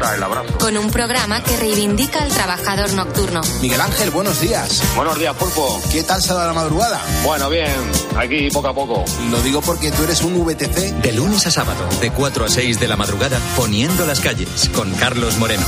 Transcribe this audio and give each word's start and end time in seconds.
falta 0.00 0.16
el 0.16 0.22
abrazo. 0.22 0.58
Con 0.58 0.76
un 0.76 0.90
programa 0.90 1.42
que 1.42 1.56
reivindica 1.56 2.22
al 2.22 2.28
trabajador 2.28 2.92
nocturno. 2.94 3.40
Miguel 3.60 3.80
Ángel, 3.80 4.10
buenos 4.10 4.40
días. 4.40 4.82
Buenos 4.96 5.18
días, 5.18 5.34
Pulpo. 5.36 5.80
¿Qué 5.92 6.02
tal 6.02 6.22
se 6.22 6.32
va 6.32 6.46
la 6.46 6.52
madrugada? 6.52 7.00
Bueno, 7.24 7.48
bien, 7.48 7.74
aquí 8.16 8.50
poco 8.50 8.68
a 8.68 8.74
poco. 8.74 9.04
Lo 9.30 9.40
digo 9.42 9.60
porque 9.60 9.90
tú 9.90 10.04
eres 10.04 10.22
un 10.22 10.44
VTC. 10.44 11.02
De 11.02 11.12
lunes 11.12 11.46
a 11.46 11.50
sábado, 11.50 11.86
de 12.00 12.10
4 12.10 12.44
a 12.44 12.48
6 12.48 12.80
de 12.80 12.88
la 12.88 12.96
madrugada, 12.96 13.38
poniendo 13.56 14.06
las 14.06 14.20
calles 14.20 14.70
con 14.74 14.90
Carlos 14.94 15.38
Moreno. 15.38 15.64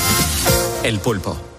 El 0.83 0.99
pulpo. 1.01 1.52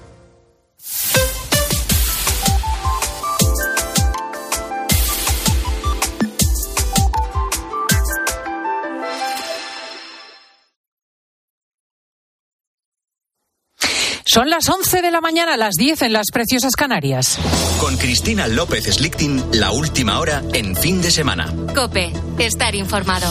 Son 14.33 14.49
las 14.49 14.67
11 14.67 15.03
de 15.03 15.11
la 15.11 15.21
mañana, 15.21 15.57
las 15.57 15.75
10 15.75 16.01
en 16.01 16.13
las 16.13 16.31
preciosas 16.33 16.75
Canarias. 16.75 17.37
Con 17.79 17.95
Cristina 17.97 18.47
López 18.47 18.85
Slichting, 18.85 19.43
la 19.53 19.71
última 19.71 20.17
hora 20.17 20.41
en 20.53 20.75
fin 20.75 21.03
de 21.03 21.11
semana. 21.11 21.53
Cope, 21.75 22.11
estar 22.39 22.73
informado. 22.73 23.27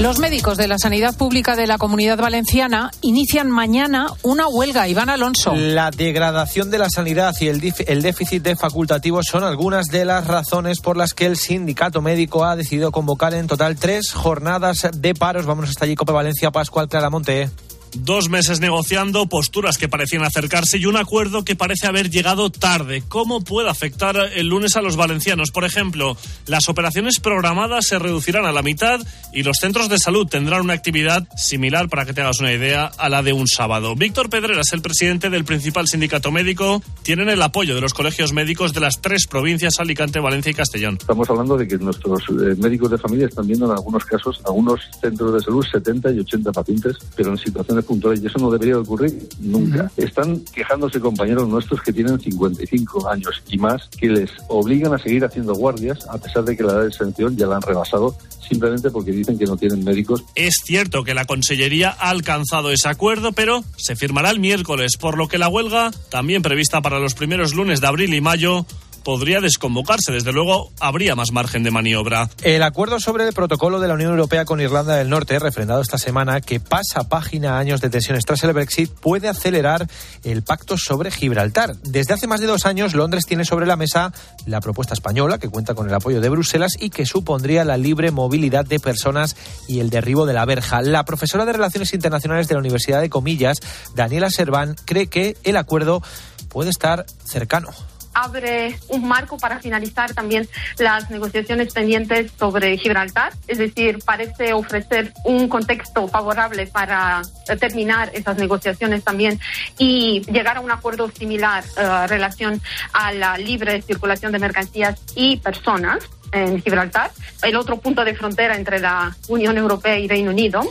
Los 0.00 0.18
médicos 0.18 0.56
de 0.56 0.66
la 0.66 0.78
sanidad 0.78 1.16
pública 1.16 1.54
de 1.54 1.66
la 1.66 1.78
comunidad 1.78 2.18
valenciana 2.18 2.90
inician 3.02 3.50
mañana 3.50 4.08
una 4.22 4.48
huelga. 4.48 4.88
Iván 4.88 5.10
Alonso. 5.10 5.54
La 5.54 5.90
degradación 5.90 6.70
de 6.70 6.78
la 6.78 6.88
sanidad 6.88 7.34
y 7.40 7.48
el, 7.48 8.02
déficit 8.02 8.42
de 8.42 8.56
facultativos 8.56 9.26
son 9.26 9.44
algunas 9.44 9.86
de 9.86 10.04
las 10.04 10.26
razones 10.26 10.80
por 10.80 10.96
las 10.96 11.14
que 11.14 11.26
el 11.26 11.36
sindicato 11.36 12.02
médico 12.02 12.44
ha 12.44 12.56
decidido 12.56 12.90
convocar 12.90 13.34
en 13.34 13.46
total 13.46 13.76
tres 13.76 14.12
jornadas 14.12 14.88
de 14.92 15.14
paros. 15.14 15.46
Vamos 15.46 15.68
hasta 15.68 15.84
allí, 15.84 15.94
Cope 15.94 16.12
Valencia, 16.12 16.50
Pascual 16.50 16.88
Claramonte. 16.88 17.50
Dos 17.94 18.28
meses 18.28 18.60
negociando, 18.60 19.26
posturas 19.26 19.76
que 19.76 19.88
parecían 19.88 20.24
acercarse 20.24 20.78
y 20.78 20.86
un 20.86 20.96
acuerdo 20.96 21.44
que 21.44 21.56
parece 21.56 21.86
haber 21.86 22.10
llegado 22.10 22.50
tarde. 22.50 23.02
¿Cómo 23.06 23.42
puede 23.42 23.68
afectar 23.68 24.16
el 24.34 24.48
lunes 24.48 24.76
a 24.76 24.82
los 24.82 24.96
valencianos? 24.96 25.50
Por 25.50 25.64
ejemplo, 25.64 26.16
las 26.46 26.68
operaciones 26.68 27.20
programadas 27.20 27.84
se 27.86 27.98
reducirán 27.98 28.46
a 28.46 28.52
la 28.52 28.62
mitad 28.62 29.00
y 29.32 29.42
los 29.42 29.58
centros 29.60 29.88
de 29.88 29.98
salud 29.98 30.26
tendrán 30.26 30.62
una 30.62 30.74
actividad 30.74 31.28
similar, 31.36 31.88
para 31.88 32.06
que 32.06 32.14
te 32.14 32.22
hagas 32.22 32.40
una 32.40 32.52
idea, 32.52 32.86
a 32.96 33.08
la 33.08 33.22
de 33.22 33.32
un 33.32 33.46
sábado. 33.46 33.94
Víctor 33.94 34.30
Pedreras, 34.30 34.72
el 34.72 34.82
presidente 34.82 35.30
del 35.30 35.44
principal 35.44 35.86
sindicato 35.86 36.30
médico, 36.30 36.82
tienen 37.02 37.28
el 37.28 37.42
apoyo 37.42 37.74
de 37.74 37.80
los 37.80 37.94
colegios 37.94 38.32
médicos 38.32 38.72
de 38.72 38.80
las 38.80 39.00
tres 39.00 39.26
provincias, 39.26 39.80
Alicante, 39.80 40.20
Valencia 40.20 40.50
y 40.50 40.54
Castellón. 40.54 40.98
Estamos 41.00 41.28
hablando 41.28 41.56
de 41.56 41.68
que 41.68 41.78
nuestros 41.78 42.22
eh, 42.30 42.54
médicos 42.58 42.90
de 42.90 42.98
familia 42.98 43.26
están 43.26 43.46
viendo 43.46 43.66
en 43.66 43.72
algunos 43.72 44.04
casos, 44.04 44.40
algunos 44.44 44.80
centros 45.00 45.34
de 45.34 45.40
salud, 45.40 45.64
70 45.70 46.12
y 46.12 46.20
80 46.20 46.52
pacientes, 46.52 46.96
pero 47.16 47.30
en 47.30 47.38
situaciones 47.38 47.81
puntuales 47.84 48.22
y 48.22 48.26
eso 48.26 48.38
no 48.38 48.50
debería 48.50 48.78
ocurrir 48.78 49.28
nunca. 49.40 49.90
Están 49.96 50.40
quejándose 50.52 51.00
compañeros 51.00 51.48
nuestros 51.48 51.80
que 51.82 51.92
tienen 51.92 52.18
55 52.18 53.08
años 53.08 53.42
y 53.48 53.58
más 53.58 53.88
que 53.98 54.08
les 54.08 54.30
obligan 54.48 54.94
a 54.94 54.98
seguir 54.98 55.24
haciendo 55.24 55.54
guardias 55.54 56.06
a 56.08 56.18
pesar 56.18 56.44
de 56.44 56.56
que 56.56 56.62
la 56.62 56.72
edad 56.72 56.84
de 56.84 56.92
sanción 56.92 57.36
ya 57.36 57.46
la 57.46 57.56
han 57.56 57.62
rebasado 57.62 58.16
simplemente 58.48 58.90
porque 58.90 59.12
dicen 59.12 59.38
que 59.38 59.46
no 59.46 59.56
tienen 59.56 59.82
médicos. 59.84 60.24
Es 60.34 60.56
cierto 60.64 61.04
que 61.04 61.14
la 61.14 61.24
Consellería 61.24 61.96
ha 61.98 62.10
alcanzado 62.10 62.70
ese 62.70 62.88
acuerdo, 62.88 63.32
pero 63.32 63.64
se 63.76 63.96
firmará 63.96 64.30
el 64.30 64.40
miércoles, 64.40 64.96
por 64.98 65.16
lo 65.16 65.28
que 65.28 65.38
la 65.38 65.48
huelga, 65.48 65.90
también 66.10 66.42
prevista 66.42 66.82
para 66.82 66.98
los 66.98 67.14
primeros 67.14 67.54
lunes 67.54 67.80
de 67.80 67.86
abril 67.86 68.12
y 68.14 68.20
mayo, 68.20 68.66
podría 69.02 69.40
desconvocarse. 69.40 70.12
Desde 70.12 70.32
luego, 70.32 70.70
habría 70.80 71.14
más 71.14 71.32
margen 71.32 71.62
de 71.62 71.70
maniobra. 71.70 72.28
El 72.42 72.62
acuerdo 72.62 73.00
sobre 73.00 73.26
el 73.26 73.32
protocolo 73.32 73.80
de 73.80 73.88
la 73.88 73.94
Unión 73.94 74.10
Europea 74.10 74.44
con 74.44 74.60
Irlanda 74.60 74.96
del 74.96 75.08
Norte, 75.08 75.38
refrendado 75.38 75.80
esta 75.80 75.98
semana, 75.98 76.40
que 76.40 76.60
pasa 76.60 77.08
página 77.08 77.56
a 77.56 77.58
años 77.58 77.80
de 77.80 77.90
tensiones 77.90 78.24
tras 78.24 78.42
el 78.44 78.52
Brexit, 78.52 78.90
puede 78.90 79.28
acelerar 79.28 79.88
el 80.24 80.42
pacto 80.42 80.76
sobre 80.76 81.10
Gibraltar. 81.10 81.76
Desde 81.82 82.14
hace 82.14 82.26
más 82.26 82.40
de 82.40 82.46
dos 82.46 82.66
años, 82.66 82.94
Londres 82.94 83.24
tiene 83.26 83.44
sobre 83.44 83.66
la 83.66 83.76
mesa 83.76 84.12
la 84.46 84.60
propuesta 84.60 84.94
española, 84.94 85.38
que 85.38 85.48
cuenta 85.48 85.74
con 85.74 85.88
el 85.88 85.94
apoyo 85.94 86.20
de 86.20 86.28
Bruselas 86.28 86.76
y 86.78 86.90
que 86.90 87.06
supondría 87.06 87.64
la 87.64 87.76
libre 87.76 88.10
movilidad 88.10 88.64
de 88.64 88.80
personas 88.80 89.36
y 89.68 89.80
el 89.80 89.90
derribo 89.90 90.26
de 90.26 90.34
la 90.34 90.44
verja. 90.44 90.82
La 90.82 91.04
profesora 91.04 91.44
de 91.44 91.52
Relaciones 91.52 91.92
Internacionales 91.92 92.48
de 92.48 92.54
la 92.54 92.60
Universidad 92.60 93.00
de 93.00 93.10
Comillas, 93.10 93.58
Daniela 93.94 94.30
Serván, 94.30 94.76
cree 94.84 95.06
que 95.06 95.36
el 95.44 95.56
acuerdo 95.56 96.02
puede 96.48 96.70
estar 96.70 97.06
cercano 97.24 97.70
abre 98.14 98.76
un 98.88 99.06
marco 99.06 99.38
para 99.38 99.58
finalizar 99.58 100.14
también 100.14 100.48
las 100.78 101.10
negociaciones 101.10 101.72
pendientes 101.72 102.32
sobre 102.38 102.76
Gibraltar, 102.78 103.32
es 103.46 103.58
decir, 103.58 103.98
parece 104.04 104.52
ofrecer 104.52 105.12
un 105.24 105.48
contexto 105.48 106.08
favorable 106.08 106.66
para 106.66 107.22
terminar 107.60 108.10
esas 108.14 108.36
negociaciones 108.38 109.04
también 109.04 109.40
y 109.78 110.20
llegar 110.30 110.56
a 110.56 110.60
un 110.60 110.70
acuerdo 110.70 111.10
similar 111.10 111.64
en 111.76 111.86
uh, 111.86 112.06
relación 112.06 112.60
a 112.92 113.12
la 113.12 113.38
libre 113.38 113.82
circulación 113.82 114.32
de 114.32 114.38
mercancías 114.38 115.00
y 115.14 115.36
personas 115.38 116.08
en 116.32 116.62
Gibraltar, 116.62 117.10
el 117.42 117.56
otro 117.56 117.78
punto 117.78 118.04
de 118.04 118.14
frontera 118.14 118.56
entre 118.56 118.80
la 118.80 119.14
Unión 119.28 119.56
Europea 119.58 119.98
y 119.98 120.08
Reino 120.08 120.30
Unido. 120.30 120.62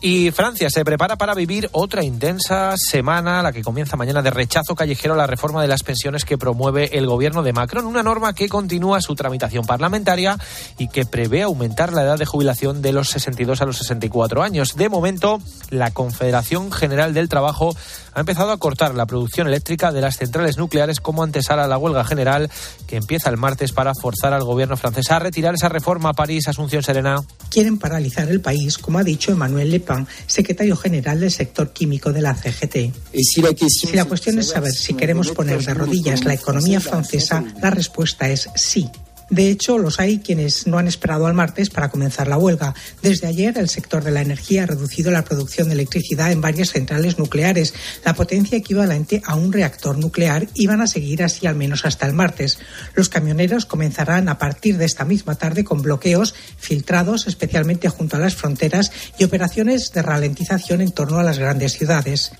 Y 0.00 0.30
Francia 0.30 0.70
se 0.70 0.84
prepara 0.84 1.16
para 1.16 1.34
vivir 1.34 1.68
otra 1.72 2.04
intensa 2.04 2.76
semana, 2.76 3.42
la 3.42 3.52
que 3.52 3.62
comienza 3.62 3.96
mañana 3.96 4.22
de 4.22 4.30
rechazo 4.30 4.76
callejero 4.76 5.14
a 5.14 5.16
la 5.16 5.26
reforma 5.26 5.60
de 5.60 5.66
las 5.66 5.82
pensiones 5.82 6.24
que 6.24 6.38
promueve 6.38 6.96
el 6.96 7.08
gobierno 7.08 7.42
de 7.42 7.52
Macron, 7.52 7.84
una 7.84 8.04
norma 8.04 8.32
que 8.32 8.48
continúa 8.48 9.00
su 9.00 9.16
tramitación 9.16 9.66
parlamentaria 9.66 10.38
y 10.78 10.86
que 10.86 11.04
prevé 11.04 11.42
aumentar 11.42 11.92
la 11.92 12.02
edad 12.02 12.16
de 12.16 12.26
jubilación 12.26 12.80
de 12.80 12.92
los 12.92 13.08
62 13.08 13.60
a 13.60 13.64
los 13.64 13.78
64 13.78 14.40
años. 14.44 14.76
De 14.76 14.88
momento, 14.88 15.40
la 15.70 15.90
Confederación 15.90 16.70
General 16.70 17.12
del 17.12 17.28
Trabajo 17.28 17.74
ha 18.18 18.20
empezado 18.20 18.50
a 18.50 18.58
cortar 18.58 18.94
la 18.94 19.06
producción 19.06 19.46
eléctrica 19.46 19.92
de 19.92 20.00
las 20.00 20.16
centrales 20.16 20.58
nucleares 20.58 21.00
como 21.00 21.22
antesala 21.22 21.64
a 21.64 21.68
la 21.68 21.78
huelga 21.78 22.04
general 22.04 22.50
que 22.86 22.96
empieza 22.96 23.30
el 23.30 23.36
martes 23.36 23.72
para 23.72 23.92
forzar 23.94 24.32
al 24.32 24.44
gobierno 24.44 24.76
francés 24.76 25.10
a 25.10 25.18
retirar 25.18 25.54
esa 25.54 25.68
reforma. 25.68 26.12
París, 26.12 26.48
Asunción 26.48 26.82
Serena. 26.82 27.16
Quieren 27.50 27.78
paralizar 27.78 28.28
el 28.28 28.40
país, 28.40 28.78
como 28.78 28.98
ha 28.98 29.04
dicho 29.04 29.32
Emmanuel 29.32 29.70
Le 29.70 29.82
secretario 30.26 30.76
general 30.76 31.20
del 31.20 31.30
sector 31.30 31.72
químico 31.72 32.12
de 32.12 32.22
la 32.22 32.34
CGT. 32.34 32.92
Si 33.12 33.92
la 33.92 34.04
cuestión 34.04 34.38
es 34.38 34.48
saber 34.48 34.72
si 34.72 34.94
queremos 34.94 35.30
poner 35.30 35.62
de 35.62 35.74
rodillas 35.74 36.24
la 36.24 36.34
economía 36.34 36.80
francesa, 36.80 37.44
la 37.62 37.70
respuesta 37.70 38.28
es 38.28 38.48
sí. 38.54 38.90
De 39.30 39.50
hecho, 39.50 39.78
los 39.78 40.00
hay 40.00 40.18
quienes 40.18 40.66
no 40.66 40.78
han 40.78 40.88
esperado 40.88 41.26
al 41.26 41.34
martes 41.34 41.70
para 41.70 41.90
comenzar 41.90 42.28
la 42.28 42.38
huelga. 42.38 42.74
Desde 43.02 43.26
ayer, 43.26 43.58
el 43.58 43.68
sector 43.68 44.02
de 44.02 44.10
la 44.10 44.22
energía 44.22 44.62
ha 44.62 44.66
reducido 44.66 45.10
la 45.10 45.24
producción 45.24 45.68
de 45.68 45.74
electricidad 45.74 46.32
en 46.32 46.40
varias 46.40 46.70
centrales 46.70 47.18
nucleares, 47.18 47.74
la 48.04 48.14
potencia 48.14 48.58
equivalente 48.58 49.22
a 49.24 49.34
un 49.34 49.52
reactor 49.52 49.98
nuclear, 49.98 50.48
y 50.54 50.66
van 50.66 50.80
a 50.80 50.86
seguir 50.86 51.22
así 51.22 51.46
al 51.46 51.56
menos 51.56 51.84
hasta 51.84 52.06
el 52.06 52.14
martes. 52.14 52.58
Los 52.94 53.08
camioneros 53.08 53.66
comenzarán 53.66 54.28
a 54.28 54.38
partir 54.38 54.78
de 54.78 54.86
esta 54.86 55.04
misma 55.04 55.34
tarde 55.34 55.64
con 55.64 55.82
bloqueos 55.82 56.34
filtrados, 56.56 57.26
especialmente 57.26 57.88
junto 57.88 58.16
a 58.16 58.20
las 58.20 58.34
fronteras, 58.34 58.90
y 59.18 59.24
operaciones 59.24 59.92
de 59.92 60.02
ralentización 60.02 60.80
en 60.80 60.92
torno 60.92 61.18
a 61.18 61.22
las 61.22 61.38
grandes 61.38 61.72
ciudades 61.72 62.32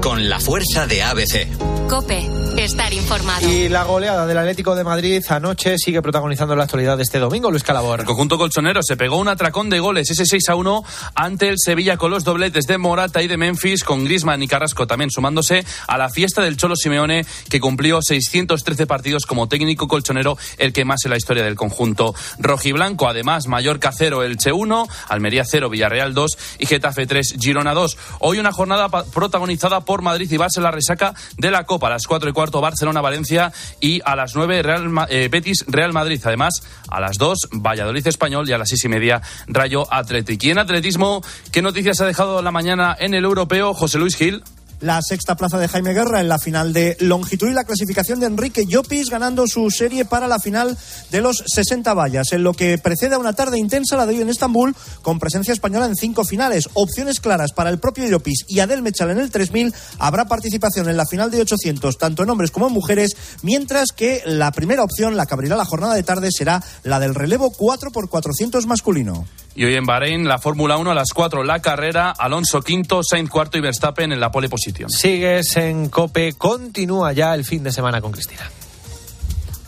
con 0.00 0.28
la 0.28 0.38
fuerza 0.38 0.86
de 0.86 1.02
ABC. 1.02 1.88
Cope, 1.88 2.22
estar 2.58 2.92
informado. 2.92 3.48
Y 3.48 3.68
la 3.68 3.84
goleada 3.84 4.26
del 4.26 4.38
Atlético 4.38 4.74
de 4.74 4.84
Madrid 4.84 5.22
anoche 5.28 5.76
sigue 5.78 6.00
protagonizando 6.02 6.56
la 6.56 6.64
actualidad 6.64 6.96
de 6.96 7.02
este 7.02 7.18
domingo, 7.18 7.50
Luis 7.50 7.62
Calabor. 7.62 8.00
El 8.00 8.06
conjunto 8.06 8.38
colchonero 8.38 8.80
se 8.82 8.96
pegó 8.96 9.18
un 9.18 9.28
atracón 9.28 9.68
de 9.68 9.78
goles, 9.78 10.10
ese 10.10 10.24
6 10.24 10.48
a 10.48 10.54
1 10.54 10.84
ante 11.14 11.48
el 11.48 11.56
Sevilla 11.58 11.96
con 11.96 12.10
los 12.10 12.24
dobletes 12.24 12.66
de 12.66 12.78
Morata 12.78 13.22
y 13.22 13.28
de 13.28 13.36
Memphis, 13.36 13.84
con 13.84 14.04
Grisman 14.04 14.42
y 14.42 14.48
Carrasco 14.48 14.86
también 14.86 15.10
sumándose 15.10 15.64
a 15.86 15.98
la 15.98 16.08
fiesta 16.08 16.42
del 16.42 16.56
Cholo 16.56 16.76
Simeone, 16.76 17.26
que 17.48 17.60
cumplió 17.60 18.00
613 18.00 18.86
partidos 18.86 19.26
como 19.26 19.48
técnico 19.48 19.88
colchonero, 19.88 20.38
el 20.58 20.72
que 20.72 20.84
más 20.84 21.04
en 21.04 21.10
la 21.10 21.16
historia 21.16 21.44
del 21.44 21.56
conjunto 21.56 22.14
rojiblanco. 22.38 23.08
Además, 23.08 23.46
Mallorca 23.46 23.92
0, 23.92 24.22
Elche 24.22 24.52
1, 24.52 24.88
Almería 25.08 25.44
0, 25.44 25.68
Villarreal 25.68 26.14
2 26.14 26.38
y 26.58 26.66
Getafe 26.66 27.06
3, 27.06 27.36
Girona 27.40 27.74
2. 27.74 27.98
Hoy 28.20 28.38
una 28.38 28.52
jornada 28.52 28.88
protagonizada 28.88 29.80
por 29.80 30.02
Madrid 30.02 30.30
y 30.30 30.36
Barça 30.36 30.60
la 30.60 30.70
resaca 30.70 31.14
de 31.36 31.50
la 31.50 31.64
Copa. 31.64 31.86
A 31.88 31.90
las 31.90 32.06
4 32.06 32.30
y 32.30 32.32
cuarto 32.46 32.60
Barcelona-Valencia 32.60 33.52
y 33.80 34.00
a 34.04 34.14
las 34.14 34.36
9 34.36 34.62
Real, 34.62 34.88
eh, 35.08 35.28
Betis 35.28 35.64
Real 35.66 35.92
Madrid. 35.92 36.20
Además, 36.24 36.62
a 36.88 37.00
las 37.00 37.18
2 37.18 37.48
Valladolid 37.54 38.06
Español 38.06 38.48
y 38.48 38.52
a 38.52 38.58
las 38.58 38.68
6 38.68 38.84
y 38.84 38.88
media 38.88 39.20
Rayo 39.48 39.92
Atlético. 39.92 40.46
Y 40.46 40.50
en 40.50 40.58
atletismo, 40.58 41.22
¿qué 41.50 41.60
noticias 41.60 42.00
ha 42.00 42.06
dejado 42.06 42.42
la 42.42 42.52
mañana 42.52 42.96
en 42.98 43.14
el 43.14 43.24
europeo 43.24 43.74
José 43.74 43.98
Luis 43.98 44.14
Gil? 44.14 44.44
La 44.80 45.00
sexta 45.02 45.36
plaza 45.36 45.58
de 45.58 45.68
Jaime 45.68 45.94
Guerra 45.94 46.20
en 46.20 46.28
la 46.28 46.38
final 46.38 46.72
de 46.72 46.96
longitud 47.00 47.48
y 47.48 47.54
la 47.54 47.64
clasificación 47.64 48.20
de 48.20 48.26
Enrique 48.26 48.64
Llopis 48.66 49.10
ganando 49.10 49.46
su 49.46 49.70
serie 49.70 50.04
para 50.04 50.28
la 50.28 50.38
final 50.38 50.76
de 51.10 51.20
los 51.20 51.42
60 51.46 51.94
vallas. 51.94 52.32
En 52.32 52.42
lo 52.42 52.52
que 52.52 52.78
precede 52.78 53.14
a 53.14 53.18
una 53.18 53.32
tarde 53.32 53.58
intensa 53.58 53.96
la 53.96 54.06
de 54.06 54.14
hoy 54.14 54.22
en 54.22 54.28
Estambul 54.28 54.74
con 55.02 55.18
presencia 55.18 55.52
española 55.52 55.86
en 55.86 55.96
cinco 55.96 56.24
finales. 56.24 56.68
Opciones 56.74 57.20
claras 57.20 57.52
para 57.52 57.70
el 57.70 57.78
propio 57.78 58.06
Llopis 58.06 58.44
y 58.48 58.60
Adel 58.60 58.82
Mechal 58.82 59.10
en 59.10 59.18
el 59.18 59.30
3000. 59.30 59.74
Habrá 59.98 60.26
participación 60.26 60.88
en 60.88 60.96
la 60.96 61.06
final 61.06 61.30
de 61.30 61.40
800 61.40 61.98
tanto 61.98 62.22
en 62.22 62.30
hombres 62.30 62.50
como 62.50 62.68
en 62.68 62.72
mujeres, 62.72 63.16
mientras 63.42 63.92
que 63.92 64.22
la 64.26 64.52
primera 64.52 64.82
opción, 64.82 65.16
la 65.16 65.26
que 65.26 65.34
abrirá 65.34 65.56
la 65.56 65.64
jornada 65.64 65.94
de 65.94 66.02
tarde, 66.02 66.28
será 66.30 66.62
la 66.82 67.00
del 67.00 67.14
relevo 67.14 67.50
4 67.50 67.90
por 67.90 68.08
400 68.08 68.66
masculino. 68.66 69.26
Y 69.54 69.64
hoy 69.64 69.74
en 69.74 69.86
Bahrein, 69.86 70.28
la 70.28 70.38
Fórmula 70.38 70.76
1 70.76 70.90
a 70.90 70.94
las 70.94 71.14
4, 71.14 71.42
la 71.42 71.60
carrera, 71.60 72.10
Alonso 72.10 72.60
quinto, 72.60 73.00
Sainz 73.02 73.30
cuarto 73.30 73.56
y 73.56 73.62
Verstappen 73.62 74.12
en 74.12 74.20
la 74.20 74.30
pole 74.30 74.50
posición. 74.50 74.65
Sigues 74.88 75.56
en 75.56 75.88
Cope, 75.88 76.32
continúa 76.34 77.12
ya 77.12 77.34
el 77.34 77.44
fin 77.44 77.62
de 77.62 77.72
semana 77.72 78.00
con 78.00 78.12
Cristina. 78.12 78.50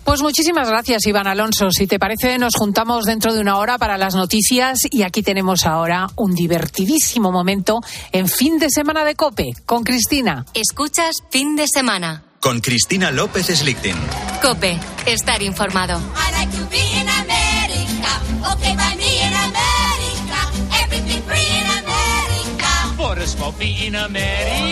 Pues 0.05 0.23
muchísimas 0.23 0.69
gracias, 0.69 1.06
Iván 1.06 1.27
Alonso. 1.27 1.71
Si 1.71 1.87
te 1.87 1.99
parece, 1.99 2.39
nos 2.39 2.55
juntamos 2.55 3.05
dentro 3.05 3.35
de 3.35 3.41
una 3.41 3.59
hora 3.59 3.77
para 3.77 3.99
las 3.99 4.15
noticias 4.15 4.79
y 4.91 5.03
aquí 5.03 5.23
tenemos 5.23 5.67
ahora 5.67 6.06
un 6.17 6.35
divertidísimo 6.35 7.31
momento 7.31 7.81
en 8.12 8.27
fin 8.27 8.59
de 8.59 8.71
semana 8.71 9.05
de 9.05 9.17
Cope 9.17 9.53
con 9.67 9.85
Cristina. 9.85 10.47
Escuchas 10.55 11.17
fin 11.31 11.56
de 11.56 11.67
semana. 11.69 12.23
Con 12.41 12.61
Cristina 12.61 13.11
López 13.11 13.49
Slichting. 13.49 13.97
Cope, 14.41 14.79
estar 15.06 15.43
informado. 15.43 16.00
in 23.89 24.68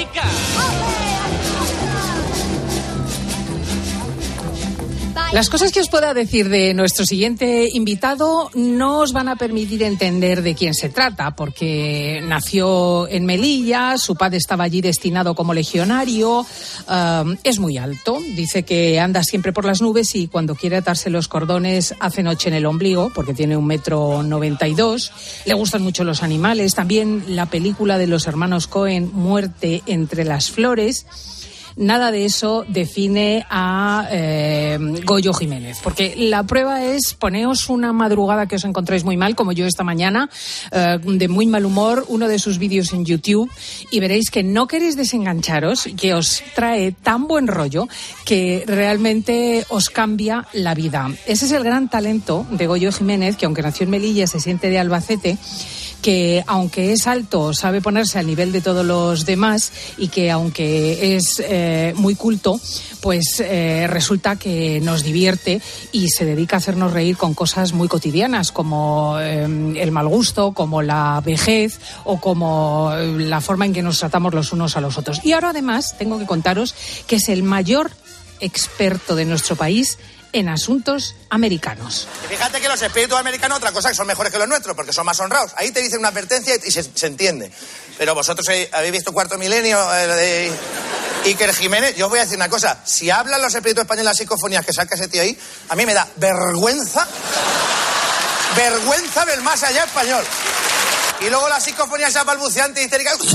Las 5.32 5.50
cosas 5.50 5.73
que 5.73 5.81
os 5.81 5.88
pueda 5.88 6.14
decir 6.14 6.49
de 6.49 6.73
nuestro 6.73 7.05
siguiente 7.05 7.69
invitado 7.73 8.49
no 8.55 9.00
os 9.00 9.12
van 9.12 9.28
a 9.28 9.37
permitir 9.37 9.82
entender 9.82 10.40
de 10.40 10.55
quién 10.55 10.73
se 10.73 10.88
trata, 10.88 11.34
porque 11.34 12.20
nació 12.23 13.08
en 13.08 13.26
Melilla, 13.26 13.99
su 13.99 14.14
padre 14.14 14.38
estaba 14.38 14.64
allí 14.64 14.81
destinado 14.81 15.34
como 15.34 15.52
legionario, 15.52 16.40
um, 16.40 17.37
es 17.43 17.58
muy 17.58 17.76
alto, 17.76 18.19
dice 18.34 18.62
que 18.62 19.00
anda 19.00 19.25
siempre 19.25 19.52
por 19.52 19.64
las 19.64 19.82
nubes 19.82 20.14
y 20.14 20.28
cuando 20.28 20.55
quiere 20.55 20.76
atarse 20.76 21.11
los 21.11 21.28
cordones 21.28 21.94
hace 21.99 22.23
noche 22.23 22.49
en 22.49 22.55
el 22.55 22.64
ombligo, 22.64 23.11
porque 23.12 23.34
tiene 23.34 23.56
un 23.56 23.67
metro 23.67 24.23
noventa 24.23 24.69
y 24.69 24.75
dos, 24.75 25.12
le 25.44 25.55
gustan 25.55 25.82
mucho 25.82 26.05
los 26.05 26.23
animales, 26.23 26.75
también 26.75 27.25
la 27.28 27.46
película 27.46 27.99
de 27.99 28.06
los 28.06 28.26
hermanos 28.26 28.69
Cohen, 28.69 29.11
Muerte 29.12 29.82
entre 29.87 30.25
las 30.25 30.50
flores 30.50 31.05
nada 31.76 32.11
de 32.11 32.25
eso 32.25 32.64
define 32.69 33.46
a 33.49 34.08
eh, 34.11 34.78
Goyo 35.05 35.32
Jiménez. 35.32 35.78
Porque 35.82 36.14
la 36.17 36.43
prueba 36.44 36.84
es, 36.84 37.14
poneos 37.14 37.69
una 37.69 37.93
madrugada 37.93 38.46
que 38.46 38.56
os 38.56 38.64
encontráis 38.64 39.05
muy 39.05 39.17
mal, 39.17 39.37
como 39.37 39.52
yo 39.52 39.67
esta 39.67 39.84
mañana, 39.84 40.28
eh, 40.73 40.99
de 41.02 41.28
muy 41.28 41.46
mal 41.46 41.64
humor, 41.64 42.05
uno 42.08 42.28
de 42.28 42.38
sus 42.38 42.58
vídeos 42.58 42.93
en 42.93 43.05
YouTube, 43.05 43.50
y 43.90 44.00
veréis 44.00 44.31
que 44.31 44.43
no 44.43 44.67
queréis 44.67 44.96
desengancharos, 44.96 45.88
que 45.96 46.14
os 46.14 46.43
trae 46.55 46.93
tan 46.93 47.26
buen 47.26 47.46
rollo 47.46 47.88
que 48.25 48.64
realmente 48.67 49.64
os 49.69 49.90
cambia 49.90 50.46
la 50.52 50.75
vida. 50.75 51.11
Ese 51.26 51.46
es 51.46 51.52
el 51.52 51.62
gran 51.62 51.88
talento 51.88 52.46
de 52.50 52.67
Goyo 52.67 52.93
Jiménez, 52.93 53.37
que 53.37 53.46
aunque 53.46 53.62
nació 53.62 53.84
en 53.84 53.90
Melilla, 53.90 54.26
se 54.26 54.40
siente 54.40 54.70
de 54.70 54.78
Albacete 54.78 55.38
que 56.02 56.44
aunque 56.46 56.93
es 56.93 57.06
alto 57.06 57.52
sabe 57.52 57.81
ponerse 57.81 58.19
al 58.19 58.26
nivel 58.26 58.52
de 58.52 58.60
todos 58.60 58.84
los 58.84 59.26
demás 59.26 59.72
y 59.98 60.08
que 60.08 60.31
aunque 60.31 61.16
es 61.16 61.43
eh, 61.44 61.94
muy 61.96 62.14
culto, 62.14 62.60
pues 63.00 63.40
eh, 63.40 63.87
resulta 63.88 64.37
que 64.37 64.81
nos 64.81 65.02
divierte 65.02 65.60
y 65.93 66.08
se 66.08 66.25
dedica 66.25 66.56
a 66.56 66.58
hacernos 66.58 66.93
reír 66.93 67.16
con 67.16 67.34
cosas 67.34 67.72
muy 67.72 67.88
cotidianas 67.88 68.52
como 68.52 69.16
eh, 69.20 69.44
el 69.44 69.93
mal 69.93 70.08
gusto, 70.08 70.52
como 70.52 70.82
la 70.82 71.20
vejez 71.25 71.81
o 72.04 72.20
como 72.20 72.92
la 73.19 73.40
forma 73.40 73.66
en 73.66 73.72
que 73.72 73.82
nos 73.82 73.99
tratamos 73.99 74.34
los 74.34 74.52
unos 74.52 74.76
a 74.76 74.81
los 74.81 74.99
otros. 74.99 75.20
Y 75.25 75.32
ahora 75.32 75.50
además 75.50 75.96
tengo 75.99 76.19
que 76.19 76.26
contaros 76.26 76.75
que 77.06 77.16
es 77.16 77.28
el 77.28 77.42
mayor 77.42 77.90
experto 78.40 79.16
de 79.16 79.25
nuestro 79.25 79.56
país 79.56 79.99
en 80.36 80.50
asuntos 80.50 81.14
americanos. 81.30 82.06
fíjate 82.28 82.60
que 82.60 82.68
los 82.68 82.82
espíritus 82.82 83.18
americanos, 83.18 83.56
otra 83.56 83.72
cosa 83.72 83.88
que 83.88 83.94
son 83.94 84.06
mejores 84.06 84.30
que 84.30 84.38
los 84.38 84.46
nuestros, 84.46 84.76
porque 84.76 84.92
son 84.92 85.06
más 85.06 85.18
honrados. 85.18 85.52
Ahí 85.56 85.70
te 85.70 85.80
dicen 85.80 85.98
una 86.00 86.08
advertencia 86.08 86.54
y 86.62 86.70
se, 86.70 87.06
entiende. 87.06 87.50
Pero 87.96 88.14
vosotros 88.14 88.46
habéis 88.72 88.92
visto 88.92 89.14
Cuarto 89.14 89.38
Milenio 89.38 89.78
eh, 89.94 90.06
de 90.06 90.52
Iker 91.24 91.54
Jiménez. 91.54 91.96
Yo 91.96 92.06
os 92.06 92.10
voy 92.10 92.18
a 92.18 92.24
decir 92.24 92.36
una 92.36 92.50
cosa. 92.50 92.82
Si 92.84 93.08
hablan 93.08 93.40
los 93.40 93.54
espíritus 93.54 93.82
españoles 93.82 94.04
las 94.04 94.18
psicofonías 94.18 94.66
que 94.66 94.74
saca 94.74 94.94
ese 94.94 95.08
tío 95.08 95.22
ahí, 95.22 95.38
a 95.70 95.74
mí 95.74 95.86
me 95.86 95.94
da 95.94 96.06
vergüenza, 96.16 97.08
vergüenza 98.54 99.24
del 99.24 99.40
más 99.40 99.62
allá 99.62 99.84
español. 99.84 100.22
Y 101.22 101.30
luego 101.30 101.48
la 101.48 101.60
psicofonía 101.60 102.08
esa 102.08 102.24
balbuceante 102.24 102.82
y 102.82 102.84
histérica. 102.84 103.12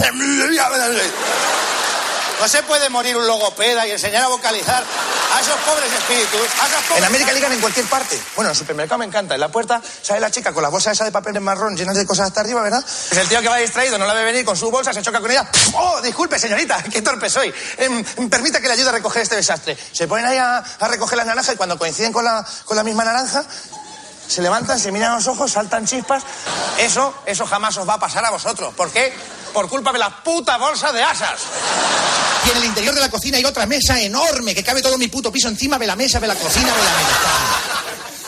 No 2.41 2.47
se 2.47 2.63
puede 2.63 2.89
morir 2.89 3.15
un 3.15 3.27
logopeda 3.27 3.85
y 3.85 3.91
enseñar 3.91 4.23
a 4.23 4.27
vocalizar 4.27 4.83
a 4.83 5.39
esos 5.39 5.55
pobres 5.57 5.93
espíritus. 5.93 6.41
En 6.97 7.03
América 7.03 7.33
ligan 7.33 7.51
en 7.51 7.61
cualquier 7.61 7.85
parte. 7.85 8.19
Bueno, 8.35 8.49
en 8.49 8.53
el 8.53 8.57
supermercado 8.57 8.97
me 8.97 9.05
encanta. 9.05 9.35
En 9.35 9.39
la 9.39 9.49
puerta 9.49 9.79
sale 10.01 10.19
la 10.19 10.31
chica 10.31 10.51
con 10.51 10.63
la 10.63 10.69
bolsa 10.69 10.91
esa 10.91 11.05
de 11.05 11.11
papel 11.11 11.39
marrón 11.39 11.77
llenas 11.77 11.95
de 11.95 12.03
cosas 12.03 12.29
hasta 12.29 12.41
arriba, 12.41 12.63
¿verdad? 12.63 12.83
Es 12.83 13.15
el 13.15 13.27
tío 13.27 13.41
que 13.41 13.47
va 13.47 13.57
distraído, 13.57 13.99
no 13.99 14.07
la 14.07 14.15
ve 14.15 14.23
venir 14.23 14.43
con 14.43 14.57
su 14.57 14.71
bolsa, 14.71 14.91
se 14.91 15.03
choca 15.03 15.21
con 15.21 15.29
ella. 15.29 15.47
¡Oh, 15.75 16.01
disculpe, 16.01 16.39
señorita! 16.39 16.81
¡Qué 16.91 17.03
torpe 17.03 17.29
soy! 17.29 17.53
Em, 17.77 18.03
permita 18.27 18.59
que 18.59 18.65
le 18.65 18.73
ayude 18.73 18.89
a 18.89 18.93
recoger 18.93 19.21
este 19.21 19.35
desastre. 19.35 19.77
Se 19.91 20.07
ponen 20.07 20.25
ahí 20.25 20.39
a, 20.39 20.63
recoger 20.87 21.17
las 21.17 21.27
naranjas 21.27 21.53
y 21.53 21.57
cuando 21.57 21.77
coinciden 21.77 22.11
con 22.11 22.25
la, 22.25 22.43
con 22.65 22.75
la 22.75 22.83
misma 22.83 23.05
naranja, 23.05 23.45
se 24.27 24.41
levantan, 24.41 24.79
se 24.79 24.91
miran 24.91 25.11
a 25.11 25.15
los 25.17 25.27
ojos, 25.27 25.51
saltan 25.51 25.85
chispas. 25.85 26.23
Eso, 26.79 27.13
eso 27.27 27.45
jamás 27.45 27.77
os 27.77 27.87
va 27.87 27.93
a 27.93 27.99
pasar 27.99 28.25
a 28.25 28.31
vosotros. 28.31 28.73
¿Por 28.73 28.89
qué? 28.89 29.13
Por 29.53 29.67
culpa 29.67 29.91
de 29.91 29.99
la 29.99 30.23
puta 30.23 30.57
bolsa 30.57 30.91
de 30.91 31.03
asas. 31.03 31.39
Y 32.45 32.51
en 32.51 32.57
el 32.57 32.65
interior 32.65 32.95
de 32.95 33.01
la 33.01 33.09
cocina 33.09 33.37
hay 33.37 33.45
otra 33.45 33.65
mesa 33.65 33.99
enorme 33.99 34.55
que 34.55 34.63
cabe 34.63 34.81
todo 34.81 34.97
mi 34.97 35.07
puto 35.07 35.31
piso 35.31 35.47
encima 35.47 35.77
de 35.77 35.87
la 35.87 35.95
mesa 35.95 36.19
de 36.19 36.27
la 36.27 36.35
cocina 36.35 36.67
de 36.67 36.83
la 36.83 36.97
mesa. 36.97 37.81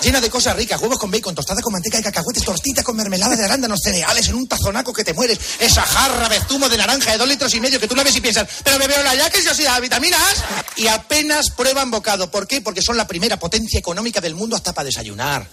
Llena 0.04 0.20
de 0.20 0.30
cosas 0.30 0.54
ricas, 0.58 0.82
huevos 0.82 1.00
con 1.00 1.10
bacon, 1.10 1.34
tostada 1.34 1.62
con 1.62 1.72
manteca 1.72 1.96
de 1.96 2.04
cacahuetes, 2.04 2.44
tortitas 2.44 2.84
con 2.84 2.98
mermelada 2.98 3.38
de 3.38 3.46
arándanos, 3.46 3.80
cereales 3.82 4.28
en 4.28 4.36
un 4.36 4.50
tazonaco 4.50 4.92
que 4.92 5.06
te 5.06 5.14
mueres, 5.14 5.40
esa 5.60 5.82
jarra 5.82 6.28
de 6.28 6.42
zumo 6.42 6.68
de 6.68 6.76
naranja 6.78 7.14
de 7.14 7.18
dos 7.18 7.28
litros 7.28 7.54
y 7.54 7.62
medio 7.62 7.80
que 7.80 7.88
tú 7.88 7.96
la 7.96 8.04
ves 8.04 8.18
y 8.18 8.20
piensas, 8.20 8.50
pero 8.66 8.78
me 8.78 8.88
veo 8.88 9.02
la 9.02 9.16
ya 9.16 9.30
que 9.30 9.42
se 9.42 9.50
os 9.50 9.58
da 9.64 9.80
vitaminas. 9.80 10.44
Y 10.76 10.88
apenas 10.88 11.52
prueban 11.52 11.90
bocado. 11.90 12.30
¿Por 12.30 12.48
qué? 12.48 12.60
Porque 12.60 12.82
son 12.82 12.98
la 12.98 13.08
primera 13.08 13.40
potencia 13.40 13.80
económica 13.80 14.20
del 14.20 14.36
mundo 14.36 14.58
hasta 14.58 14.74
para 14.74 14.88
desayunar. 14.88 15.48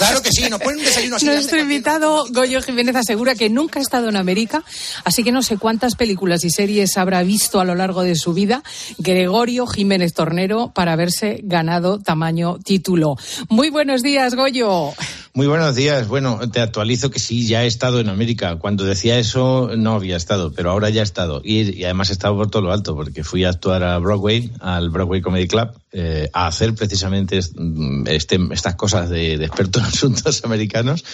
Claro 0.00 0.22
que 0.22 0.32
sí, 0.32 0.48
nos 0.48 0.60
ponen 0.60 0.78
un 0.78 0.84
desayuno 0.86 1.16
así. 1.16 1.26
Nuestro 1.26 1.60
invitado 1.60 2.24
Goyo 2.30 2.62
Jiménez 2.62 2.96
asegura 2.96 3.34
que 3.34 3.50
nunca 3.50 3.80
ha 3.80 3.82
estado 3.82 4.08
en 4.08 4.16
América, 4.16 4.64
así 5.04 5.22
que 5.22 5.30
no 5.30 5.42
sé 5.42 5.58
cuántas 5.58 5.94
películas 5.94 6.42
y 6.42 6.48
series 6.48 6.96
habrá 6.96 7.22
visto 7.22 7.60
a 7.60 7.66
lo 7.66 7.74
largo 7.74 8.02
de 8.02 8.14
su 8.14 8.32
vida 8.32 8.62
Gregorio 8.96 9.66
Jiménez 9.66 10.14
Tornero 10.14 10.72
para 10.74 10.94
haberse 10.94 11.40
ganado 11.42 11.98
tamaño 11.98 12.58
título. 12.64 13.16
Muy 13.50 13.68
buenos 13.68 14.02
días, 14.02 14.34
Goyo. 14.36 14.94
Muy 15.34 15.46
buenos 15.46 15.76
días. 15.76 16.08
Bueno, 16.08 16.40
te 16.50 16.60
actualizo 16.60 17.10
que 17.10 17.20
sí, 17.20 17.46
ya 17.46 17.64
he 17.64 17.66
estado 17.66 18.00
en 18.00 18.08
América. 18.08 18.56
Cuando 18.56 18.84
decía 18.84 19.18
eso, 19.18 19.70
no 19.76 19.94
había 19.94 20.16
estado, 20.16 20.52
pero 20.52 20.70
ahora 20.70 20.90
ya 20.90 21.02
he 21.02 21.04
estado. 21.04 21.40
Y, 21.44 21.84
además 21.84 22.10
he 22.10 22.14
estado 22.14 22.36
por 22.36 22.50
todo 22.50 22.62
lo 22.62 22.72
alto, 22.72 22.96
porque 22.96 23.22
fui 23.22 23.44
a 23.44 23.50
actuar 23.50 23.84
a 23.84 23.98
Broadway, 23.98 24.50
al 24.60 24.90
Broadway 24.90 25.20
Comedy 25.20 25.46
Club, 25.46 25.70
eh, 25.92 26.30
a 26.32 26.46
hacer 26.46 26.74
precisamente 26.74 27.38
este, 27.38 28.38
estas 28.52 28.76
cosas 28.76 29.10
de, 29.10 29.34
experto 29.34 29.80
en 29.80 29.84
asuntos 29.86 30.44
americanos. 30.44 31.04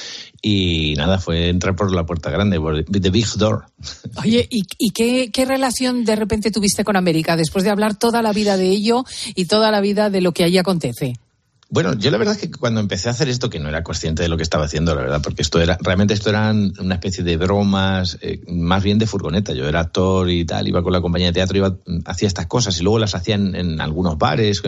Y 0.43 0.95
nada, 0.97 1.19
fue 1.19 1.49
entrar 1.49 1.75
por 1.75 1.95
la 1.95 2.05
puerta 2.05 2.31
grande, 2.31 2.61
por 2.61 2.85
the 2.85 3.11
big 3.11 3.27
door. 3.37 3.67
Oye, 4.25 4.47
¿y, 4.51 4.91
qué, 4.91 5.31
qué 5.33 5.45
relación 5.45 6.05
de 6.05 6.17
repente 6.17 6.51
tuviste 6.51 6.85
con 6.85 6.97
América 6.97 7.37
después 7.37 7.65
de 7.65 7.71
hablar 7.71 7.99
toda 7.99 8.23
la 8.23 8.33
vida 8.33 8.57
de 8.57 8.69
ello 8.69 9.05
y 9.35 9.47
toda 9.47 9.71
la 9.71 9.81
vida 9.81 10.11
de 10.11 10.21
lo 10.21 10.33
que 10.33 10.45
allí 10.45 10.59
acontece? 10.59 11.15
Bueno, 11.69 11.95
yo 11.95 12.13
la 12.13 12.19
verdad 12.19 12.37
es 12.37 12.41
que 12.41 12.51
cuando 12.51 12.79
empecé 12.79 13.09
a 13.09 13.11
hacer 13.11 13.29
esto, 13.29 13.51
que 13.51 13.59
no 13.59 13.69
era 13.69 13.83
consciente 13.83 14.23
de 14.23 14.29
lo 14.29 14.37
que 14.37 14.45
estaba 14.45 14.67
haciendo, 14.67 14.95
la 14.95 15.01
verdad, 15.01 15.21
porque 15.21 15.43
esto 15.43 15.61
era, 15.61 15.77
realmente 15.83 16.15
esto 16.15 16.31
eran 16.31 16.73
una 16.79 16.95
especie 16.95 17.25
de 17.25 17.37
bromas, 17.37 18.19
eh, 18.21 18.41
más 18.47 18.85
bien 18.85 18.99
de 18.99 19.07
furgoneta. 19.09 19.53
Yo 19.53 19.69
era 19.69 19.81
actor 19.81 20.31
y 20.31 20.45
tal, 20.45 20.69
iba 20.69 20.81
con 20.85 20.93
la 20.93 21.01
compañía 21.01 21.27
de 21.27 21.33
teatro, 21.33 21.57
iba, 21.57 21.77
hacía 22.05 22.29
estas 22.29 22.47
cosas 22.47 22.79
y 22.79 22.85
luego 22.85 23.01
las 23.01 23.17
hacía 23.17 23.35
en, 23.35 23.81
algunos 23.81 24.17
bares. 24.17 24.63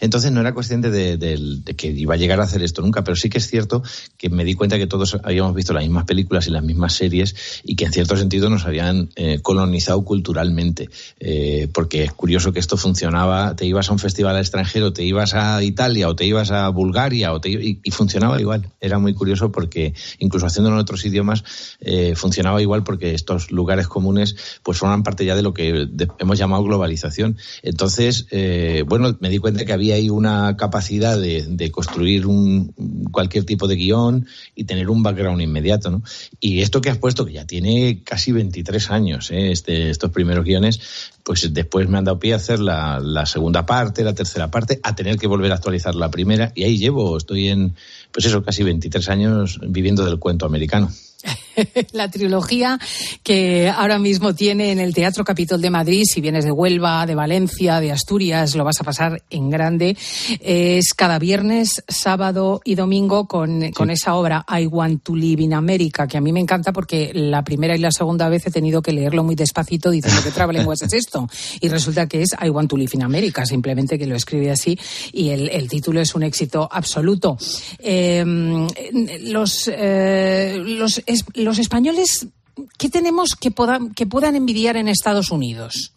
entonces 0.00 0.30
no 0.30 0.40
era 0.40 0.52
consciente 0.52 0.90
de, 0.90 1.62
que 1.74 1.86
iba 1.86 2.12
a 2.12 2.18
llegar 2.18 2.38
a 2.40 2.44
hacer 2.44 2.62
esto 2.62 2.82
nunca, 2.82 3.02
pero 3.02 3.16
sí 3.16 3.30
que 3.30 3.38
es 3.38 3.48
cierto 3.48 3.82
que 4.18 4.28
me 4.28 4.44
di 4.44 4.52
cuenta 4.52 4.76
que 4.76 4.86
todos 4.86 5.16
habíamos 5.24 5.54
visto 5.54 5.72
las 5.72 5.84
mismas 5.84 6.04
películas 6.04 6.46
y 6.48 6.50
las 6.50 6.62
mismas 6.62 6.92
series 6.92 7.34
y 7.64 7.76
que 7.76 7.86
en 7.86 7.92
cierto 7.92 8.14
sentido 8.14 8.50
nos 8.50 8.66
habían 8.66 9.08
eh, 9.16 9.38
colonizado 9.40 10.04
culturalmente. 10.04 10.90
Eh, 11.18 11.68
porque 11.72 12.04
es 12.04 12.12
curioso 12.12 12.52
que 12.52 12.58
esto 12.58 12.76
funcionaba, 12.76 13.56
te 13.56 13.64
ibas 13.64 13.88
a 13.88 13.92
un 13.92 13.98
festival 13.98 14.36
extranjero, 14.36 14.92
te 14.92 15.02
ibas 15.02 15.32
a 15.32 15.62
Italia 15.62 16.08
o 16.10 16.14
te 16.14 16.25
ibas 16.26 16.50
a 16.50 16.68
Bulgaria 16.68 17.32
o 17.32 17.40
te, 17.40 17.50
y, 17.50 17.80
y, 17.82 17.90
funcionaba 17.90 18.40
igual. 18.40 18.70
Era 18.80 18.98
muy 18.98 19.14
curioso 19.14 19.52
porque 19.52 19.94
incluso 20.18 20.46
haciéndolo 20.46 20.76
en 20.76 20.82
otros 20.82 21.04
idiomas 21.04 21.44
eh, 21.80 22.14
funcionaba 22.16 22.60
igual 22.60 22.84
porque 22.84 23.14
estos 23.14 23.50
lugares 23.50 23.88
comunes 23.88 24.36
pues 24.62 24.78
forman 24.78 25.02
parte 25.02 25.24
ya 25.24 25.34
de 25.34 25.42
lo 25.42 25.54
que 25.54 25.88
hemos 26.18 26.38
llamado 26.38 26.64
globalización. 26.64 27.36
Entonces, 27.62 28.26
eh, 28.30 28.84
bueno, 28.86 29.16
me 29.20 29.30
di 29.30 29.38
cuenta 29.38 29.64
que 29.64 29.72
había 29.72 29.94
ahí 29.94 30.10
una 30.10 30.56
capacidad 30.56 31.18
de, 31.18 31.46
de 31.48 31.70
construir 31.70 32.26
un, 32.26 32.74
cualquier 33.10 33.44
tipo 33.44 33.66
de 33.68 33.76
guion 33.76 34.26
y 34.54 34.64
tener 34.64 34.90
un 34.90 35.02
background 35.02 35.40
inmediato, 35.40 35.90
¿no? 35.90 36.02
Y 36.40 36.60
esto 36.60 36.80
que 36.80 36.90
has 36.90 36.98
puesto, 36.98 37.24
que 37.24 37.32
ya 37.32 37.46
tiene 37.46 38.02
casi 38.04 38.32
23 38.32 38.90
años, 38.90 39.30
¿eh? 39.30 39.52
este, 39.52 39.90
estos 39.90 40.10
primeros 40.10 40.44
guiones, 40.44 40.80
pues 41.26 41.52
después 41.52 41.88
me 41.88 41.98
han 41.98 42.04
dado 42.04 42.20
pie 42.20 42.34
a 42.34 42.36
hacer 42.36 42.60
la, 42.60 43.00
la, 43.00 43.26
segunda 43.26 43.66
parte, 43.66 44.04
la 44.04 44.14
tercera 44.14 44.48
parte, 44.48 44.78
a 44.84 44.94
tener 44.94 45.18
que 45.18 45.26
volver 45.26 45.50
a 45.50 45.56
actualizar 45.56 45.96
la 45.96 46.08
primera, 46.08 46.52
y 46.54 46.62
ahí 46.62 46.78
llevo, 46.78 47.16
estoy 47.16 47.48
en, 47.48 47.74
pues 48.12 48.26
eso, 48.26 48.44
casi 48.44 48.62
23 48.62 49.08
años 49.08 49.58
viviendo 49.60 50.04
del 50.04 50.20
cuento 50.20 50.46
americano. 50.46 50.88
la 51.92 52.10
trilogía 52.10 52.78
que 53.22 53.68
ahora 53.68 53.98
mismo 53.98 54.34
tiene 54.34 54.72
en 54.72 54.78
el 54.78 54.94
Teatro 54.94 55.24
Capitol 55.24 55.60
de 55.60 55.70
Madrid. 55.70 56.02
Si 56.04 56.20
vienes 56.20 56.44
de 56.44 56.52
Huelva, 56.52 57.06
de 57.06 57.14
Valencia, 57.14 57.80
de 57.80 57.92
Asturias, 57.92 58.54
lo 58.54 58.64
vas 58.64 58.80
a 58.80 58.84
pasar 58.84 59.22
en 59.30 59.50
grande. 59.50 59.96
Es 60.40 60.94
cada 60.94 61.18
viernes, 61.18 61.82
sábado 61.88 62.60
y 62.64 62.74
domingo 62.74 63.26
con, 63.26 63.62
sí. 63.62 63.72
con 63.72 63.90
esa 63.90 64.14
obra 64.14 64.44
I 64.48 64.66
Want 64.66 65.02
to 65.02 65.16
Live 65.16 65.42
in 65.42 65.54
America, 65.54 66.06
que 66.06 66.18
a 66.18 66.20
mí 66.20 66.32
me 66.32 66.40
encanta 66.40 66.72
porque 66.72 67.12
la 67.14 67.42
primera 67.42 67.74
y 67.74 67.78
la 67.78 67.90
segunda 67.90 68.28
vez 68.28 68.46
he 68.46 68.50
tenido 68.50 68.82
que 68.82 68.92
leerlo 68.92 69.24
muy 69.24 69.34
despacito 69.34 69.90
diciendo 69.90 70.22
que 70.22 70.30
trabalenguas 70.30 70.82
es 70.82 70.92
esto. 70.92 71.28
Y 71.60 71.68
resulta 71.68 72.06
que 72.06 72.22
es 72.22 72.30
I 72.42 72.50
Want 72.50 72.70
to 72.70 72.76
Live 72.76 72.92
in 72.94 73.02
America, 73.02 73.46
simplemente 73.46 73.98
que 73.98 74.06
lo 74.06 74.16
escribe 74.16 74.50
así 74.50 74.78
y 75.12 75.30
el, 75.30 75.48
el 75.48 75.68
título 75.68 76.00
es 76.00 76.14
un 76.14 76.22
éxito 76.22 76.68
absoluto. 76.70 77.38
Eh, 77.78 78.24
los, 79.20 79.70
eh, 79.72 80.62
los 80.64 81.02
los 81.34 81.58
españoles, 81.58 82.26
¿qué 82.78 82.88
tenemos 82.88 83.34
que, 83.34 83.52
que 83.94 84.06
puedan 84.06 84.36
envidiar 84.36 84.76
en 84.76 84.88
Estados 84.88 85.30
Unidos? 85.30 85.92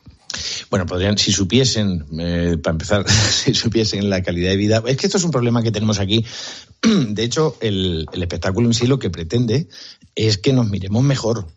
Bueno, 0.69 0.85
podrían, 0.85 1.17
si 1.17 1.31
supiesen, 1.31 2.05
eh, 2.19 2.57
para 2.61 2.73
empezar, 2.73 3.09
si 3.09 3.53
supiesen 3.53 4.09
la 4.09 4.21
calidad 4.21 4.51
de 4.51 4.57
vida. 4.57 4.83
Es 4.85 4.97
que 4.97 5.07
esto 5.07 5.17
es 5.17 5.23
un 5.23 5.31
problema 5.31 5.63
que 5.63 5.71
tenemos 5.71 5.99
aquí. 5.99 6.25
De 6.81 7.23
hecho, 7.23 7.57
el, 7.61 8.05
el 8.11 8.21
espectáculo 8.21 8.67
en 8.67 8.73
sí 8.73 8.87
lo 8.87 8.99
que 8.99 9.09
pretende 9.09 9.67
es 10.15 10.37
que 10.37 10.53
nos 10.53 10.69
miremos 10.69 11.03
mejor, 11.03 11.47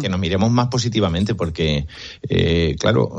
que 0.00 0.08
nos 0.08 0.20
miremos 0.20 0.50
más 0.50 0.68
positivamente, 0.68 1.34
porque, 1.34 1.86
eh, 2.28 2.76
claro, 2.78 3.18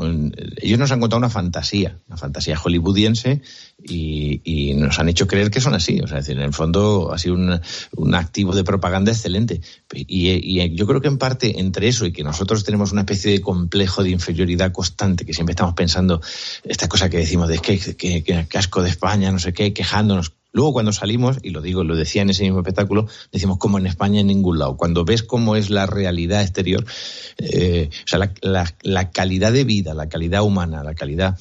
ellos 0.56 0.78
nos 0.78 0.90
han 0.90 1.00
contado 1.00 1.18
una 1.18 1.28
fantasía, 1.28 1.98
una 2.08 2.16
fantasía 2.16 2.56
hollywoodiense, 2.56 3.42
y, 3.82 4.74
nos 4.74 4.98
han 4.98 5.08
hecho 5.08 5.26
creer 5.26 5.50
que 5.50 5.60
son 5.60 5.74
así. 5.74 6.00
O 6.00 6.06
sea, 6.06 6.18
es 6.18 6.26
decir, 6.26 6.38
en 6.38 6.46
el 6.46 6.54
fondo 6.54 7.12
ha 7.12 7.18
sido 7.18 7.34
un, 7.34 7.60
un 7.96 8.14
activo 8.14 8.54
de 8.54 8.64
propaganda 8.64 9.12
excelente. 9.12 9.60
Y, 9.94 10.30
y, 10.30 10.74
yo 10.74 10.86
creo 10.86 11.00
que 11.00 11.08
en 11.08 11.18
parte 11.18 11.60
entre 11.60 11.88
eso 11.88 12.06
y 12.06 12.12
que 12.12 12.24
nosotros 12.24 12.64
tenemos 12.64 12.92
una 12.92 13.02
especie 13.02 13.32
de 13.32 13.40
complejo 13.40 14.02
de 14.02 14.10
inferioridad 14.10 14.72
constante, 14.72 15.26
que 15.26 15.34
siempre 15.34 15.52
estamos 15.52 15.74
pensando 15.74 16.20
esta 16.64 16.88
cosa 16.88 17.10
que 17.10 17.18
decimos 17.18 17.48
de 17.48 17.58
que, 17.58 17.78
que, 17.78 18.22
que, 18.22 18.46
que 18.48 18.58
asco 18.58 18.82
de 18.82 18.90
España, 18.90 19.30
no 19.30 19.38
sé 19.38 19.52
qué, 19.52 19.72
quejándonos. 19.72 20.32
Luego 20.52 20.72
cuando 20.72 20.92
salimos, 20.92 21.38
y 21.42 21.50
lo 21.50 21.62
digo, 21.62 21.84
lo 21.84 21.94
decía 21.94 22.22
en 22.22 22.30
ese 22.30 22.42
mismo 22.42 22.58
espectáculo, 22.58 23.06
decimos 23.30 23.58
como 23.58 23.78
en 23.78 23.86
España 23.86 24.20
en 24.20 24.26
ningún 24.26 24.58
lado. 24.58 24.76
Cuando 24.76 25.04
ves 25.04 25.22
cómo 25.22 25.54
es 25.56 25.70
la 25.70 25.86
realidad 25.86 26.42
exterior, 26.42 26.84
eh, 27.38 27.90
o 27.92 28.08
sea, 28.08 28.18
la, 28.40 29.10
calidad 29.10 29.52
de 29.52 29.64
vida, 29.64 29.94
la 29.94 30.08
calidad 30.08 30.42
humana, 30.42 30.82
la 30.82 30.94
calidad 30.94 31.38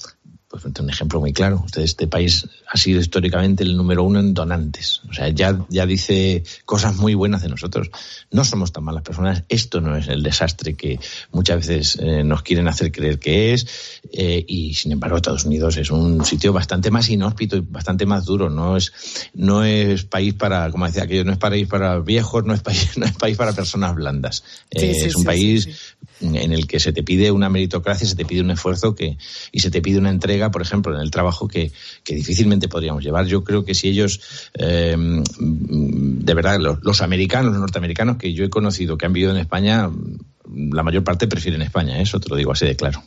pues 0.50 0.66
un 0.66 0.90
ejemplo 0.90 1.20
muy 1.20 1.32
claro. 1.32 1.64
Este 1.76 2.08
país 2.08 2.48
ha 2.68 2.76
sido 2.76 3.00
históricamente 3.00 3.64
el 3.64 3.78
número 3.78 4.04
uno 4.04 4.20
en 4.20 4.34
donantes. 4.34 5.02
O 5.08 5.14
sea, 5.14 5.30
ya, 5.30 5.64
ya 5.70 5.86
dice 5.86 6.44
cosas 6.66 6.96
muy 6.96 7.14
buenas 7.14 7.44
de 7.44 7.50
nosotros. 7.50 7.92
No 8.32 8.44
somos 8.44 8.72
tan 8.72 8.84
malas 8.84 9.04
personas. 9.04 9.44
Esto 9.48 9.80
no 9.80 9.96
es 9.96 10.08
el 10.08 10.24
desastre 10.24 10.74
que 10.74 11.00
muchas 11.32 11.68
veces 11.68 12.00
eh, 12.02 12.24
nos 12.24 12.42
quieren 12.42 12.68
hacer 12.68 12.92
creer 12.92 13.20
que 13.20 13.54
es. 13.54 13.68
Eh, 14.12 14.44
y 14.48 14.74
sin 14.74 14.92
embargo, 14.92 15.18
Estados 15.18 15.46
Unidos 15.46 15.78
es 15.78 15.92
un 15.92 16.26
sitio 16.26 16.52
bastante 16.52 16.90
más 16.90 17.10
inhóspito 17.10 17.56
y 17.56 17.62
bastante 17.62 18.08
más 18.08 18.26
duro. 18.26 18.50
No 18.50 18.76
es, 18.76 18.92
no 19.36 19.64
es 19.64 20.04
país 20.06 20.34
para, 20.34 20.72
como 20.72 20.88
decía 20.88 21.04
aquello, 21.04 21.26
no 21.26 21.32
es 21.32 21.38
país 21.38 21.68
para 21.68 22.00
viejos, 22.00 22.44
no 22.46 22.56
es 22.56 22.62
país, 22.62 22.90
no 22.98 23.06
es 23.06 23.14
país 23.14 23.38
para 23.38 23.54
personas 23.54 23.94
blandas. 23.94 24.44
Eh, 24.72 24.80
sí, 24.80 25.06
es 25.06 25.16
un 25.16 25.22
sí, 25.22 25.28
país 25.28 25.96
en 26.22 26.52
el 26.52 26.68
que 26.68 26.80
se 26.80 26.92
te 26.92 27.04
pide 27.04 27.32
una 27.32 27.50
meritocracia, 27.50 28.08
se 28.08 28.16
te 28.16 28.26
pide 28.26 28.42
un 28.42 28.52
esfuerzo 28.52 28.96
que, 28.96 29.18
y 29.52 29.60
se 29.60 29.72
te 29.72 29.82
pide 29.82 30.00
una 30.00 30.10
entrega 30.10 30.39
por 30.52 30.62
ejemplo, 30.62 30.96
en 30.96 31.02
el 31.02 31.12
trabajo 31.12 31.48
que, 31.48 31.72
que 32.04 32.16
difícilmente 32.16 32.68
podríamos 32.68 33.04
llevar. 33.04 33.26
Yo 33.26 33.44
creo 33.44 33.66
que 33.66 33.76
si 33.76 33.90
ellos, 33.90 34.50
eh, 34.54 34.96
de 34.98 36.34
verdad, 36.34 36.60
los, 36.60 37.02
americanos, 37.02 37.52
los 37.52 37.60
norteamericanos 37.60 38.18
que 38.18 38.34
yo 38.34 38.46
he 38.46 38.50
conocido, 38.50 38.98
que 38.98 39.06
han 39.06 39.14
vivido 39.14 39.32
en 39.32 39.38
España, 39.38 39.90
la 40.52 40.84
mayor 40.84 41.04
parte 41.04 41.28
prefieren 41.28 41.62
España, 41.62 42.00
¿eh? 42.00 42.04
eso 42.04 42.20
te 42.20 42.30
lo 42.30 42.36
digo 42.36 42.52
así 42.52 42.66
de 42.66 42.76
claro. 42.76 43.04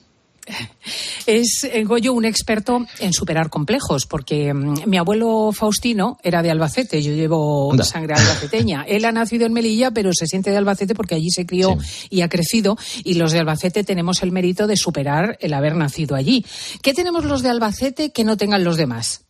Es, 1.27 1.65
eh, 1.65 1.85
Goyo, 1.85 2.13
un 2.13 2.25
experto 2.25 2.85
en 2.99 3.13
superar 3.13 3.49
complejos, 3.49 4.07
porque 4.07 4.53
um, 4.53 4.75
mi 4.87 4.97
abuelo 4.97 5.53
Faustino 5.53 6.19
era 6.23 6.43
de 6.43 6.51
Albacete, 6.51 7.03
yo 7.03 7.13
llevo 7.13 7.71
Anda. 7.71 7.85
sangre 7.85 8.15
albaceteña. 8.15 8.85
Él 8.89 9.05
ha 9.05 9.13
nacido 9.13 9.47
en 9.47 9.53
Melilla, 9.53 9.93
pero 9.93 10.11
se 10.13 10.27
siente 10.27 10.51
de 10.51 10.57
Albacete 10.57 10.95
porque 10.95 11.15
allí 11.15 11.31
se 11.31 11.47
crió 11.47 11.79
sí. 11.81 12.09
y 12.11 12.21
ha 12.23 12.29
crecido, 12.29 12.77
y 13.05 13.15
los 13.15 13.33
de 13.33 13.39
Albacete 13.39 13.85
tenemos 13.85 14.23
el 14.23 14.33
mérito 14.33 14.67
de 14.67 14.77
superar 14.77 15.39
el 15.41 15.55
haber 15.55 15.77
nacido 15.77 16.17
allí. 16.17 16.45
¿Qué 16.83 16.93
tenemos 16.93 17.25
los 17.25 17.43
de 17.43 17.51
Albacete 17.51 18.11
que 18.11 18.25
no 18.25 18.37
tengan 18.37 18.65
los 18.65 18.77
demás? 18.77 19.23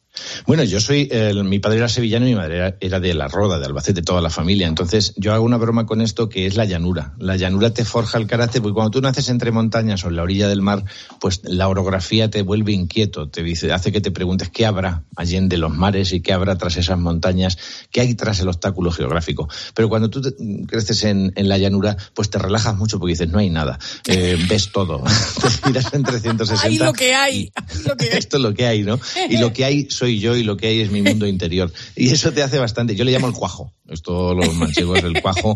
Bueno, 0.46 0.64
yo 0.64 0.80
soy, 0.80 1.10
mi 1.44 1.58
padre 1.58 1.78
era 1.78 1.88
sevillano 1.88 2.26
y 2.26 2.30
mi 2.30 2.36
madre 2.36 2.56
era, 2.56 2.76
era, 2.80 3.00
de 3.00 3.14
la 3.14 3.28
Roda, 3.28 3.58
de 3.58 3.66
Albacete, 3.66 4.02
toda 4.02 4.20
la 4.20 4.30
familia. 4.30 4.66
Entonces, 4.66 5.14
yo 5.16 5.32
hago 5.32 5.44
una 5.44 5.56
broma 5.56 5.86
con 5.86 6.00
esto 6.00 6.28
que 6.28 6.46
es 6.46 6.56
la 6.56 6.64
llanura. 6.64 7.14
La 7.18 7.36
llanura 7.36 7.72
te 7.72 7.84
forja 7.84 8.18
el 8.18 8.26
carácter, 8.26 8.60
porque 8.60 8.74
cuando 8.74 8.90
tú 8.90 9.00
naces 9.00 9.28
entre 9.28 9.50
montañas 9.50 10.04
o 10.04 10.08
en 10.08 10.16
la 10.16 10.22
orilla 10.22 10.48
del 10.48 10.62
mar, 10.62 10.84
pues 11.20 11.40
la 11.44 11.68
orografía 11.68 12.30
te 12.30 12.42
vuelve 12.42 12.72
inquieto, 12.72 13.28
te 13.28 13.42
dice, 13.42 13.72
hace 13.72 13.92
que 13.92 14.00
te 14.00 14.10
preguntes 14.10 14.50
qué 14.50 14.66
habrá 14.66 15.04
allí 15.16 15.36
en 15.36 15.48
de 15.48 15.56
los 15.58 15.74
mares 15.74 16.12
y 16.12 16.20
qué 16.20 16.32
habrá 16.32 16.56
tras 16.56 16.76
esas 16.76 16.98
montañas, 16.98 17.58
qué 17.90 18.00
hay 18.00 18.14
tras 18.14 18.40
el 18.40 18.48
obstáculo 18.48 18.90
geográfico. 18.90 19.48
Pero 19.74 19.88
cuando 19.88 20.10
tú 20.10 20.20
te, 20.20 20.34
creces 20.66 21.04
en, 21.04 21.32
en, 21.36 21.48
la 21.48 21.58
llanura, 21.58 21.96
pues 22.14 22.30
te 22.30 22.38
relajas 22.38 22.76
mucho 22.76 22.98
porque 22.98 23.12
dices, 23.12 23.28
no 23.28 23.38
hay 23.38 23.50
nada, 23.50 23.78
eh, 24.06 24.36
ves 24.48 24.72
todo, 24.72 25.02
te 25.62 25.68
miras 25.68 25.92
en 25.94 26.02
360. 26.02 26.66
Hay 26.66 26.78
lo 26.78 26.92
que 26.92 27.14
hay. 27.14 27.52
Lo 27.86 27.96
que 27.96 28.10
hay. 28.10 28.18
Esto 28.18 28.36
es 28.36 28.42
lo 28.42 28.54
que 28.54 28.66
hay, 28.66 28.82
¿no? 28.82 28.98
Y 29.28 29.38
lo 29.38 29.52
que 29.52 29.64
hay 29.64 29.88
soy 30.02 30.18
yo 30.18 30.34
y 30.34 30.42
lo 30.42 30.56
que 30.56 30.66
hay 30.66 30.80
es 30.80 30.90
mi 30.90 31.00
mundo 31.00 31.26
interior. 31.28 31.72
Y 31.94 32.10
eso 32.10 32.32
te 32.32 32.42
hace 32.42 32.58
bastante. 32.58 32.96
Yo 32.96 33.04
le 33.04 33.12
llamo 33.12 33.28
el 33.28 33.34
cuajo. 33.34 33.72
Esto 33.88 34.34
los 34.34 34.52
manchegos, 34.56 35.02
el 35.04 35.22
cuajo. 35.22 35.54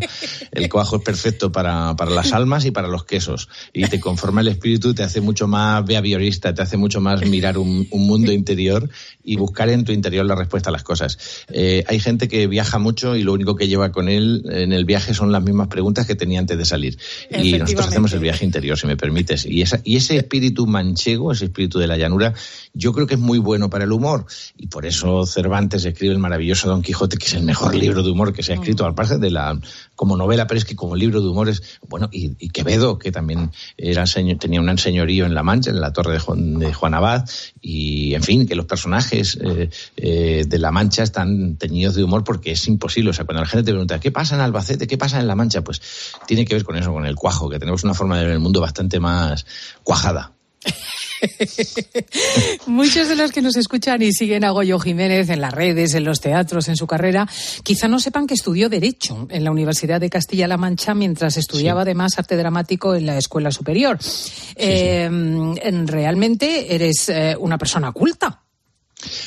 El 0.53 0.69
cuajo 0.69 0.97
es 0.97 1.01
perfecto 1.01 1.51
para, 1.51 1.95
para 1.97 2.11
las 2.11 2.31
almas 2.31 2.63
y 2.63 2.71
para 2.71 2.87
los 2.87 3.03
quesos. 3.03 3.49
Y 3.73 3.85
te 3.87 3.99
conforma 3.99 4.39
el 4.39 4.47
espíritu, 4.47 4.93
te 4.93 5.03
hace 5.03 5.19
mucho 5.19 5.47
más 5.47 5.85
behaviorista, 5.85 6.53
te 6.53 6.61
hace 6.61 6.77
mucho 6.77 7.01
más 7.01 7.25
mirar 7.25 7.57
un, 7.57 7.87
un 7.91 8.07
mundo 8.07 8.31
interior 8.31 8.89
y 9.21 9.35
buscar 9.35 9.67
en 9.67 9.83
tu 9.83 9.91
interior 9.91 10.25
la 10.25 10.35
respuesta 10.35 10.69
a 10.69 10.71
las 10.71 10.83
cosas. 10.83 11.17
Eh, 11.49 11.83
hay 11.85 11.99
gente 11.99 12.29
que 12.29 12.47
viaja 12.47 12.79
mucho 12.79 13.17
y 13.17 13.23
lo 13.23 13.33
único 13.33 13.57
que 13.57 13.67
lleva 13.67 13.91
con 13.91 14.07
él 14.07 14.45
en 14.49 14.71
el 14.71 14.85
viaje 14.85 15.13
son 15.13 15.33
las 15.33 15.43
mismas 15.43 15.67
preguntas 15.67 16.07
que 16.07 16.15
tenía 16.15 16.39
antes 16.39 16.57
de 16.57 16.63
salir. 16.63 16.97
Y 17.29 17.51
nosotros 17.53 17.87
hacemos 17.87 18.13
el 18.13 18.19
viaje 18.19 18.45
interior, 18.45 18.77
si 18.77 18.87
me 18.87 18.95
permites. 18.95 19.45
Y, 19.45 19.61
esa, 19.61 19.81
y 19.83 19.97
ese 19.97 20.15
espíritu 20.15 20.65
manchego, 20.65 21.33
ese 21.33 21.45
espíritu 21.45 21.79
de 21.79 21.87
la 21.87 21.97
llanura, 21.97 22.33
yo 22.73 22.93
creo 22.93 23.07
que 23.07 23.15
es 23.15 23.19
muy 23.19 23.39
bueno 23.39 23.69
para 23.69 23.83
el 23.83 23.91
humor. 23.91 24.25
Y 24.57 24.67
por 24.67 24.85
eso 24.85 25.25
Cervantes 25.25 25.85
escribe 25.85 26.13
el 26.13 26.19
maravilloso 26.19 26.67
Don 26.67 26.81
Quijote, 26.81 27.17
que 27.17 27.25
es 27.25 27.33
el 27.33 27.43
mejor 27.43 27.75
libro 27.75 28.03
de 28.03 28.11
humor 28.11 28.33
que 28.33 28.43
se 28.43 28.53
ha 28.53 28.55
escrito, 28.55 28.85
al 28.85 28.95
margen 28.95 29.19
de 29.19 29.31
la 29.31 29.59
como 29.95 30.15
novela, 30.15 30.45
pero 30.47 30.59
es 30.59 30.65
que 30.65 30.75
como 30.75 30.95
libro 30.95 31.21
de 31.21 31.27
humor 31.27 31.49
es, 31.49 31.79
bueno, 31.87 32.07
y, 32.11 32.35
y 32.39 32.49
Quevedo, 32.49 32.99
que 32.99 33.11
también 33.11 33.51
era 33.77 34.05
señor, 34.05 34.37
tenía 34.37 34.61
un 34.61 34.77
señorío 34.77 35.25
en 35.25 35.33
La 35.33 35.43
Mancha, 35.43 35.71
en 35.71 35.81
la 35.81 35.91
torre 35.91 36.13
de 36.13 36.19
Juan, 36.19 36.59
de 36.59 36.73
Juan 36.73 36.93
Abad, 36.93 37.27
y 37.61 38.13
en 38.13 38.23
fin, 38.23 38.47
que 38.47 38.55
los 38.55 38.65
personajes 38.65 39.37
eh, 39.41 39.69
eh, 39.97 40.45
de 40.47 40.59
La 40.59 40.71
Mancha 40.71 41.03
están 41.03 41.57
teñidos 41.57 41.95
de 41.95 42.03
humor 42.03 42.23
porque 42.23 42.51
es 42.51 42.67
imposible. 42.67 43.09
O 43.09 43.13
sea, 43.13 43.25
cuando 43.25 43.41
la 43.41 43.47
gente 43.47 43.63
te 43.63 43.71
pregunta, 43.71 43.99
¿qué 43.99 44.11
pasa 44.11 44.35
en 44.35 44.41
Albacete? 44.41 44.87
¿Qué 44.87 44.97
pasa 44.97 45.19
en 45.19 45.27
La 45.27 45.35
Mancha? 45.35 45.63
Pues 45.63 45.81
tiene 46.27 46.45
que 46.45 46.53
ver 46.53 46.63
con 46.63 46.75
eso, 46.75 46.93
con 46.93 47.05
el 47.05 47.15
cuajo, 47.15 47.49
que 47.49 47.59
tenemos 47.59 47.83
una 47.83 47.93
forma 47.93 48.17
de 48.17 48.25
ver 48.25 48.33
el 48.33 48.39
mundo 48.39 48.61
bastante 48.61 48.99
más 48.99 49.45
cuajada. 49.83 50.31
Muchos 52.67 53.09
de 53.09 53.15
los 53.15 53.31
que 53.31 53.41
nos 53.41 53.55
escuchan 53.55 54.01
y 54.01 54.11
siguen 54.11 54.43
a 54.43 54.51
Goyo 54.51 54.79
Jiménez 54.79 55.29
en 55.29 55.41
las 55.41 55.53
redes, 55.53 55.93
en 55.93 56.03
los 56.03 56.19
teatros, 56.19 56.67
en 56.67 56.75
su 56.75 56.87
carrera, 56.87 57.27
quizá 57.63 57.87
no 57.87 57.99
sepan 57.99 58.27
que 58.27 58.33
estudió 58.33 58.69
Derecho 58.69 59.27
en 59.29 59.43
la 59.43 59.51
Universidad 59.51 59.99
de 59.99 60.09
Castilla-La 60.09 60.57
Mancha 60.57 60.93
mientras 60.93 61.37
estudiaba 61.37 61.81
sí. 61.81 61.87
además 61.87 62.17
arte 62.17 62.37
dramático 62.37 62.95
en 62.95 63.05
la 63.05 63.17
Escuela 63.17 63.51
Superior. 63.51 63.97
Sí, 64.01 64.31
eh, 64.55 65.09
sí. 65.09 65.71
Realmente 65.85 66.73
eres 66.75 67.09
eh, 67.09 67.35
una 67.39 67.57
persona 67.57 67.91
culta. 67.91 68.46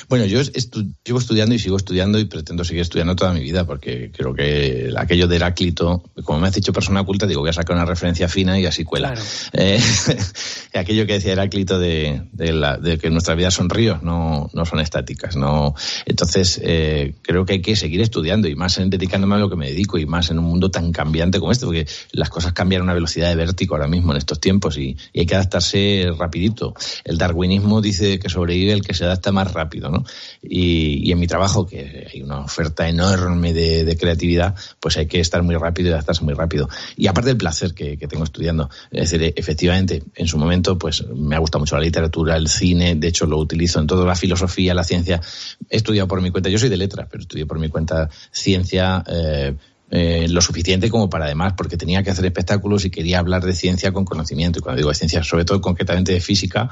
Bueno, 0.09 0.25
yo 0.27 0.41
estu 0.41 0.95
llevo 1.05 1.19
estudiando 1.19 1.55
y 1.55 1.59
sigo 1.59 1.77
estudiando 1.77 2.19
y 2.19 2.25
pretendo 2.25 2.65
seguir 2.65 2.83
estudiando 2.83 3.17
toda 3.17 3.33
mi 3.33 3.41
vida 3.41 3.67
porque 3.67 4.11
creo 4.13 4.35
que 4.35 4.93
aquello 4.97 5.29
de 5.29 5.37
Heráclito, 5.37 6.03
como 6.25 6.41
me 6.41 6.49
has 6.49 6.55
dicho 6.55 6.73
persona 6.73 7.03
culta, 7.05 7.27
digo, 7.27 7.41
voy 7.41 7.51
a 7.51 7.53
sacar 7.53 7.77
una 7.77 7.85
referencia 7.85 8.29
fina 8.29 8.59
y 8.59 8.67
así 8.67 8.85
cuela. 8.85 9.15
Eh, 9.53 9.81
aquello 10.75 11.07
que 11.07 11.15
decía 11.15 11.33
Heráclito 11.33 11.79
de, 11.79 12.23
de, 12.33 12.99
que 12.99 13.11
nuestras 13.11 13.37
vidas 13.37 13.55
son 13.55 13.71
ríos, 13.71 14.03
no, 14.03 14.51
no 14.53 14.65
son 14.65 14.81
estáticas. 14.81 15.37
no 15.37 15.75
Entonces, 16.07 16.61
eh, 16.63 17.15
creo 17.23 17.45
que 17.45 17.55
hay 17.55 17.63
que 17.63 17.77
seguir 17.77 18.01
estudiando 18.01 18.49
y 18.49 18.55
más 18.55 18.79
en 18.79 18.91
dedicándome 18.91 19.37
a 19.37 19.39
lo 19.39 19.51
que 19.51 19.57
me 19.57 19.69
dedico 19.69 19.99
y 19.99 20.07
más 20.07 20.31
en 20.31 20.39
un 20.39 20.45
mundo 20.45 20.71
tan 20.71 20.93
cambiante 20.93 21.39
como 21.39 21.53
este, 21.53 21.67
porque 21.67 21.87
las 22.13 22.31
cosas 22.31 22.53
cambian 22.53 22.83
a 22.83 22.85
una 22.85 22.95
velocidad 22.95 23.29
de 23.29 23.37
vértigo 23.37 23.75
ahora 23.75 23.89
mismo 23.89 24.13
en 24.13 24.19
estos 24.19 24.41
tiempos 24.41 24.77
y, 24.79 24.97
y 25.13 25.21
hay 25.21 25.27
que 25.27 25.35
adaptarse 25.35 26.11
rapidito. 26.19 26.75
El 27.05 27.19
darwinismo 27.19 27.81
dice 27.81 28.19
que 28.19 28.29
sobrevive 28.29 28.73
el 28.73 28.83
que 28.83 28.95
se 28.95 29.05
adapta 29.05 29.33
más 29.33 29.53
rápido, 29.53 29.70
¿no? 29.79 30.05
Y, 30.43 31.12
en 31.12 31.19
mi 31.19 31.27
trabajo, 31.27 31.67
que 31.67 32.09
hay 32.12 32.23
una 32.23 32.41
oferta 32.41 32.89
enorme 32.89 33.53
de, 33.53 33.97
creatividad, 34.00 34.55
pues 34.81 34.97
hay 34.97 35.07
que 35.07 35.21
estar 35.21 35.43
muy 35.43 35.55
rápido 35.57 35.91
y 35.91 35.93
adaptarse 35.93 36.25
muy 36.25 36.35
rápido. 36.35 36.69
Y 36.97 37.07
aparte 37.07 37.29
del 37.29 37.37
placer 37.37 37.75
que, 37.75 37.97
tengo 37.97 38.25
estudiando, 38.25 38.71
es 38.91 39.11
decir, 39.11 39.33
efectivamente, 39.37 40.03
en 40.15 40.27
su 40.27 40.39
momento, 40.39 40.79
pues 40.79 41.07
me 41.15 41.37
ha 41.37 41.39
gustado 41.39 41.61
mucho 41.61 41.77
la 41.77 41.83
literatura, 41.83 42.37
el 42.37 42.49
cine, 42.49 42.95
de 42.97 43.09
hecho 43.09 43.27
lo 43.27 43.39
utilizo 43.39 43.79
en 43.79 43.87
toda 43.87 44.05
la 44.05 44.17
filosofía, 44.17 44.75
la 44.75 44.85
ciencia. 44.85 45.21
He 45.69 45.77
estudiado 45.77 46.09
por 46.09 46.21
mi 46.21 46.31
cuenta, 46.31 46.49
yo 46.49 46.59
soy 46.59 46.69
de 46.69 46.77
letras, 46.77 47.07
pero 47.11 47.23
estudié 47.23 47.47
por 47.47 47.59
mi 47.59 47.69
cuenta 47.69 48.09
ciencia, 48.33 49.05
eh, 49.07 49.55
eh, 49.91 50.27
lo 50.29 50.41
suficiente 50.41 50.89
como 50.89 51.11
para 51.11 51.25
además, 51.25 51.55
porque 51.57 51.77
tenía 51.77 52.03
que 52.03 52.11
hacer 52.11 52.25
espectáculos 52.25 52.85
y 52.85 52.91
quería 52.91 53.19
hablar 53.19 53.45
de 53.45 53.55
ciencia 53.55 53.93
con 53.93 54.05
conocimiento. 54.05 54.59
Y 54.59 54.63
cuando 54.63 54.79
digo 54.79 54.91
de 54.91 54.95
ciencia, 54.95 55.25
sobre 55.25 55.45
todo 55.45 55.61
concretamente 55.61 56.13
de 56.13 56.21
física 56.21 56.71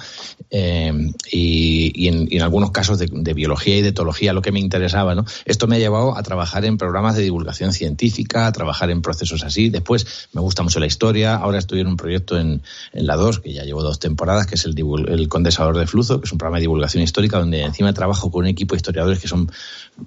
eh, 0.50 0.92
y, 1.30 2.08
en, 2.08 2.42
algunos 2.42 2.70
casos 2.70 2.98
de, 2.98 3.34
biología 3.34 3.76
y 3.76 3.82
de 3.82 3.88
etología, 3.88 4.32
lo 4.32 4.42
que 4.42 4.52
me 4.52 4.60
interesaba. 4.60 5.14
¿no? 5.14 5.24
Esto 5.44 5.66
me 5.66 5.76
ha 5.76 5.78
llevado 5.78 6.16
a 6.16 6.22
trabajar 6.22 6.64
en 6.64 6.78
programas 6.78 7.16
de 7.16 7.22
divulgación 7.22 7.72
científica, 7.72 8.46
a 8.46 8.52
trabajar 8.52 8.90
en 8.90 9.02
procesos 9.02 9.42
así. 9.42 9.68
Después 9.68 10.28
me 10.32 10.40
gusta 10.40 10.62
mucho 10.62 10.78
la 10.80 10.86
historia. 10.86 11.34
Ahora 11.34 11.58
estoy 11.58 11.80
en 11.80 11.88
un 11.88 11.96
proyecto 11.96 12.38
en, 12.38 12.62
la 12.92 13.16
2, 13.16 13.40
que 13.40 13.52
ya 13.52 13.64
llevo 13.64 13.82
dos 13.82 13.98
temporadas, 13.98 14.46
que 14.46 14.54
es 14.54 14.64
el, 14.64 14.74
el 15.08 15.28
condensador 15.28 15.76
de 15.76 15.86
flujo, 15.86 16.20
que 16.20 16.26
es 16.26 16.32
un 16.32 16.38
programa 16.38 16.58
de 16.58 16.62
divulgación 16.62 17.02
histórica 17.02 17.38
donde 17.38 17.62
encima 17.62 17.92
trabajo 17.92 18.30
con 18.30 18.42
un 18.42 18.46
equipo 18.46 18.74
de 18.74 18.78
historiadores 18.78 19.18
que 19.18 19.28
son 19.28 19.50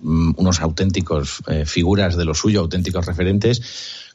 mm, 0.02 0.34
unos 0.38 0.62
auténticos 0.62 1.44
eh, 1.48 1.66
figuras 1.66 2.16
de 2.16 2.26
lo 2.26 2.34
suyo, 2.34 2.62
auténticos 2.62 3.01
referentes 3.06 3.62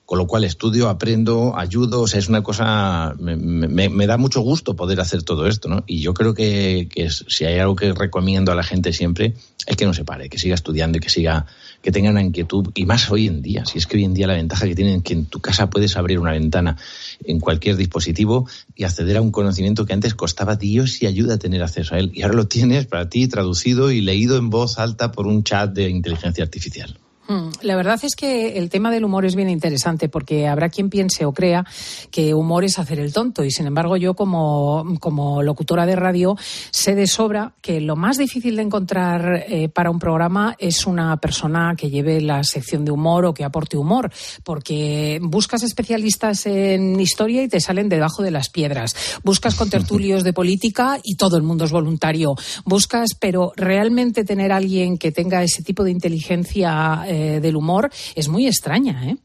con 0.06 0.18
lo 0.18 0.28
cual 0.28 0.44
estudio, 0.44 0.88
aprendo, 0.88 1.58
ayudo, 1.58 2.02
o 2.02 2.06
sea, 2.06 2.20
es 2.20 2.28
una 2.28 2.44
cosa, 2.44 3.16
me, 3.18 4.06
da 4.06 4.16
mucho 4.16 4.40
gusto 4.40 4.76
poder 4.76 5.00
hacer 5.00 5.24
todo 5.24 5.48
esto, 5.48 5.68
¿no? 5.68 5.82
Y 5.84 6.00
yo 6.00 6.14
creo 6.14 6.32
que, 6.32 6.88
si 7.28 7.44
hay 7.44 7.58
algo 7.58 7.74
que 7.74 7.92
recomiendo 7.92 8.52
a 8.52 8.54
la 8.54 8.62
gente 8.62 8.92
siempre, 8.92 9.34
es 9.66 9.76
que 9.76 9.84
no 9.84 9.92
se 9.92 10.04
pare, 10.04 10.28
que 10.28 10.38
siga 10.38 10.54
estudiando 10.54 10.98
y 10.98 11.00
que 11.00 11.10
siga, 11.10 11.46
que 11.82 11.90
tenga 11.90 12.10
una 12.10 12.22
inquietud, 12.22 12.70
y 12.76 12.86
más 12.86 13.10
hoy 13.10 13.26
en 13.26 13.42
día, 13.42 13.66
si 13.66 13.78
es 13.78 13.88
que 13.88 13.96
hoy 13.96 14.04
en 14.04 14.14
día 14.14 14.28
la 14.28 14.34
ventaja 14.34 14.64
que 14.66 14.76
tienen 14.76 15.02
que 15.02 15.12
en 15.12 15.26
tu 15.26 15.40
casa 15.40 15.68
puedes 15.70 15.96
abrir 15.96 16.20
una 16.20 16.30
ventana 16.30 16.76
en 17.24 17.40
cualquier 17.40 17.74
dispositivo 17.74 18.48
y 18.76 18.84
acceder 18.84 19.16
a 19.16 19.22
un 19.22 19.32
conocimiento 19.32 19.86
que 19.86 19.92
antes 19.92 20.14
costaba 20.14 20.54
Dios 20.54 21.02
y 21.02 21.06
ayuda 21.06 21.34
a 21.34 21.38
tener 21.38 21.64
acceso 21.64 21.96
a 21.96 21.98
él, 21.98 22.12
y 22.14 22.22
ahora 22.22 22.36
lo 22.36 22.46
tienes 22.46 22.86
para 22.86 23.08
ti 23.08 23.26
traducido 23.26 23.90
y 23.90 24.02
leído 24.02 24.36
en 24.36 24.50
voz 24.50 24.78
alta 24.78 25.10
por 25.10 25.26
un 25.26 25.42
chat 25.42 25.72
de 25.72 25.90
inteligencia 25.90 26.44
artificial. 26.44 26.96
Mm, 27.28 27.48
la 27.62 27.76
verdad 27.76 27.98
es 28.02 28.14
que 28.14 28.56
el 28.58 28.70
tema 28.70 28.90
del 28.90 29.04
humor 29.04 29.24
es 29.24 29.34
bien 29.34 29.50
interesante 29.50 30.08
porque 30.08 30.46
habrá 30.46 30.68
quien 30.68 30.90
piense 30.90 31.24
o 31.24 31.32
crea 31.32 31.64
que 32.10 32.34
humor 32.34 32.64
es 32.64 32.78
hacer 32.78 33.00
el 33.00 33.12
tonto 33.12 33.44
y 33.44 33.50
sin 33.50 33.66
embargo 33.66 33.96
yo 33.96 34.14
como, 34.14 34.84
como 35.00 35.42
locutora 35.42 35.86
de 35.86 35.96
radio 35.96 36.36
sé 36.70 36.94
de 36.94 37.06
sobra 37.06 37.54
que 37.60 37.80
lo 37.80 37.96
más 37.96 38.16
difícil 38.16 38.56
de 38.56 38.62
encontrar 38.62 39.44
eh, 39.48 39.68
para 39.68 39.90
un 39.90 39.98
programa 39.98 40.54
es 40.58 40.86
una 40.86 41.16
persona 41.16 41.74
que 41.76 41.90
lleve 41.90 42.20
la 42.20 42.44
sección 42.44 42.84
de 42.84 42.92
humor 42.92 43.24
o 43.24 43.34
que 43.34 43.44
aporte 43.44 43.76
humor 43.76 44.12
porque 44.44 45.18
buscas 45.22 45.62
especialistas 45.64 46.46
en 46.46 46.98
historia 47.00 47.42
y 47.42 47.48
te 47.48 47.60
salen 47.60 47.88
debajo 47.88 48.22
de 48.22 48.30
las 48.30 48.50
piedras. 48.50 48.94
Buscas 49.24 49.54
con 49.54 49.70
tertulios 49.76 50.22
de 50.22 50.32
política 50.32 51.00
y 51.02 51.16
todo 51.16 51.36
el 51.36 51.42
mundo 51.42 51.64
es 51.64 51.72
voluntario. 51.72 52.36
Buscas, 52.64 53.10
pero 53.18 53.52
realmente 53.56 54.24
tener 54.24 54.52
alguien 54.52 54.98
que 54.98 55.12
tenga 55.12 55.42
ese 55.42 55.62
tipo 55.62 55.82
de 55.82 55.90
inteligencia 55.90 57.04
eh, 57.06 57.15
del 57.40 57.56
humor 57.56 57.90
es 58.14 58.28
muy 58.28 58.46
extraña, 58.46 59.08
¿eh? 59.08 59.16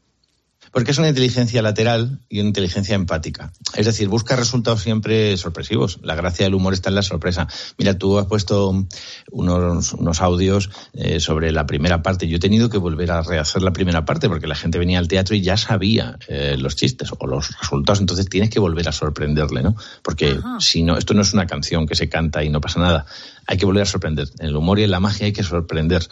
Porque 0.72 0.92
es 0.92 0.98
una 0.98 1.10
inteligencia 1.10 1.60
lateral 1.60 2.20
y 2.30 2.40
una 2.40 2.48
inteligencia 2.48 2.94
empática. 2.94 3.52
Es 3.76 3.84
decir, 3.84 4.08
busca 4.08 4.36
resultados 4.36 4.80
siempre 4.80 5.36
sorpresivos. 5.36 5.98
La 6.02 6.14
gracia 6.14 6.46
del 6.46 6.54
humor 6.54 6.72
está 6.72 6.88
en 6.88 6.94
la 6.94 7.02
sorpresa. 7.02 7.46
Mira, 7.76 7.98
tú 7.98 8.18
has 8.18 8.24
puesto 8.26 8.86
unos, 9.30 9.92
unos 9.92 10.20
audios 10.22 10.70
eh, 10.94 11.20
sobre 11.20 11.52
la 11.52 11.66
primera 11.66 12.02
parte. 12.02 12.26
Yo 12.26 12.38
he 12.38 12.40
tenido 12.40 12.70
que 12.70 12.78
volver 12.78 13.10
a 13.10 13.20
rehacer 13.20 13.60
la 13.60 13.74
primera 13.74 14.06
parte 14.06 14.30
porque 14.30 14.46
la 14.46 14.54
gente 14.54 14.78
venía 14.78 14.98
al 14.98 15.08
teatro 15.08 15.36
y 15.36 15.42
ya 15.42 15.58
sabía 15.58 16.18
eh, 16.26 16.56
los 16.58 16.74
chistes 16.74 17.10
o 17.18 17.26
los 17.26 17.50
resultados. 17.60 18.00
Entonces 18.00 18.26
tienes 18.30 18.48
que 18.48 18.58
volver 18.58 18.88
a 18.88 18.92
sorprenderle, 18.92 19.62
¿no? 19.62 19.76
Porque 20.02 20.38
si 20.58 20.84
no, 20.84 20.96
esto 20.96 21.12
no 21.12 21.20
es 21.20 21.34
una 21.34 21.46
canción 21.46 21.86
que 21.86 21.96
se 21.96 22.08
canta 22.08 22.42
y 22.42 22.48
no 22.48 22.62
pasa 22.62 22.80
nada 22.80 23.04
hay 23.46 23.56
que 23.56 23.66
volver 23.66 23.82
a 23.82 23.86
sorprender. 23.86 24.28
En 24.38 24.46
el 24.46 24.56
humor 24.56 24.78
y 24.78 24.84
en 24.84 24.90
la 24.90 25.00
magia 25.00 25.26
hay 25.26 25.32
que 25.32 25.42
sorprender. 25.42 26.06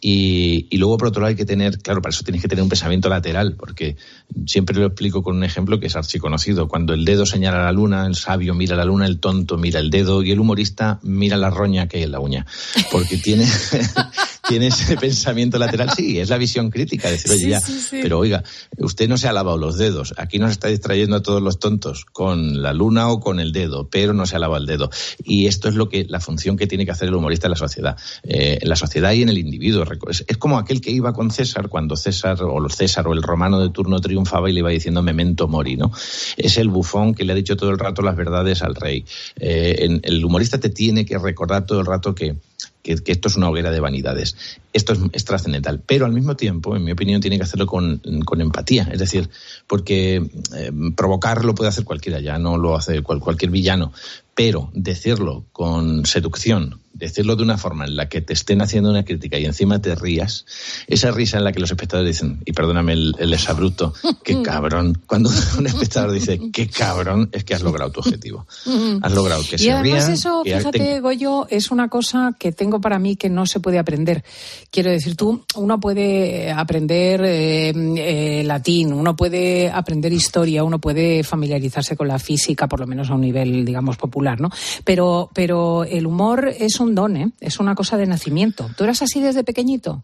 Y, 0.00 0.66
y, 0.70 0.78
luego, 0.78 0.96
por 0.98 1.08
otro 1.08 1.20
lado, 1.20 1.30
hay 1.30 1.36
que 1.36 1.44
tener, 1.44 1.78
claro, 1.78 2.00
para 2.00 2.10
eso 2.10 2.24
tienes 2.24 2.42
que 2.42 2.48
tener 2.48 2.62
un 2.62 2.68
pensamiento 2.68 3.08
lateral, 3.08 3.54
porque 3.56 3.96
siempre 4.46 4.76
lo 4.76 4.86
explico 4.86 5.22
con 5.22 5.36
un 5.36 5.44
ejemplo 5.44 5.78
que 5.78 5.86
es 5.86 5.96
archiconocido. 5.96 6.68
Cuando 6.68 6.94
el 6.94 7.04
dedo 7.04 7.26
señala 7.26 7.64
la 7.64 7.72
luna, 7.72 8.06
el 8.06 8.16
sabio 8.16 8.54
mira 8.54 8.76
la 8.76 8.84
luna, 8.84 9.06
el 9.06 9.20
tonto 9.20 9.58
mira 9.58 9.80
el 9.80 9.90
dedo 9.90 10.22
y 10.22 10.30
el 10.30 10.40
humorista 10.40 11.00
mira 11.02 11.36
la 11.36 11.50
roña 11.50 11.86
que 11.86 11.98
hay 11.98 12.02
en 12.04 12.12
la 12.12 12.20
uña. 12.20 12.46
Porque 12.90 13.18
tiene, 13.18 13.46
tiene 14.50 14.66
ese 14.66 14.96
pensamiento 15.00 15.58
lateral. 15.58 15.90
Sí, 15.96 16.18
es 16.18 16.28
la 16.28 16.36
visión 16.36 16.70
crítica, 16.70 17.08
decir, 17.08 17.30
oye, 17.30 17.48
ya, 17.48 17.62
pero 18.02 18.18
oiga, 18.18 18.42
usted 18.78 19.08
no 19.08 19.16
se 19.16 19.28
ha 19.28 19.32
lavado 19.32 19.56
los 19.56 19.78
dedos. 19.78 20.12
Aquí 20.16 20.38
nos 20.38 20.50
está 20.50 20.68
distrayendo 20.68 21.16
a 21.16 21.22
todos 21.22 21.40
los 21.40 21.58
tontos 21.58 22.04
con 22.04 22.60
la 22.60 22.72
luna 22.72 23.08
o 23.08 23.20
con 23.20 23.38
el 23.38 23.52
dedo, 23.52 23.88
pero 23.88 24.12
no 24.12 24.26
se 24.26 24.36
ha 24.36 24.38
lavado 24.40 24.60
el 24.60 24.66
dedo. 24.66 24.90
Y 25.22 25.46
esto 25.46 25.68
es 25.68 25.76
lo 25.76 25.88
que, 25.88 26.04
la 26.08 26.20
función 26.20 26.56
que 26.56 26.66
tiene 26.66 26.84
que 26.84 26.90
hacer 26.90 27.08
el 27.08 27.14
humorista 27.14 27.46
en 27.46 27.52
la 27.52 27.56
sociedad. 27.56 27.96
Eh, 28.24 28.58
en 28.60 28.68
la 28.68 28.76
sociedad 28.76 29.12
y 29.12 29.22
en 29.22 29.28
el 29.28 29.38
individuo. 29.38 29.84
Es, 30.08 30.24
es, 30.26 30.36
como 30.36 30.58
aquel 30.58 30.80
que 30.80 30.90
iba 30.90 31.12
con 31.12 31.30
César 31.30 31.68
cuando 31.68 31.96
César 31.96 32.42
o 32.42 32.68
César 32.68 33.06
o 33.06 33.12
el 33.12 33.22
romano 33.22 33.60
de 33.60 33.70
turno 33.70 34.00
triunfaba 34.00 34.50
y 34.50 34.52
le 34.52 34.60
iba 34.60 34.70
diciendo 34.70 35.02
memento 35.02 35.46
mori, 35.46 35.76
¿no? 35.76 35.92
Es 36.36 36.58
el 36.58 36.68
bufón 36.68 37.14
que 37.14 37.24
le 37.24 37.32
ha 37.32 37.36
dicho 37.36 37.56
todo 37.56 37.70
el 37.70 37.78
rato 37.78 38.02
las 38.02 38.16
verdades 38.16 38.62
al 38.62 38.74
rey. 38.74 39.04
Eh, 39.36 40.00
el 40.02 40.24
humorista 40.24 40.58
te 40.58 40.70
tiene 40.70 41.04
que 41.06 41.18
recordar 41.18 41.66
todo 41.66 41.80
el 41.80 41.86
rato 41.86 42.14
que 42.14 42.36
que, 42.82 43.00
esto 43.06 43.28
es 43.28 43.36
una 43.36 43.48
hoguera 43.48 43.70
de 43.70 43.80
vanidades. 43.80 44.36
Esto 44.72 44.94
es, 45.12 45.24
trascendental, 45.24 45.80
pero 45.84 46.06
al 46.06 46.12
mismo 46.12 46.36
tiempo, 46.36 46.76
en 46.76 46.84
mi 46.84 46.92
opinión, 46.92 47.20
tiene 47.20 47.36
que 47.36 47.44
hacerlo 47.44 47.66
con, 47.66 48.00
empatía. 48.38 48.88
Es 48.92 48.98
decir, 48.98 49.28
porque 49.66 50.16
eh, 50.56 50.72
provocarlo 50.96 51.54
puede 51.54 51.68
hacer 51.68 51.84
cualquiera, 51.84 52.20
ya 52.20 52.38
no 52.38 52.56
lo 52.56 52.76
hace 52.76 53.02
cualquier 53.02 53.50
villano, 53.50 53.92
pero 54.34 54.70
decirlo 54.72 55.44
con 55.52 56.06
seducción, 56.06 56.80
decirlo 56.92 57.36
de 57.36 57.42
una 57.42 57.56
forma 57.56 57.84
en 57.84 57.96
la 57.96 58.08
que 58.08 58.20
te 58.20 58.32
estén 58.32 58.60
haciendo 58.62 58.90
una 58.90 59.04
crítica 59.04 59.38
y 59.38 59.44
encima 59.44 59.80
te 59.80 59.94
rías, 59.94 60.44
esa 60.86 61.10
risa 61.10 61.38
en 61.38 61.44
la 61.44 61.52
que 61.52 61.60
los 61.60 61.70
espectadores 61.70 62.16
dicen, 62.16 62.40
y 62.44 62.52
perdóname 62.52 62.92
el, 62.92 63.14
el 63.18 63.32
exabrupto, 63.32 63.94
qué 64.24 64.42
cabrón. 64.44 65.00
Cuando 65.06 65.30
un 65.58 65.66
espectador 65.66 66.12
dice, 66.12 66.40
qué 66.52 66.68
cabrón, 66.68 67.28
es 67.32 67.44
que 67.44 67.54
has 67.54 67.62
logrado 67.62 67.90
tu 67.90 68.00
objetivo. 68.00 68.46
Has 69.02 69.12
logrado 69.14 69.42
que 69.48 69.56
y 69.56 69.58
se 69.58 69.72
además 69.72 70.08
eso, 70.08 70.42
fíjate, 70.44 71.00
Goyo, 71.00 71.46
es 71.48 71.70
una 71.70 71.88
cosa 71.88 72.34
que 72.38 72.52
tengo 72.52 72.80
para 72.80 72.98
mí 72.98 73.16
que 73.16 73.28
no 73.28 73.46
se 73.46 73.60
puede 73.60 73.78
aprender. 73.78 74.24
Quiero 74.70 74.90
decir, 74.90 75.16
tú, 75.16 75.44
uno 75.56 75.80
puede 75.80 76.50
aprender 76.50 77.22
eh, 77.24 77.70
eh, 77.70 78.42
latín, 78.44 78.92
uno 78.92 79.16
puede 79.16 79.70
aprender 79.70 80.12
historia, 80.12 80.64
uno 80.64 80.78
puede 80.78 81.22
familiarizarse 81.22 81.96
con 81.96 82.08
la 82.08 82.18
física, 82.18 82.68
por 82.68 82.80
lo 82.80 82.86
menos 82.86 83.10
a 83.10 83.14
un 83.14 83.22
nivel, 83.22 83.64
digamos, 83.64 83.96
popular, 83.96 84.40
¿no? 84.40 84.50
Pero, 84.84 85.30
pero 85.32 85.84
el 85.84 86.06
humor 86.06 86.52
es 86.58 86.79
un 86.80 86.94
don, 86.94 87.16
¿eh? 87.16 87.32
Es 87.40 87.60
una 87.60 87.74
cosa 87.74 87.96
de 87.96 88.06
nacimiento. 88.06 88.70
¿Tú 88.76 88.84
eras 88.84 89.02
así 89.02 89.20
desde 89.20 89.44
pequeñito? 89.44 90.02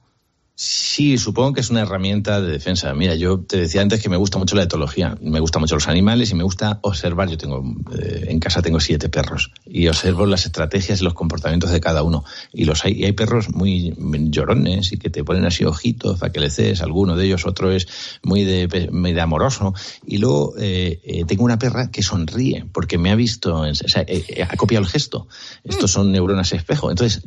Sí, 0.58 1.18
supongo 1.18 1.52
que 1.52 1.60
es 1.60 1.68
una 1.68 1.82
herramienta 1.82 2.40
de 2.40 2.50
defensa. 2.50 2.94
Mira, 2.94 3.14
yo 3.14 3.40
te 3.40 3.58
decía 3.58 3.82
antes 3.82 4.00
que 4.00 4.08
me 4.08 4.16
gusta 4.16 4.38
mucho 4.38 4.56
la 4.56 4.62
etología, 4.62 5.14
me 5.20 5.38
gustan 5.38 5.60
mucho 5.60 5.74
los 5.74 5.86
animales 5.86 6.30
y 6.30 6.34
me 6.34 6.44
gusta 6.44 6.78
observar. 6.80 7.28
Yo 7.28 7.36
tengo 7.36 7.62
eh, 7.92 8.24
en 8.28 8.40
casa 8.40 8.62
tengo 8.62 8.80
siete 8.80 9.10
perros 9.10 9.52
y 9.66 9.86
observo 9.88 10.24
las 10.24 10.46
estrategias 10.46 11.02
y 11.02 11.04
los 11.04 11.12
comportamientos 11.12 11.70
de 11.72 11.80
cada 11.80 12.02
uno. 12.02 12.24
Y 12.54 12.64
los 12.64 12.86
hay, 12.86 12.94
y 12.94 13.04
hay 13.04 13.12
perros 13.12 13.50
muy 13.50 13.94
llorones 14.30 14.92
y 14.92 14.96
que 14.96 15.10
te 15.10 15.22
ponen 15.24 15.44
así 15.44 15.62
ojitos 15.64 16.18
para 16.18 16.32
que 16.32 16.40
le 16.40 16.48
cedes. 16.48 16.80
Alguno 16.80 17.16
de 17.16 17.26
ellos, 17.26 17.44
otro 17.44 17.70
es 17.70 17.86
muy 18.22 18.44
de, 18.44 18.88
muy 18.90 19.12
de 19.12 19.20
amoroso. 19.20 19.74
Y 20.06 20.16
luego 20.16 20.54
eh, 20.58 21.02
eh, 21.04 21.26
tengo 21.26 21.44
una 21.44 21.58
perra 21.58 21.90
que 21.90 22.02
sonríe 22.02 22.64
porque 22.72 22.96
me 22.96 23.10
ha 23.10 23.14
visto, 23.14 23.60
o 23.60 23.74
sea, 23.74 24.06
ha 24.48 24.56
copiado 24.56 24.82
el 24.82 24.90
gesto. 24.90 25.28
Estos 25.64 25.90
son 25.90 26.12
neuronas 26.12 26.50
espejo. 26.54 26.88
Entonces 26.90 27.20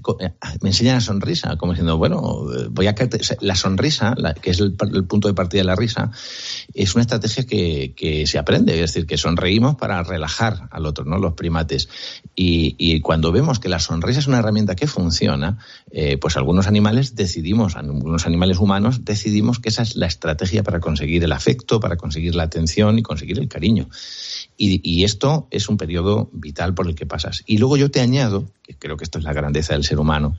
me 0.64 0.70
enseñan 0.70 0.98
a 0.98 1.02
sonrisa, 1.02 1.58
como 1.58 1.74
diciendo, 1.74 1.96
bueno, 1.98 2.48
voy 2.72 2.88
a 2.88 2.96
la 3.42 3.56
sonrisa, 3.56 4.16
que 4.42 4.52
es 4.52 4.60
el, 4.60 4.74
punto 4.74 5.28
de 5.28 5.34
partida 5.34 5.62
de 5.62 5.66
la 5.66 5.76
risa, 5.76 6.12
es 6.74 6.96
una 6.96 7.02
estrategia 7.02 7.46
que, 7.46 8.24
se 8.26 8.38
aprende, 8.38 8.74
es 8.74 8.94
decir, 8.94 9.06
que 9.06 9.18
sonreímos 9.18 9.76
para 9.76 10.04
relajar 10.04 10.68
al 10.72 10.86
otro, 10.86 11.06
¿no? 11.06 11.18
Los 11.18 11.34
primates. 11.34 11.90
Y, 12.36 12.76
y 12.78 13.00
cuando 13.02 13.32
vemos 13.32 13.60
que 13.60 13.70
la 13.70 13.80
sonrisa 13.80 14.20
es 14.20 14.28
una 14.28 14.40
herramienta 14.40 14.76
que 14.76 14.88
funciona, 14.88 15.58
eh, 15.92 16.18
pues 16.18 16.38
algunos 16.38 16.68
animales 16.68 17.16
decidimos, 17.16 17.76
algunos 17.76 18.26
animales 18.26 18.58
humanos 18.58 19.06
decidimos 19.06 19.60
que 19.60 19.70
esa 19.70 19.84
es 19.84 19.96
la 19.96 20.08
estrategia 20.08 20.64
para 20.64 20.80
conseguir 20.80 21.24
el 21.24 21.32
afecto, 21.32 21.80
para 21.80 21.98
conseguir 21.98 22.36
la 22.36 22.44
atención 22.44 23.00
y 23.00 23.04
conseguir 23.04 23.40
el 23.40 23.48
cariño. 23.48 23.90
Y, 24.58 24.82
y 24.84 25.04
esto 25.04 25.48
es 25.52 25.70
un 25.70 25.78
periodo 25.78 26.30
vital 26.34 26.74
por 26.74 26.88
el 26.88 26.96
que 26.96 27.06
pasas. 27.06 27.44
Y 27.46 27.58
luego 27.58 27.78
yo 27.78 27.90
te 27.92 28.02
añado, 28.02 28.52
que 28.64 28.76
creo 28.76 28.98
que 28.98 29.04
esto 29.04 29.20
es 29.20 29.26
la 29.26 29.34
grandeza 29.34 29.74
del 29.74 29.84
ser 29.84 30.00
humano, 30.00 30.38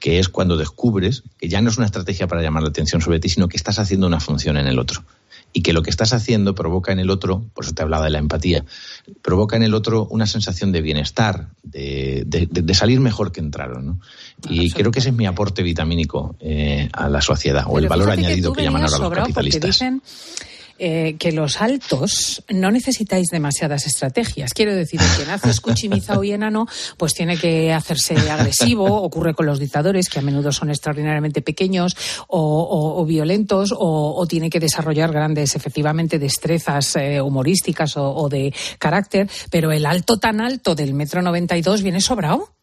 que 0.00 0.18
es 0.18 0.28
cuando 0.28 0.56
descubres 0.56 1.22
que 1.38 1.48
ya 1.48 1.60
no 1.60 1.68
es 1.68 1.76
una 1.76 1.86
estrategia 1.86 2.26
para 2.26 2.42
llamar 2.42 2.62
la 2.62 2.70
atención 2.70 3.00
sobre 3.00 3.20
ti, 3.20 3.28
sino 3.28 3.48
que 3.48 3.56
estás 3.56 3.78
haciendo 3.78 4.06
una 4.06 4.18
función 4.18 4.56
en 4.56 4.66
el 4.66 4.78
otro. 4.78 5.04
Y 5.52 5.62
que 5.62 5.72
lo 5.72 5.82
que 5.82 5.90
estás 5.90 6.12
haciendo 6.12 6.54
provoca 6.54 6.92
en 6.92 7.00
el 7.00 7.10
otro, 7.10 7.44
por 7.54 7.64
eso 7.64 7.74
te 7.74 7.82
hablaba 7.82 8.04
de 8.04 8.10
la 8.10 8.18
empatía, 8.18 8.64
provoca 9.20 9.56
en 9.56 9.64
el 9.64 9.74
otro 9.74 10.06
una 10.06 10.26
sensación 10.26 10.70
de 10.70 10.80
bienestar, 10.80 11.48
de, 11.62 12.22
de, 12.24 12.74
salir 12.74 13.00
mejor 13.00 13.32
que 13.32 13.40
entraron. 13.40 13.84
¿no? 13.84 14.00
Y 14.48 14.70
creo 14.70 14.92
que 14.92 15.00
ese 15.00 15.08
es 15.08 15.14
mi 15.14 15.26
aporte 15.26 15.64
vitamínico 15.64 16.36
eh, 16.40 16.88
a 16.92 17.08
la 17.08 17.20
sociedad, 17.20 17.64
o 17.66 17.78
el 17.78 17.88
valor 17.88 18.10
añadido 18.10 18.52
que, 18.52 18.62
llaman 18.62 18.84
ahora 18.84 18.98
los 18.98 19.10
capitalistas. 19.10 19.82
Eh, 20.82 21.16
que 21.18 21.30
los 21.30 21.60
altos 21.60 22.42
no 22.48 22.70
necesitáis 22.70 23.28
demasiadas 23.28 23.84
estrategias. 23.84 24.54
Quiero 24.54 24.74
decir, 24.74 24.98
quien 25.14 25.28
hace 25.28 25.50
escuchimizado 25.50 26.24
y 26.24 26.32
enano, 26.32 26.66
pues 26.96 27.12
tiene 27.12 27.36
que 27.36 27.70
hacerse 27.70 28.14
agresivo. 28.16 28.86
Ocurre 29.02 29.34
con 29.34 29.44
los 29.44 29.58
dictadores, 29.58 30.08
que 30.08 30.20
a 30.20 30.22
menudo 30.22 30.52
son 30.52 30.70
extraordinariamente 30.70 31.42
pequeños 31.42 31.94
o, 32.28 33.04
violentos, 33.04 33.74
o, 33.76 34.26
tiene 34.26 34.48
que 34.48 34.58
desarrollar 34.58 35.12
grandes, 35.12 35.54
efectivamente, 35.54 36.18
destrezas 36.18 36.96
eh, 36.96 37.20
humorísticas 37.20 37.98
o, 37.98 38.14
o 38.14 38.30
de 38.30 38.54
carácter. 38.78 39.28
Pero 39.50 39.72
el 39.72 39.84
alto 39.84 40.18
tan 40.18 40.40
alto 40.40 40.74
del 40.74 40.94
metro 40.94 41.20
noventa 41.20 41.58
y 41.58 41.60
dos 41.60 41.82
viene 41.82 42.00
sobrado. 42.00 42.54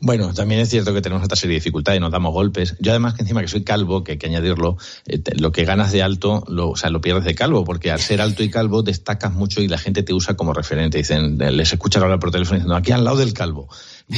Bueno, 0.00 0.32
también 0.34 0.60
es 0.60 0.68
cierto 0.68 0.92
que 0.92 1.00
tenemos 1.00 1.24
otra 1.24 1.36
serie 1.36 1.54
de 1.54 1.60
dificultades, 1.60 2.00
nos 2.00 2.12
damos 2.12 2.32
golpes. 2.32 2.76
Yo 2.80 2.92
además 2.92 3.14
que 3.14 3.22
encima 3.22 3.40
que 3.40 3.48
soy 3.48 3.64
calvo, 3.64 4.04
que 4.04 4.12
hay 4.12 4.18
que 4.18 4.26
añadirlo, 4.26 4.76
eh, 5.06 5.22
lo 5.38 5.52
que 5.52 5.64
ganas 5.64 5.92
de 5.92 6.02
alto, 6.02 6.44
lo, 6.48 6.70
o 6.70 6.76
sea, 6.76 6.90
lo 6.90 7.00
pierdes 7.00 7.24
de 7.24 7.34
calvo, 7.34 7.64
porque 7.64 7.90
al 7.90 8.00
ser 8.00 8.20
alto 8.20 8.42
y 8.42 8.50
calvo 8.50 8.82
destacas 8.82 9.32
mucho 9.32 9.60
y 9.60 9.68
la 9.68 9.78
gente 9.78 10.02
te 10.02 10.12
usa 10.12 10.34
como 10.34 10.52
referente. 10.52 10.98
Dicen, 10.98 11.38
les 11.38 11.72
escuchan 11.72 12.02
hablar 12.02 12.18
por 12.18 12.30
teléfono 12.30 12.56
diciendo, 12.56 12.76
aquí 12.76 12.92
al 12.92 13.04
lado 13.04 13.16
del 13.16 13.32
calvo. 13.32 13.68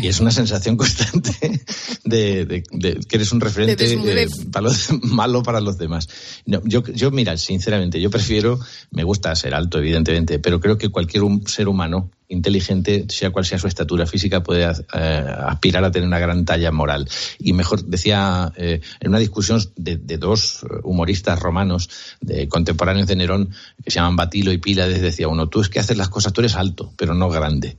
Y 0.02 0.08
es 0.08 0.20
una 0.20 0.30
sensación 0.30 0.76
constante 0.76 1.60
de, 2.04 2.62
que 3.08 3.16
eres 3.16 3.32
un 3.32 3.40
referente 3.40 3.92
eh, 3.92 4.26
malo 5.02 5.42
para 5.42 5.60
los 5.60 5.78
demás. 5.78 6.08
yo, 6.46 6.82
yo, 6.84 7.10
mira, 7.10 7.36
sinceramente, 7.36 8.00
yo 8.00 8.10
prefiero, 8.10 8.58
me 8.90 9.04
gusta 9.04 9.34
ser 9.36 9.54
alto, 9.54 9.78
evidentemente, 9.78 10.38
pero 10.38 10.60
creo 10.60 10.78
que 10.78 10.88
cualquier 10.88 11.22
ser 11.46 11.68
humano 11.68 12.10
inteligente, 12.28 13.06
sea 13.08 13.30
cual 13.30 13.44
sea 13.44 13.58
su 13.58 13.66
estatura 13.66 14.06
física, 14.06 14.42
puede 14.42 14.64
eh, 14.64 15.26
aspirar 15.46 15.84
a 15.84 15.90
tener 15.90 16.06
una 16.06 16.18
gran 16.18 16.44
talla 16.44 16.72
moral. 16.72 17.08
Y 17.38 17.52
mejor, 17.52 17.84
decía, 17.84 18.52
eh, 18.56 18.80
en 19.00 19.08
una 19.08 19.18
discusión 19.18 19.60
de, 19.76 19.96
dos 20.18 20.64
humoristas 20.82 21.38
romanos 21.38 21.90
de 22.20 22.48
contemporáneos 22.48 23.06
de 23.06 23.16
Nerón, 23.16 23.50
que 23.82 23.90
se 23.90 23.96
llaman 23.96 24.16
Batilo 24.16 24.52
y 24.52 24.58
Pílades, 24.58 25.02
decía 25.02 25.28
uno, 25.28 25.48
tú 25.48 25.60
es 25.60 25.68
que 25.68 25.80
haces 25.80 25.96
las 25.96 26.08
cosas, 26.08 26.32
tú 26.32 26.40
eres 26.40 26.56
alto, 26.56 26.92
pero 26.96 27.14
no 27.14 27.28
grande. 27.28 27.76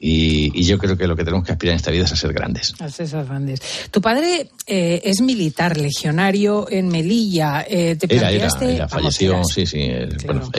Y, 0.00 0.62
yo 0.62 0.78
creo 0.78 0.96
que 0.96 1.08
lo 1.08 1.16
que 1.16 1.24
tenemos 1.24 1.44
que 1.44 1.52
aspirar 1.52 1.72
en 1.72 1.76
esta 1.76 1.90
vida 1.90 2.04
es 2.04 2.12
a 2.12 2.16
ser 2.16 2.32
grandes. 2.32 2.74
A 2.80 2.88
ser 2.88 3.08
grandes. 3.24 3.60
Tu 3.90 4.00
padre 4.00 4.48
eh, 4.66 5.00
es 5.02 5.20
militar, 5.20 5.76
legionario 5.76 6.68
en 6.70 6.88
Melilla. 6.88 7.64
Eh, 7.68 7.96
¿Te 7.96 8.14
era, 8.14 8.30
era, 8.30 8.88
falleció, 8.88 9.42
sí, 9.44 9.66
sí. 9.66 9.80
Eh, 9.80 10.08
bueno, 10.24 10.50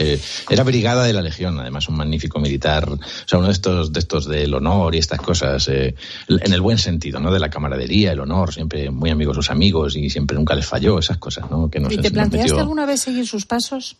era 0.50 0.62
brigada 0.62 1.04
de 1.04 1.14
la 1.14 1.22
Legión, 1.22 1.58
además, 1.58 1.88
un 1.88 1.96
magnífico 1.96 2.38
militar. 2.38 2.90
O 2.90 2.98
sea, 3.24 3.38
uno 3.38 3.48
de 3.48 3.54
estos, 3.54 3.92
de 3.92 4.00
estos 4.00 4.26
del 4.26 4.52
honor 4.52 4.94
y 4.94 4.98
estas 4.98 5.20
cosas, 5.20 5.68
en 5.68 5.94
el 6.28 6.60
buen 6.60 6.76
sentido, 6.76 7.18
¿no? 7.18 7.32
De 7.32 7.40
la 7.40 7.48
camaradería, 7.48 8.12
el 8.12 8.20
honor, 8.20 8.52
siempre 8.52 8.90
muy 8.90 9.10
amigos 9.10 9.36
sus 9.36 9.50
amigos 9.50 9.96
y 9.96 10.10
siempre 10.10 10.36
nunca 10.36 10.54
les 10.54 10.66
falló, 10.66 10.98
esas 10.98 11.18
cosas, 11.18 11.50
¿no? 11.50 11.70
Que 11.70 11.80
¿Y 11.90 11.98
te 11.98 12.10
planteaste 12.10 12.58
alguna 12.58 12.86
vez 12.86 13.00
seguir 13.00 13.26
sus 13.26 13.46
pasos? 13.46 13.96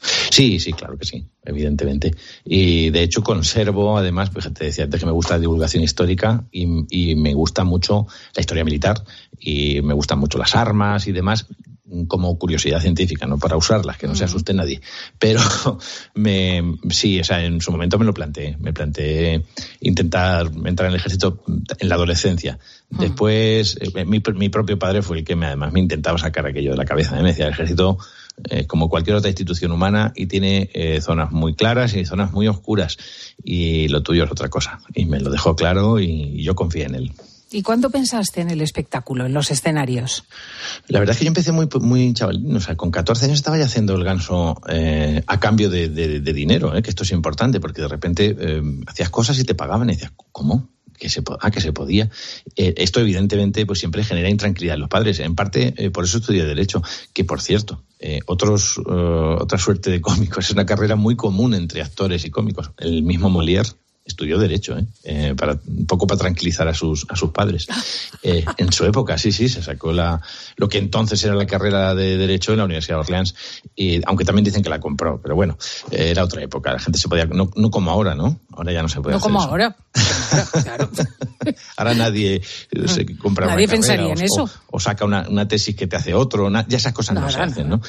Sí, 0.00 0.60
sí, 0.60 0.72
claro 0.72 0.96
que 0.96 1.04
sí, 1.04 1.26
evidentemente. 1.44 2.14
Y 2.44 2.90
de 2.90 3.02
hecho 3.02 3.22
conservo, 3.22 3.98
además, 3.98 4.30
pues 4.30 4.52
te 4.52 4.64
decía 4.64 4.84
antes 4.84 5.00
que 5.00 5.06
me 5.06 5.12
gusta 5.12 5.34
la 5.34 5.40
divulgación 5.40 5.82
histórica 5.82 6.44
y, 6.52 6.66
me 7.16 7.34
gusta 7.34 7.64
mucho 7.64 8.06
la 8.34 8.40
historia 8.40 8.64
militar 8.64 9.02
y 9.38 9.82
me 9.82 9.94
gustan 9.94 10.18
mucho 10.18 10.38
las 10.38 10.54
armas 10.54 11.06
y 11.06 11.12
demás 11.12 11.46
como 12.06 12.38
curiosidad 12.38 12.80
científica, 12.80 13.26
no 13.26 13.38
para 13.38 13.56
usarlas, 13.56 13.96
que 13.96 14.06
no 14.06 14.14
se 14.14 14.24
asuste 14.24 14.52
nadie. 14.52 14.80
Pero 15.18 15.40
me, 16.14 16.62
sí, 16.90 17.18
o 17.18 17.24
sea, 17.24 17.42
en 17.42 17.60
su 17.60 17.72
momento 17.72 17.98
me 17.98 18.04
lo 18.04 18.12
planteé. 18.12 18.56
Me 18.60 18.72
planteé 18.72 19.44
intentar 19.80 20.50
entrar 20.64 20.88
en 20.88 20.94
el 20.94 21.00
ejército 21.00 21.42
en 21.46 21.88
la 21.88 21.94
adolescencia. 21.94 22.58
Después, 22.90 23.78
eh, 23.80 24.04
mi, 24.04 24.22
mi, 24.34 24.48
propio 24.50 24.78
padre 24.78 25.02
fue 25.02 25.18
el 25.18 25.24
que 25.24 25.34
me, 25.34 25.46
además 25.46 25.72
me 25.72 25.80
intentaba 25.80 26.18
sacar 26.18 26.46
aquello 26.46 26.72
de 26.72 26.76
la 26.76 26.84
cabeza. 26.84 27.16
Me 27.16 27.28
decía, 27.28 27.46
el 27.46 27.52
ejército 27.52 27.98
eh, 28.50 28.66
como 28.66 28.88
cualquier 28.88 29.16
otra 29.16 29.30
institución 29.30 29.72
humana 29.72 30.12
y 30.14 30.26
tiene 30.26 30.70
eh, 30.72 31.00
zonas 31.00 31.32
muy 31.32 31.54
claras 31.54 31.94
y 31.94 32.04
zonas 32.04 32.32
muy 32.32 32.48
oscuras 32.48 32.96
y 33.42 33.88
lo 33.88 34.02
tuyo 34.02 34.24
es 34.24 34.30
otra 34.30 34.48
cosa. 34.48 34.80
Y 34.94 35.06
me 35.06 35.20
lo 35.20 35.30
dejó 35.30 35.56
claro 35.56 36.00
y, 36.00 36.42
yo 36.42 36.54
confié 36.54 36.84
en 36.84 36.94
él. 36.94 37.12
¿Y 37.50 37.62
cuándo 37.62 37.90
pensaste 37.90 38.42
en 38.42 38.50
el 38.50 38.60
espectáculo, 38.60 39.24
en 39.26 39.32
los 39.32 39.50
escenarios? 39.50 40.24
La 40.86 40.98
verdad 40.98 41.14
es 41.14 41.18
que 41.18 41.24
yo 41.24 41.30
empecé 41.30 41.50
muy, 41.50 41.66
muy 41.80 42.12
chavalín, 42.12 42.54
o 42.54 42.60
sea, 42.60 42.76
con 42.76 42.90
14 42.90 43.24
años 43.24 43.38
estaba 43.38 43.56
ya 43.56 43.64
haciendo 43.64 43.94
el 43.94 44.04
ganso 44.04 44.60
eh, 44.68 45.22
a 45.26 45.40
cambio 45.40 45.70
de, 45.70 45.88
dinero, 46.20 46.72
que 46.82 46.90
esto 46.90 47.04
es 47.04 47.12
importante, 47.12 47.58
porque 47.58 47.82
de 47.82 47.88
repente 47.88 48.36
hacías 48.86 49.08
cosas 49.08 49.38
y 49.38 49.44
te 49.44 49.54
pagaban 49.54 49.88
y 49.88 49.94
decías, 49.94 50.12
¿cómo? 50.30 50.68
Que 50.98 51.08
se, 51.08 51.22
ah, 51.40 51.50
que 51.50 51.60
se 51.60 51.72
podía. 51.72 52.10
Eh, 52.56 52.74
esto, 52.76 53.00
evidentemente, 53.00 53.64
pues 53.66 53.78
siempre 53.78 54.04
genera 54.04 54.28
intranquilidad 54.28 54.74
en 54.74 54.80
los 54.80 54.88
padres. 54.88 55.20
En 55.20 55.34
parte, 55.34 55.74
eh, 55.76 55.90
por 55.90 56.04
eso 56.04 56.18
estudié 56.18 56.44
Derecho, 56.44 56.82
que, 57.12 57.24
por 57.24 57.40
cierto, 57.40 57.82
eh, 58.00 58.20
otros, 58.26 58.78
otra 58.78 59.58
suerte 59.58 59.90
de 59.90 60.00
cómicos. 60.00 60.46
Es 60.46 60.50
una 60.50 60.66
carrera 60.66 60.96
muy 60.96 61.16
común 61.16 61.54
entre 61.54 61.82
actores 61.82 62.24
y 62.24 62.30
cómicos. 62.30 62.70
El 62.78 63.02
mismo 63.02 63.30
Molière 63.30 63.74
estudió 64.08 64.38
derecho, 64.38 64.76
¿eh? 64.76 64.86
¿eh? 65.04 65.34
para 65.36 65.60
un 65.66 65.86
poco 65.86 66.06
para 66.06 66.18
tranquilizar 66.18 66.66
a 66.66 66.74
sus 66.74 67.06
a 67.08 67.14
sus 67.14 67.30
padres. 67.30 67.68
Eh, 68.22 68.44
en 68.56 68.72
su 68.72 68.84
época, 68.84 69.18
sí, 69.18 69.30
sí, 69.30 69.48
se 69.48 69.62
sacó 69.62 69.92
la 69.92 70.20
lo 70.56 70.68
que 70.68 70.78
entonces 70.78 71.22
era 71.22 71.34
la 71.34 71.46
carrera 71.46 71.94
de 71.94 72.16
derecho 72.16 72.52
en 72.52 72.58
la 72.58 72.64
Universidad 72.64 72.96
de 72.96 73.00
Orleans, 73.00 73.34
y 73.76 74.00
aunque 74.06 74.24
también 74.24 74.44
dicen 74.44 74.62
que 74.62 74.70
la 74.70 74.80
compró, 74.80 75.20
pero 75.22 75.36
bueno, 75.36 75.56
era 75.90 76.24
otra 76.24 76.42
época, 76.42 76.72
la 76.72 76.80
gente 76.80 76.98
se 76.98 77.08
podía 77.08 77.26
no, 77.26 77.50
no 77.54 77.70
como 77.70 77.90
ahora, 77.90 78.14
¿no? 78.14 78.40
Ahora 78.52 78.72
ya 78.72 78.82
no 78.82 78.88
se 78.88 79.00
puede. 79.00 79.14
No 79.14 79.20
como 79.20 79.40
ahora. 79.40 79.76
Claro. 80.68 80.90
ahora 81.76 81.94
nadie 81.94 82.42
se 82.86 83.16
compra 83.16 83.46
nadie 83.46 83.64
una 83.64 83.72
pensaría 83.72 84.12
en 84.12 84.20
eso. 84.20 84.50
O, 84.70 84.80
saca 84.80 85.04
una, 85.04 85.26
una, 85.28 85.48
tesis 85.48 85.74
que 85.74 85.86
te 85.86 85.96
hace 85.96 86.14
otro, 86.14 86.50
ya 86.50 86.76
esas 86.76 86.92
cosas 86.92 87.14
no, 87.14 87.30
se 87.30 87.40
hacen, 87.40 87.68
¿no? 87.68 87.80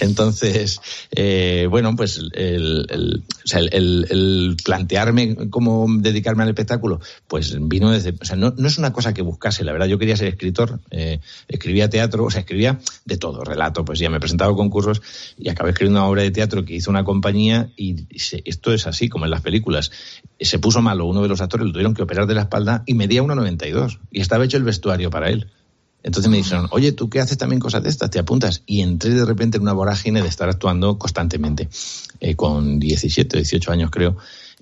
Entonces, 0.00 0.80
eh, 1.10 1.66
bueno, 1.68 1.96
pues 1.96 2.18
el, 2.18 2.86
el, 2.88 3.24
o 3.44 3.48
sea, 3.48 3.60
el, 3.60 4.06
el 4.10 4.56
plantearme 4.62 5.48
como 5.50 5.86
dedicarme 5.88 6.42
al 6.42 6.50
espectáculo? 6.50 7.00
Pues 7.26 7.56
vino 7.68 7.90
desde, 7.90 8.14
o 8.20 8.24
sea, 8.24 8.36
no, 8.36 8.54
no 8.56 8.68
es 8.68 8.78
una 8.78 8.92
cosa 8.92 9.14
que 9.14 9.22
buscase, 9.22 9.64
la 9.64 9.72
verdad, 9.72 9.86
yo 9.86 9.98
quería 9.98 10.16
ser 10.16 10.28
escritor, 10.28 10.80
eh, 10.90 11.20
escribía 11.48 11.88
teatro, 11.88 12.24
o 12.24 12.30
sea, 12.30 12.40
escribía 12.40 12.78
de 13.04 13.16
todo, 13.16 13.44
relato, 13.44 13.84
pues 13.84 13.98
ya 13.98 14.10
me 14.10 14.18
he 14.18 14.20
presentado 14.20 14.54
concursos 14.54 15.02
y 15.38 15.48
acabé 15.48 15.70
escribiendo 15.70 16.00
una 16.00 16.08
obra 16.08 16.22
de 16.22 16.30
teatro 16.30 16.64
que 16.64 16.74
hizo 16.74 16.90
una 16.90 17.04
compañía 17.04 17.70
y, 17.76 18.06
esto 18.44 18.72
es 18.72 18.86
así, 18.86 19.08
como 19.08 19.24
en 19.24 19.30
las 19.30 19.42
películas. 19.42 19.90
Se 20.40 20.58
puso 20.58 20.80
malo 20.82 21.06
uno 21.06 21.22
de 21.22 21.28
los 21.28 21.40
actores, 21.40 21.66
lo 21.66 21.72
tuvieron 21.72 21.87
que 21.94 22.02
operar 22.02 22.26
de 22.26 22.34
la 22.34 22.42
espalda 22.42 22.82
y 22.86 22.94
medía 22.94 23.22
1,92 23.22 23.98
y 24.10 24.20
estaba 24.20 24.44
hecho 24.44 24.56
el 24.56 24.64
vestuario 24.64 25.10
para 25.10 25.30
él. 25.30 25.48
Entonces 26.02 26.30
me 26.30 26.36
dijeron, 26.36 26.68
oye, 26.70 26.92
¿tú 26.92 27.10
qué 27.10 27.20
haces 27.20 27.38
también 27.38 27.60
cosas 27.60 27.82
de 27.82 27.88
estas? 27.88 28.10
¿Te 28.10 28.18
apuntas? 28.18 28.62
Y 28.66 28.82
entré 28.82 29.10
de 29.10 29.24
repente 29.24 29.56
en 29.56 29.62
una 29.62 29.72
vorágine 29.72 30.22
de 30.22 30.28
estar 30.28 30.48
actuando 30.48 30.98
constantemente, 30.98 31.68
eh, 32.20 32.36
con 32.36 32.78
17, 32.78 33.36
18 33.36 33.72
años 33.72 33.90
creo, 33.90 34.16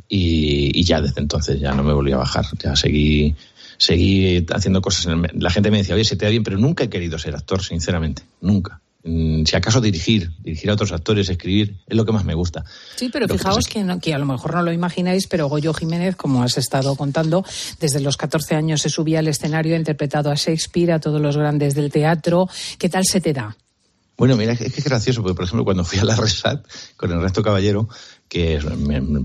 y, 0.09 0.83
ya 0.85 1.01
desde 1.01 1.21
entonces 1.21 1.61
ya 1.61 1.75
no 1.75 1.83
me 1.83 1.93
volví 1.93 2.12
a 2.12 2.17
bajar, 2.17 2.47
ya 2.62 2.77
seguí 2.77 3.35
seguí 3.79 4.47
haciendo 4.51 4.81
cosas. 4.81 5.07
La 5.35 5.51
gente 5.51 5.71
me 5.71 5.79
decía, 5.79 5.95
oye, 5.95 6.05
se 6.05 6.17
te 6.17 6.25
da 6.25 6.31
bien, 6.31 6.43
pero 6.43 6.57
nunca 6.59 6.85
he 6.85 6.89
querido 6.89 7.19
ser 7.19 7.35
actor, 7.35 7.62
sinceramente, 7.62 8.23
nunca. 8.41 8.81
Mm, 9.09 9.45
si 9.45 9.55
acaso 9.55 9.81
dirigir, 9.81 10.33
dirigir 10.40 10.69
a 10.69 10.75
otros 10.75 10.90
actores, 10.90 11.29
escribir, 11.29 11.77
es 11.87 11.97
lo 11.97 12.05
que 12.05 12.11
más 12.11 12.25
me 12.25 12.35
gusta. 12.35 12.64
Sí, 12.97 13.09
pero 13.12 13.29
fijaos 13.29 13.66
que, 13.69 13.87
que, 14.03 14.12
a 14.12 14.19
lo 14.19 14.27
mejor 14.27 14.55
no 14.55 14.62
lo 14.62 14.73
imagináis, 14.73 15.29
pero 15.29 15.49
Goyo 15.49 15.73
Jiménez, 15.73 16.16
como 16.16 16.42
has 16.42 16.59
estado 16.59 16.97
contando, 16.97 17.45
desde 17.79 18.01
los 18.01 18.16
14 18.16 18.57
años 18.57 18.83
se 18.83 18.90
subía 18.90 19.21
al 19.21 19.29
escenario, 19.29 19.75
ha 19.75 19.79
interpretado 19.79 20.31
a 20.31 20.35
Shakespeare, 20.35 20.90
a 20.90 20.99
todos 20.99 21.21
los 21.21 21.37
grandes 21.37 21.77
del 21.77 21.92
teatro. 21.92 22.49
¿Qué 22.79 22.88
tal 22.88 23.05
se 23.05 23.21
te 23.21 23.33
da? 23.33 23.57
Bueno, 24.16 24.35
mira, 24.37 24.53
es 24.53 24.59
que 24.59 24.66
es 24.66 24.85
gracioso, 24.85 25.23
porque 25.23 25.37
por 25.37 25.45
ejemplo 25.45 25.64
cuando 25.64 25.85
fui 25.85 25.99
a 25.99 26.05
la 26.05 26.16
Resat 26.16 26.66
con 26.97 27.12
el 27.12 27.21
resto 27.21 27.42
caballero, 27.42 27.88
que 28.29 28.59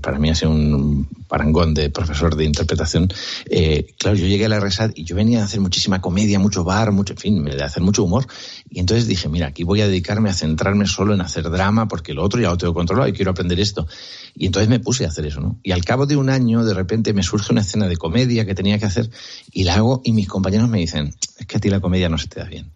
para 0.00 0.18
mí 0.18 0.30
ha 0.30 0.34
sido 0.34 0.52
un 0.52 1.08
parangón 1.28 1.74
de 1.74 1.90
profesor 1.90 2.36
de 2.36 2.44
interpretación, 2.44 3.08
eh, 3.46 3.86
claro, 3.98 4.16
yo 4.16 4.26
llegué 4.26 4.44
a 4.44 4.48
la 4.48 4.60
Resat 4.60 4.92
y 4.94 5.04
yo 5.04 5.16
venía 5.16 5.40
a 5.40 5.44
hacer 5.44 5.60
muchísima 5.60 6.00
comedia, 6.00 6.38
mucho 6.38 6.64
bar, 6.64 6.92
mucho, 6.92 7.14
en 7.14 7.18
fin, 7.18 7.44
de 7.44 7.62
hacer 7.62 7.82
mucho 7.82 8.04
humor, 8.04 8.26
y 8.70 8.80
entonces 8.80 9.06
dije, 9.06 9.28
mira, 9.28 9.48
aquí 9.48 9.64
voy 9.64 9.80
a 9.80 9.88
dedicarme 9.88 10.30
a 10.30 10.34
centrarme 10.34 10.86
solo 10.86 11.14
en 11.14 11.20
hacer 11.20 11.50
drama, 11.50 11.88
porque 11.88 12.14
lo 12.14 12.22
otro 12.22 12.40
ya 12.40 12.50
lo 12.50 12.58
tengo 12.58 12.74
controlado 12.74 13.08
y 13.08 13.12
quiero 13.12 13.32
aprender 13.32 13.58
esto. 13.60 13.86
Y 14.34 14.46
entonces 14.46 14.68
me 14.68 14.80
puse 14.80 15.04
a 15.04 15.08
hacer 15.08 15.26
eso, 15.26 15.40
¿no? 15.40 15.58
Y 15.62 15.72
al 15.72 15.84
cabo 15.84 16.06
de 16.06 16.16
un 16.16 16.30
año, 16.30 16.64
de 16.64 16.74
repente 16.74 17.12
me 17.12 17.22
surge 17.22 17.52
una 17.52 17.60
escena 17.62 17.88
de 17.88 17.96
comedia 17.96 18.46
que 18.46 18.54
tenía 18.54 18.78
que 18.78 18.86
hacer 18.86 19.10
y 19.50 19.64
la 19.64 19.74
hago 19.74 20.00
y 20.04 20.12
mis 20.12 20.28
compañeros 20.28 20.68
me 20.68 20.78
dicen, 20.78 21.14
es 21.38 21.46
que 21.46 21.56
a 21.56 21.60
ti 21.60 21.68
la 21.68 21.80
comedia 21.80 22.08
no 22.08 22.18
se 22.18 22.28
te 22.28 22.40
da 22.40 22.46
bien. 22.46 22.72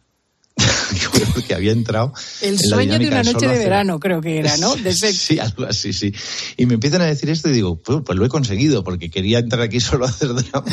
que 1.46 1.54
había 1.54 1.72
entrado. 1.72 2.12
El 2.40 2.58
sueño 2.58 2.98
de 2.98 3.08
una 3.08 3.22
noche 3.22 3.46
de 3.46 3.58
verano, 3.58 4.00
creo 4.00 4.20
que 4.20 4.38
era, 4.38 4.56
¿no? 4.56 4.74
Sí, 4.86 5.38
algo 5.38 5.64
así, 5.64 5.92
sí. 5.92 6.12
Y 6.56 6.66
me 6.66 6.74
empiezan 6.74 7.02
a 7.02 7.06
decir 7.06 7.28
esto 7.30 7.48
y 7.48 7.52
digo, 7.52 7.76
pues, 7.76 8.00
pues, 8.04 8.18
lo 8.18 8.24
he 8.24 8.28
conseguido, 8.28 8.82
porque 8.82 9.10
quería 9.10 9.38
entrar 9.38 9.62
aquí 9.62 9.80
solo 9.80 10.06
a 10.06 10.08
hacer 10.08 10.32
drama 10.34 10.66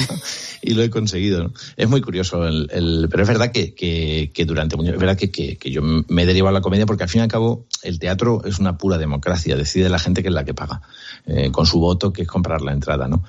y 0.61 0.73
lo 0.73 0.83
he 0.83 0.89
conseguido. 0.89 1.43
¿no? 1.43 1.53
Es 1.75 1.89
muy 1.89 2.01
curioso, 2.01 2.47
el, 2.47 3.07
pero 3.09 3.23
es 3.23 3.29
verdad 3.29 3.51
que, 3.51 3.73
que, 3.73 4.45
durante 4.45 4.77
mucho, 4.77 4.91
es 4.91 4.99
verdad 4.99 5.17
que, 5.17 5.31
que, 5.31 5.71
yo 5.71 5.81
me 5.81 6.23
he 6.23 6.25
derivado 6.25 6.49
a 6.49 6.59
la 6.59 6.61
comedia 6.61 6.85
porque 6.85 7.03
al 7.03 7.09
fin 7.09 7.19
y 7.19 7.23
al 7.23 7.29
cabo 7.29 7.65
el 7.81 7.99
teatro 7.99 8.43
es 8.45 8.59
una 8.59 8.77
pura 8.77 8.97
democracia, 8.97 9.55
decide 9.55 9.89
la 9.89 9.99
gente 9.99 10.21
que 10.21 10.29
es 10.29 10.33
la 10.33 10.45
que 10.45 10.53
paga, 10.53 10.81
eh, 11.25 11.51
con 11.51 11.65
su 11.65 11.79
voto, 11.79 12.13
que 12.13 12.23
es 12.23 12.27
comprar 12.27 12.61
la 12.61 12.71
entrada, 12.71 13.07
¿no? 13.07 13.23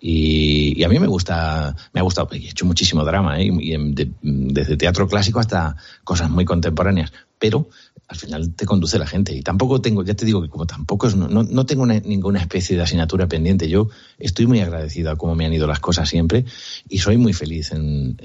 Y, 0.00 0.82
a 0.82 0.88
mí 0.88 0.98
me 0.98 1.06
gusta, 1.06 1.76
me 1.92 2.00
ha 2.00 2.02
gustado, 2.02 2.28
he 2.32 2.36
hecho 2.38 2.64
muchísimo 2.64 3.04
drama, 3.04 3.40
¿eh? 3.40 3.50
y 3.52 3.76
desde 4.22 4.78
teatro 4.78 5.06
clásico 5.06 5.40
hasta 5.40 5.76
cosas 6.04 6.30
muy 6.30 6.46
contemporáneas, 6.46 7.12
pero 7.38 7.68
al 8.10 8.16
final 8.16 8.54
te 8.54 8.66
conduce 8.66 8.98
la 8.98 9.06
gente. 9.06 9.34
Y 9.34 9.42
tampoco 9.42 9.80
tengo, 9.80 10.02
ya 10.02 10.14
te 10.14 10.24
digo 10.24 10.42
que 10.42 10.48
como 10.48 10.66
tampoco 10.66 11.06
es, 11.06 11.14
no, 11.14 11.66
tengo 11.66 11.86
ninguna 11.86 12.40
especie 12.40 12.76
de 12.76 12.82
asignatura 12.82 13.28
pendiente. 13.28 13.68
Yo 13.68 13.88
estoy 14.18 14.46
muy 14.46 14.60
agradecido 14.60 15.10
a 15.10 15.16
cómo 15.16 15.36
me 15.36 15.46
han 15.46 15.52
ido 15.52 15.68
las 15.68 15.78
cosas 15.78 16.08
siempre 16.08 16.44
y 16.88 16.98
soy 16.98 17.18
muy 17.18 17.32
feliz. 17.32 17.70
En, 17.70 18.16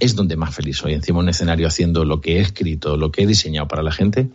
es 0.00 0.16
donde 0.16 0.36
más 0.36 0.54
feliz 0.54 0.78
soy, 0.78 0.94
encima 0.94 1.20
un 1.20 1.28
escenario 1.28 1.68
haciendo 1.68 2.04
lo 2.04 2.20
que 2.20 2.38
he 2.38 2.40
escrito, 2.40 2.96
lo 2.96 3.12
que 3.12 3.22
he 3.22 3.26
diseñado 3.26 3.68
para 3.68 3.84
la 3.84 3.92
gente. 3.92 4.30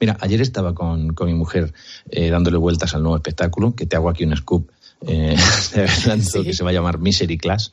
Mira, 0.00 0.16
ayer 0.20 0.40
estaba 0.40 0.74
con, 0.74 1.14
con 1.14 1.28
mi 1.28 1.34
mujer 1.34 1.72
eh, 2.10 2.30
dándole 2.30 2.56
vueltas 2.56 2.94
al 2.94 3.02
nuevo 3.02 3.16
espectáculo, 3.16 3.76
que 3.76 3.86
te 3.86 3.94
hago 3.94 4.08
aquí 4.10 4.24
un 4.24 4.36
scoop 4.36 4.68
eh, 5.06 5.36
que 6.44 6.54
se 6.54 6.64
va 6.64 6.70
a 6.70 6.72
llamar 6.72 6.98
Misery 6.98 7.38
Class. 7.38 7.72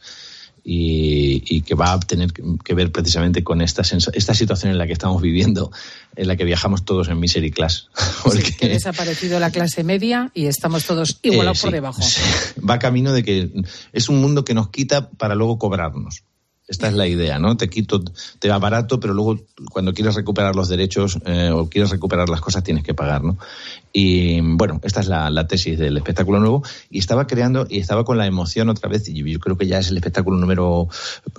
Y, 0.64 1.62
que 1.64 1.74
va 1.74 1.94
a 1.94 2.00
tener 2.00 2.32
que 2.32 2.76
ver 2.76 2.92
precisamente 2.92 3.44
con 3.44 3.62
esta, 3.62 3.82
esta 3.82 4.36
situación 4.36 4.72
en 4.72 4.78
la 4.78 4.86
que 4.86 4.94
estamos 4.94 5.20
viviendo, 5.20 5.72
en 6.16 6.28
la 6.28 6.36
que 6.36 6.46
viajamos 6.46 6.86
todos 6.86 7.08
en 7.08 7.20
misery 7.20 7.50
class. 7.50 7.88
Porque... 8.24 8.68
ha 8.68 8.68
desaparecido 8.68 9.40
la 9.40 9.50
clase 9.50 9.84
media 9.84 10.30
y 10.36 10.46
estamos 10.46 10.86
todos 10.86 11.18
igual 11.24 11.48
o 11.48 11.52
eh, 11.54 11.56
por 11.60 11.72
debajo. 11.72 12.02
Va 12.58 12.78
camino 12.78 13.12
de 13.12 13.24
que 13.24 13.50
es 13.92 14.08
un 14.08 14.22
mundo 14.22 14.46
que 14.46 14.54
nos 14.54 14.70
quita 14.70 15.10
para 15.10 15.34
luego 15.34 15.58
cobrarnos. 15.58 16.22
Esta 16.72 16.88
es 16.88 16.94
la 16.94 17.06
idea, 17.06 17.38
¿no? 17.38 17.58
Te 17.58 17.68
quito, 17.68 18.02
te 18.40 18.48
va 18.48 18.58
barato, 18.58 18.98
pero 19.02 19.14
luego 19.14 19.42
cuando 19.74 19.94
quieres 19.94 20.16
recuperar 20.16 20.56
los 20.56 20.70
derechos 20.70 21.20
eh, 21.26 21.52
o 21.54 21.68
quieres 21.68 21.90
recuperar 21.90 22.30
las 22.30 22.40
cosas 22.40 22.64
tienes 22.64 22.86
que 22.86 22.94
pagar, 22.94 23.26
¿no? 23.26 23.38
Y 23.92 24.40
bueno, 24.40 24.80
esta 24.82 25.02
es 25.02 25.10
la, 25.10 25.48
tesis 25.48 25.78
del 25.78 25.98
espectáculo 25.98 26.40
nuevo 26.40 26.64
y 26.90 27.00
estaba 27.00 27.28
creando 27.28 27.68
y 27.70 27.80
estaba 27.80 28.06
con 28.06 28.18
la 28.18 28.26
emoción 28.26 28.70
otra 28.70 28.88
vez 28.88 29.10
y 29.10 29.22
yo 29.22 29.40
creo 29.42 29.58
que 29.58 29.68
ya 29.68 29.80
es 29.80 29.90
el 29.90 29.98
espectáculo 29.98 30.38
número, 30.38 30.88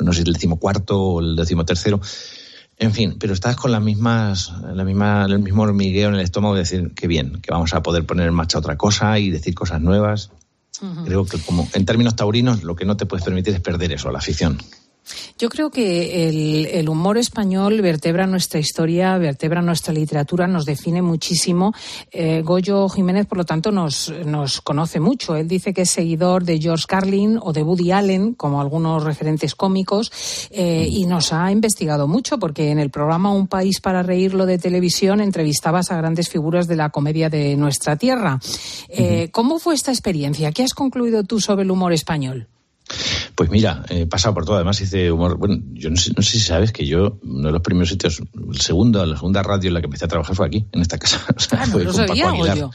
no 0.03 0.13
sé, 0.13 0.21
el 0.21 0.35
decimocuarto 0.35 1.01
o 1.01 1.21
el 1.21 1.35
decimotercero. 1.35 1.99
En 2.77 2.93
fin, 2.93 3.17
pero 3.19 3.33
estás 3.33 3.57
con 3.57 3.73
las 3.73 3.81
mismas, 3.81 4.53
la 4.75 4.85
misma, 4.85 5.25
el 5.25 5.39
mismo 5.39 5.63
hormigueo 5.63 6.11
en 6.11 6.17
el 6.17 6.21
estómago 6.21 6.57
de 6.57 6.61
decir 6.61 6.93
que 6.95 7.07
bien, 7.07 7.41
que 7.41 7.53
vamos 7.53 7.73
a 7.73 7.83
poder 7.83 8.05
poner 8.05 8.29
en 8.29 8.35
marcha 8.35 8.59
otra 8.59 8.77
cosa 8.77 9.19
y 9.19 9.31
decir 9.31 9.55
cosas 9.55 9.81
nuevas. 9.81 10.31
Creo 11.07 11.25
que 11.25 11.39
como 11.39 11.67
en 11.73 11.87
términos 11.87 12.17
taurinos 12.17 12.65
lo 12.65 12.77
que 12.77 12.85
no 12.85 12.99
te 12.99 13.07
puedes 13.07 13.25
permitir 13.25 13.55
es 13.55 13.61
perder 13.61 13.93
eso, 13.93 14.11
la 14.11 14.19
afición. 14.19 14.59
Yo 15.39 15.49
creo 15.49 15.71
que 15.71 16.29
el, 16.79 16.89
humor 16.89 17.19
español 17.19 17.81
vertebra 17.81 18.27
nuestra 18.27 18.61
historia, 18.61 19.17
vertebra 19.19 19.63
nuestra 19.63 19.93
literatura, 19.95 20.47
nos 20.47 20.65
define 20.65 21.03
muchísimo. 21.03 21.73
Eh, 22.11 22.43
Goyo 22.43 22.89
Jiménez, 22.89 23.27
por 23.27 23.39
lo 23.39 23.45
tanto, 23.45 23.71
nos, 23.71 24.13
nos 24.25 24.61
conoce 24.61 25.01
mucho. 25.01 25.37
Él 25.37 25.49
dice 25.49 25.73
que 25.73 25.83
es 25.83 25.91
seguidor 25.91 26.45
de 26.45 26.61
George 26.61 26.85
Carlin 26.87 27.39
o 27.41 27.53
de 27.53 27.63
Woody 27.63 27.93
Allen, 27.93 28.35
como 28.35 28.61
algunos 28.61 29.03
referentes 29.05 29.55
cómicos, 29.55 30.13
eh, 30.51 30.87
y 30.89 31.07
nos 31.07 31.33
ha 31.33 31.51
investigado 31.51 32.07
mucho 32.09 32.39
porque 32.39 32.71
en 32.71 32.79
el 32.79 32.91
programa 32.91 33.33
Un 33.33 33.49
País 33.49 33.81
para 33.81 34.03
Reírlo 34.03 34.47
de 34.47 34.59
televisión 34.59 35.21
entrevistabas 35.21 35.91
a 35.91 35.97
grandes 35.97 36.29
figuras 36.29 36.67
de 36.69 36.77
la 36.77 36.91
comedia 36.91 37.29
de 37.29 37.57
nuestra 37.57 37.97
tierra. 37.97 38.39
Eh, 38.89 39.31
¿Cómo 39.33 39.59
fue 39.59 39.75
esta 39.75 39.91
experiencia? 39.91 40.53
¿Qué 40.53 40.63
has 40.63 40.75
concluido 40.75 41.25
tú 41.25 41.41
sobre 41.41 41.63
el 41.63 41.71
humor 41.71 41.93
español? 41.93 42.49
Pues 43.43 43.51
mira, 43.51 43.83
he 43.89 44.07
pasado 44.07 44.35
por 44.35 44.45
todo. 44.45 44.55
Además 44.55 44.81
hice 44.81 45.11
humor. 45.11 45.37
Bueno, 45.37 45.61
yo 45.73 45.91
no 45.91 45.97
sé, 45.97 46.13
si 46.23 46.39
sabes 46.39 46.71
que 46.71 46.87
yo, 46.87 47.19
uno 47.25 47.49
de 47.49 47.53
los 47.53 47.61
primeros 47.61 47.89
sitios, 47.89 48.23
el 48.53 48.61
segundo, 48.61 49.05
la 49.05 49.17
segunda 49.17 49.43
radio 49.43 49.67
en 49.67 49.75
la 49.75 49.81
que 49.81 49.87
empecé 49.87 50.05
a 50.05 50.09
trabajar 50.09 50.37
fue 50.37 50.47
aquí, 50.47 50.65
en 50.71 50.81
esta 50.81 50.97
casa. 50.97 51.21
ah, 51.51 51.67
no 51.67 51.81
lo 51.81 51.93
sabía, 51.93 52.27
Paco 52.27 52.45
Aguilar. 52.45 52.71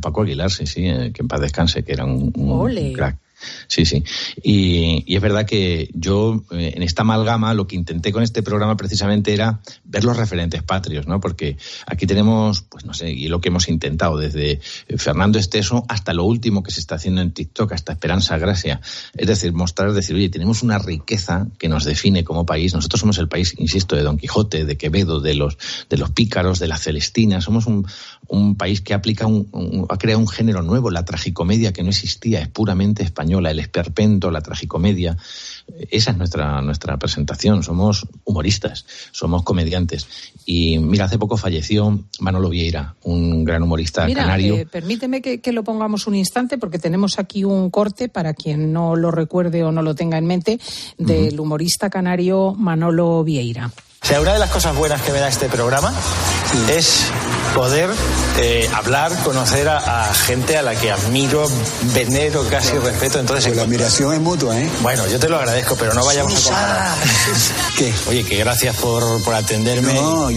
Paco 0.00 0.22
Aguilar, 0.22 0.50
sí, 0.50 0.66
sí, 0.66 0.86
eh, 0.86 1.12
que 1.12 1.20
en 1.20 1.28
paz 1.28 1.42
descanse, 1.42 1.82
que 1.82 1.92
era 1.92 2.06
un, 2.06 2.32
un 2.34 2.92
crack. 2.94 3.18
Sí, 3.66 3.84
sí. 3.84 4.02
Y, 4.42 5.04
es 5.14 5.20
verdad 5.20 5.46
que 5.46 5.90
yo 5.94 6.44
eh, 6.52 6.72
en 6.76 6.82
esta 6.82 7.02
amalgama 7.02 7.54
lo 7.54 7.66
que 7.66 7.76
intenté 7.76 8.12
con 8.12 8.22
este 8.22 8.42
programa 8.42 8.76
precisamente 8.76 9.32
era 9.32 9.60
ver 9.84 10.04
los 10.04 10.16
referentes 10.16 10.62
patrios, 10.62 11.06
¿no? 11.06 11.20
Porque 11.20 11.56
aquí 11.86 12.06
tenemos, 12.06 12.62
pues 12.62 12.84
no 12.84 12.94
sé, 12.94 13.10
y 13.10 13.28
lo 13.28 13.40
que 13.40 13.48
hemos 13.48 13.68
intentado 13.68 14.16
desde 14.16 14.52
eh, 14.88 14.98
Fernando 14.98 15.38
Esteso 15.38 15.84
hasta 15.88 16.14
lo 16.14 16.24
último 16.24 16.62
que 16.62 16.70
se 16.70 16.80
está 16.80 16.96
haciendo 16.96 17.20
en 17.20 17.32
TikTok, 17.32 17.72
hasta 17.72 17.92
Esperanza 17.92 18.38
Gracia. 18.38 18.80
Es 19.14 19.26
decir, 19.26 19.52
mostrar, 19.52 19.92
decir, 19.92 20.16
oye, 20.16 20.28
tenemos 20.28 20.62
una 20.62 20.78
riqueza 20.78 21.46
que 21.58 21.68
nos 21.68 21.84
define 21.84 22.24
como 22.24 22.46
país. 22.46 22.74
Nosotros 22.74 23.00
somos 23.00 23.18
el 23.18 23.28
país, 23.28 23.54
insisto, 23.58 23.96
de 23.96 24.02
Don 24.02 24.18
Quijote, 24.18 24.64
de 24.64 24.76
Quevedo, 24.76 25.20
de 25.20 25.34
los, 25.34 25.58
de 25.88 25.96
los 25.96 26.10
pícaros, 26.10 26.58
de 26.58 26.68
la 26.68 26.78
Celestina. 26.78 27.40
Somos 27.40 27.66
un, 27.66 27.86
un 28.28 28.56
país 28.56 28.80
que 28.80 28.94
aplica 28.94 29.26
un, 29.26 29.86
ha 29.88 29.96
creado 29.98 30.20
un 30.20 30.28
género 30.28 30.62
nuevo, 30.62 30.90
la 30.90 31.04
tragicomedia 31.04 31.72
que 31.72 31.82
no 31.82 31.90
existía, 31.90 32.40
es 32.40 32.48
puramente 32.48 33.02
española, 33.02 33.27
el 33.36 33.58
esperpento, 33.58 34.30
la 34.30 34.40
tragicomedia. 34.40 35.16
Esa 35.90 36.12
es 36.12 36.16
nuestra, 36.16 36.62
nuestra 36.62 36.96
presentación. 36.98 37.62
Somos 37.62 38.06
humoristas, 38.24 38.86
somos 39.12 39.42
comediantes. 39.42 40.08
Y 40.46 40.78
mira, 40.78 41.04
hace 41.04 41.18
poco 41.18 41.36
falleció 41.36 42.04
Manolo 42.20 42.48
Vieira, 42.48 42.94
un 43.02 43.44
gran 43.44 43.62
humorista 43.62 44.06
canario. 44.12 44.56
Eh, 44.56 44.66
permíteme 44.66 45.20
que, 45.20 45.40
que, 45.40 45.52
lo 45.52 45.64
pongamos 45.64 46.06
un 46.06 46.14
instante 46.14 46.58
porque 46.58 46.78
tenemos 46.78 47.18
aquí 47.18 47.44
un 47.44 47.70
corte 47.70 48.08
para 48.08 48.34
quien 48.34 48.72
no 48.72 48.96
lo 48.96 49.10
recuerde 49.10 49.62
o 49.64 49.72
no 49.72 49.82
lo 49.82 49.94
tenga 49.94 50.18
en 50.18 50.26
mente 50.26 50.58
del 50.96 51.38
humorista 51.38 51.90
canario 51.90 52.54
Manolo 52.54 53.22
Vieira. 53.24 53.70
Sea, 54.08 54.22
una 54.22 54.32
de 54.32 54.38
las 54.38 54.48
cosas 54.48 54.74
buenas 54.74 55.02
que 55.02 55.12
me 55.12 55.18
da 55.18 55.28
este 55.28 55.50
programa 55.50 55.92
es 56.70 57.04
poder 57.54 57.90
eh, 58.38 58.66
hablar, 58.72 59.14
conocer 59.22 59.68
a, 59.68 60.10
gente 60.14 60.56
a 60.56 60.62
la 60.62 60.74
que 60.74 60.90
admiro, 60.90 61.46
venero, 61.92 62.42
casi 62.48 62.78
respeto. 62.78 63.20
Entonces, 63.20 63.44
pues 63.48 63.56
la 63.58 63.64
admiración 63.64 64.14
es 64.14 64.20
mutua, 64.20 64.58
¿eh? 64.58 64.66
Bueno, 64.80 65.06
yo 65.08 65.18
te 65.18 65.28
lo 65.28 65.36
agradezco, 65.36 65.76
pero 65.76 65.92
no 65.92 66.06
vayamos 66.06 66.32
a 66.32 66.42
comparar. 66.42 66.96
¿Qué? 67.76 67.92
Oye, 68.08 68.24
que 68.24 68.38
gracias 68.38 68.76
por, 68.76 69.22
por 69.24 69.34
atenderme. 69.34 69.92
No, 69.92 70.30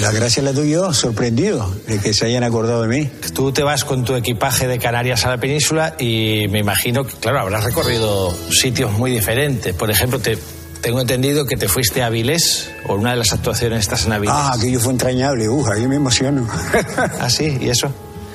la 0.00 0.10
gracia 0.10 0.42
la 0.42 0.52
tuyo, 0.52 0.92
sorprendido 0.92 1.72
de 1.86 2.00
que 2.00 2.14
se 2.14 2.26
hayan 2.26 2.42
acordado 2.42 2.82
de 2.82 2.88
mí. 2.88 3.10
Tú 3.32 3.52
te 3.52 3.62
vas 3.62 3.84
con 3.84 4.04
tu 4.04 4.16
equipaje 4.16 4.66
de 4.66 4.80
Canarias 4.80 5.24
a 5.24 5.30
la 5.30 5.36
península 5.36 5.94
y 6.00 6.48
me 6.48 6.58
imagino 6.58 7.04
que, 7.04 7.14
claro, 7.14 7.38
habrás 7.38 7.62
recorrido 7.62 8.36
sitios 8.50 8.90
muy 8.90 9.12
diferentes. 9.12 9.72
Por 9.72 9.92
ejemplo, 9.92 10.18
te 10.18 10.36
tengo 10.84 11.00
entendido 11.00 11.46
que 11.46 11.56
te 11.56 11.66
fuiste 11.66 12.02
a 12.02 12.06
Avilés, 12.08 12.70
o 12.86 12.96
una 12.96 13.12
de 13.12 13.16
las 13.16 13.32
actuaciones 13.32 13.80
estás 13.80 14.04
en 14.04 14.12
Avilés. 14.12 14.34
Ah, 14.36 14.52
aquello 14.54 14.78
fue 14.78 14.92
entrañable, 14.92 15.48
uh, 15.48 15.66
ahí 15.72 15.88
me 15.88 15.96
emociono. 15.96 16.46
¿Ah, 17.20 17.30
sí? 17.30 17.56
¿Y 17.58 17.70
eso? 17.70 17.90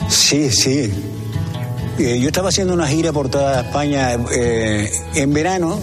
Sí, 0.09 0.49
sí. 0.49 0.91
Eh, 1.99 2.19
yo 2.19 2.27
estaba 2.27 2.49
haciendo 2.49 2.73
una 2.73 2.87
gira 2.87 3.13
por 3.13 3.29
toda 3.29 3.61
España 3.61 4.17
eh, 4.31 4.89
en 5.13 5.31
verano, 5.31 5.79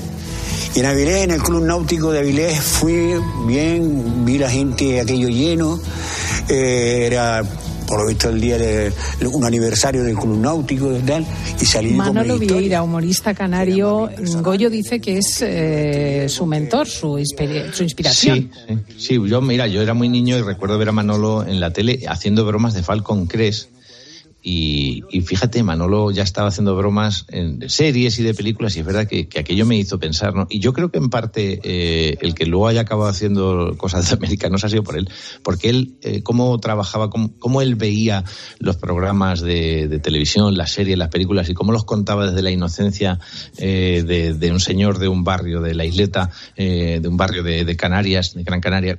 y 0.75 0.81
en 0.81 0.87
Avilés, 0.87 1.23
en 1.23 1.31
el 1.31 1.41
Club 1.41 1.63
Náutico 1.63 2.11
de 2.11 2.19
Avilés, 2.19 2.61
fui 2.61 3.13
bien, 3.47 4.25
vi 4.25 4.37
la 4.37 4.51
gente 4.51 5.01
aquello 5.01 5.29
lleno, 5.29 5.79
eh, 6.49 7.05
era 7.07 7.45
por 7.87 8.01
lo 8.01 8.09
visto 8.09 8.29
el 8.29 8.41
día 8.41 8.59
de 8.59 8.93
un 9.33 9.45
aniversario 9.45 10.03
del 10.03 10.17
Club 10.17 10.39
Náutico 10.39 10.97
y 10.97 11.01
tal, 11.01 11.27
y 11.61 11.65
salí 11.65 11.93
Manolo 11.93 12.39
Vieira, 12.39 12.83
humorista 12.83 13.35
canario, 13.35 14.11
Goyo 14.43 14.71
dice 14.71 15.01
que 15.01 15.19
es 15.19 15.43
eh, 15.43 16.27
su 16.29 16.47
mentor, 16.47 16.87
su, 16.87 17.23
su 17.73 17.83
inspiración. 17.83 18.51
Sí, 18.67 18.79
sí, 18.99 19.21
yo 19.27 19.41
mira, 19.41 19.67
yo 19.67 19.83
era 19.83 19.95
muy 19.95 20.09
niño 20.09 20.37
y 20.39 20.43
recuerdo 20.43 20.79
ver 20.79 20.89
a 20.89 20.93
Manolo 20.93 21.47
en 21.47 21.61
la 21.61 21.73
tele 21.73 22.01
haciendo 22.09 22.45
bromas 22.45 22.75
de 22.75 22.83
Falcon 22.83 23.27
Crest 23.27 23.76
Y, 24.49 25.03
fíjate, 25.23 25.65
Manolo 25.65 26.13
ya 26.13 26.23
estaba 26.23 26.47
haciendo 26.47 26.77
bromas 26.77 27.27
en, 27.31 27.59
de 27.59 27.69
series 27.69 28.17
y 28.21 28.23
de 28.23 28.33
películas 28.33 28.77
y 28.77 28.79
es 28.79 28.87
verdad 28.87 29.09
que, 29.09 29.29
aquello 29.37 29.67
me 29.67 29.77
hizo 29.77 29.99
pensar, 29.99 30.37
¿no? 30.37 30.47
Y 30.49 30.61
yo 30.61 30.73
creo 30.73 30.93
que 30.93 30.99
en 30.99 31.11
parte 31.11 31.59
eh, 31.65 32.17
el 32.21 32.33
que 32.33 32.47
luego 32.47 32.69
haya 32.69 32.83
acabado 32.83 33.09
haciendo 33.09 33.75
cosas 33.77 34.09
de 34.09 34.15
americanos 34.15 34.63
ha 34.63 34.69
sido 34.69 34.85
por 34.85 34.97
él, 34.97 35.11
porque 35.43 35.69
él, 35.69 35.97
eh, 36.03 36.23
cómo 36.23 36.57
trabajaba, 36.61 37.11
cómo, 37.11 37.61
él 37.61 37.75
veía 37.75 38.23
los 38.61 38.77
programas 38.77 39.41
de, 39.41 39.99
televisión, 40.01 40.57
las 40.57 40.71
series, 40.71 40.97
las 40.97 41.09
películas 41.09 41.49
y 41.49 41.55
cómo 41.55 41.73
los 41.73 41.85
contaba 41.85 42.29
desde 42.29 42.43
la 42.43 42.53
inocencia 42.53 43.19
eh, 43.59 44.05
de, 44.39 44.53
un 44.53 44.61
señor 44.61 45.01
de 45.01 45.09
un 45.09 45.25
barrio 45.25 45.61
de 45.61 45.75
la 45.75 45.85
isleta, 45.85 46.31
de 46.57 47.03
un 47.05 47.17
barrio 47.17 47.43
de, 47.43 47.77
Canarias, 47.77 48.35
de 48.35 48.45
Gran 48.45 48.61
Canaria, 48.61 48.97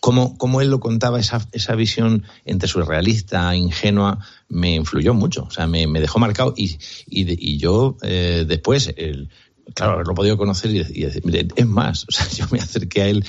cómo, 0.00 0.38
cómo 0.38 0.62
él 0.62 0.70
lo 0.70 0.80
contaba, 0.80 1.20
esa, 1.20 1.46
esa 1.52 1.74
visión 1.74 2.24
entre 2.46 2.68
surrealista, 2.68 3.54
ingenua, 3.54 4.20
me 4.48 4.74
influyó 4.74 5.14
mucho, 5.14 5.44
o 5.44 5.50
sea, 5.50 5.66
me, 5.66 5.86
dejó 5.86 6.18
marcado 6.18 6.54
y, 6.56 6.78
y, 7.06 7.58
yo 7.58 7.96
eh, 8.02 8.44
después, 8.46 8.92
el, 8.96 9.28
claro, 9.74 9.94
haberlo 9.94 10.14
podido 10.14 10.36
conocer 10.36 10.70
y, 10.70 10.78
decir, 10.78 11.22
es 11.54 11.66
más, 11.66 12.04
o 12.08 12.12
sea, 12.12 12.26
yo 12.36 12.46
me 12.50 12.58
acerqué 12.58 13.02
a 13.02 13.08
él 13.08 13.24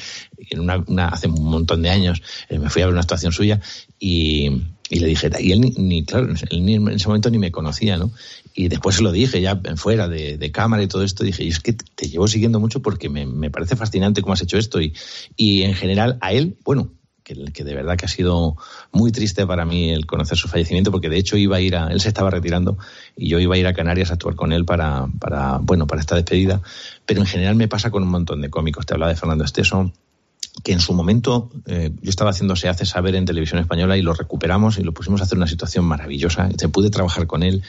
en 0.50 0.60
una, 0.60 1.08
hace 1.08 1.28
un 1.28 1.44
montón 1.44 1.82
de 1.82 1.90
años, 1.90 2.22
eh, 2.50 2.60
me 2.60 2.70
fui 2.70 2.82
a 2.82 2.86
ver 2.86 2.94
una 2.94 3.02
actuación 3.02 3.32
suya 3.32 3.60
y, 4.00 4.50
le 4.90 5.06
dije, 5.06 5.30
y 5.40 5.52
él 5.52 5.74
ni, 5.78 6.04
claro, 6.04 6.34
él 6.50 6.70
en 6.70 6.88
ese 6.90 7.08
momento 7.08 7.30
ni 7.30 7.38
me 7.38 7.52
conocía, 7.52 7.98
¿no? 7.98 8.12
Y 8.56 8.70
después 8.70 8.96
se 8.96 9.04
lo 9.04 9.12
dije, 9.12 9.40
ya 9.40 9.62
fuera 9.76 10.08
de, 10.08 10.52
cámara 10.52 10.82
y 10.82 10.88
todo 10.88 11.04
esto, 11.04 11.24
dije, 11.24 11.44
y 11.44 11.50
es 11.50 11.60
que 11.60 11.74
te 11.74 12.08
llevo 12.08 12.28
siguiendo 12.28 12.60
mucho 12.60 12.82
porque 12.82 13.08
me, 13.08 13.26
me 13.28 13.52
parece 13.52 13.76
fascinante 13.76 14.22
cómo 14.22 14.34
has 14.34 14.42
hecho 14.42 14.58
esto 14.58 14.82
y, 14.82 14.94
y 15.38 15.62
en 15.62 15.76
general 15.76 16.18
a 16.22 16.34
él, 16.34 16.58
bueno, 16.66 16.92
que, 17.54 17.64
de 17.64 17.76
verdad 17.76 17.98
que 17.98 18.06
ha 18.06 18.10
sido 18.10 18.56
muy 18.92 19.12
triste 19.12 19.46
para 19.46 19.66
mí 19.66 19.90
el 19.90 20.06
conocer 20.06 20.38
su 20.38 20.48
fallecimiento, 20.48 20.92
porque 20.92 21.10
de 21.10 21.18
hecho 21.18 21.38
iba 21.38 21.58
a 21.58 21.62
ir 21.62 21.76
a, 21.76 21.88
él 21.92 22.02
se 22.02 22.08
estaba 22.08 22.30
retirando 22.30 22.78
y 23.16 23.30
yo 23.30 23.40
iba 23.40 23.56
a 23.56 23.58
ir 23.58 23.68
a 23.68 23.74
Canarias 23.74 24.10
a 24.12 24.14
actuar 24.14 24.36
con 24.36 24.52
él 24.52 24.66
para, 24.66 25.08
para 25.20 25.60
bueno, 25.60 25.88
para 25.88 26.02
esta 26.02 26.16
despedida. 26.16 26.62
Pero 27.06 27.22
en 27.22 27.28
general 27.28 27.56
me 27.56 27.68
pasa 27.68 27.92
con 27.92 28.04
un 28.04 28.10
montón 28.10 28.42
de 28.42 28.50
cómicos. 28.50 28.86
Te 28.86 28.94
hablaba 28.94 29.12
de 29.12 29.18
Fernando 29.18 29.44
Esteso, 29.44 29.92
que 30.64 30.74
en 30.74 30.80
su 30.80 30.94
momento 30.94 31.50
eh, 31.68 31.92
yo 32.02 32.10
estaba 32.10 32.32
haciendo 32.32 32.56
Se 32.56 32.68
hace 32.68 32.86
saber 32.86 33.16
en 33.16 33.26
televisión 33.26 33.60
española 33.60 33.98
y 33.98 34.02
lo 34.02 34.14
recuperamos 34.14 34.78
y 34.78 34.84
lo 34.84 34.94
pusimos 34.94 35.22
a 35.22 35.24
hacer 35.26 35.38
una 35.38 35.48
situación 35.48 35.86
maravillosa. 35.86 36.50
Se 36.58 36.70
pude 36.70 36.90
trabajar 36.90 37.28
con 37.28 37.44
él 37.44 37.64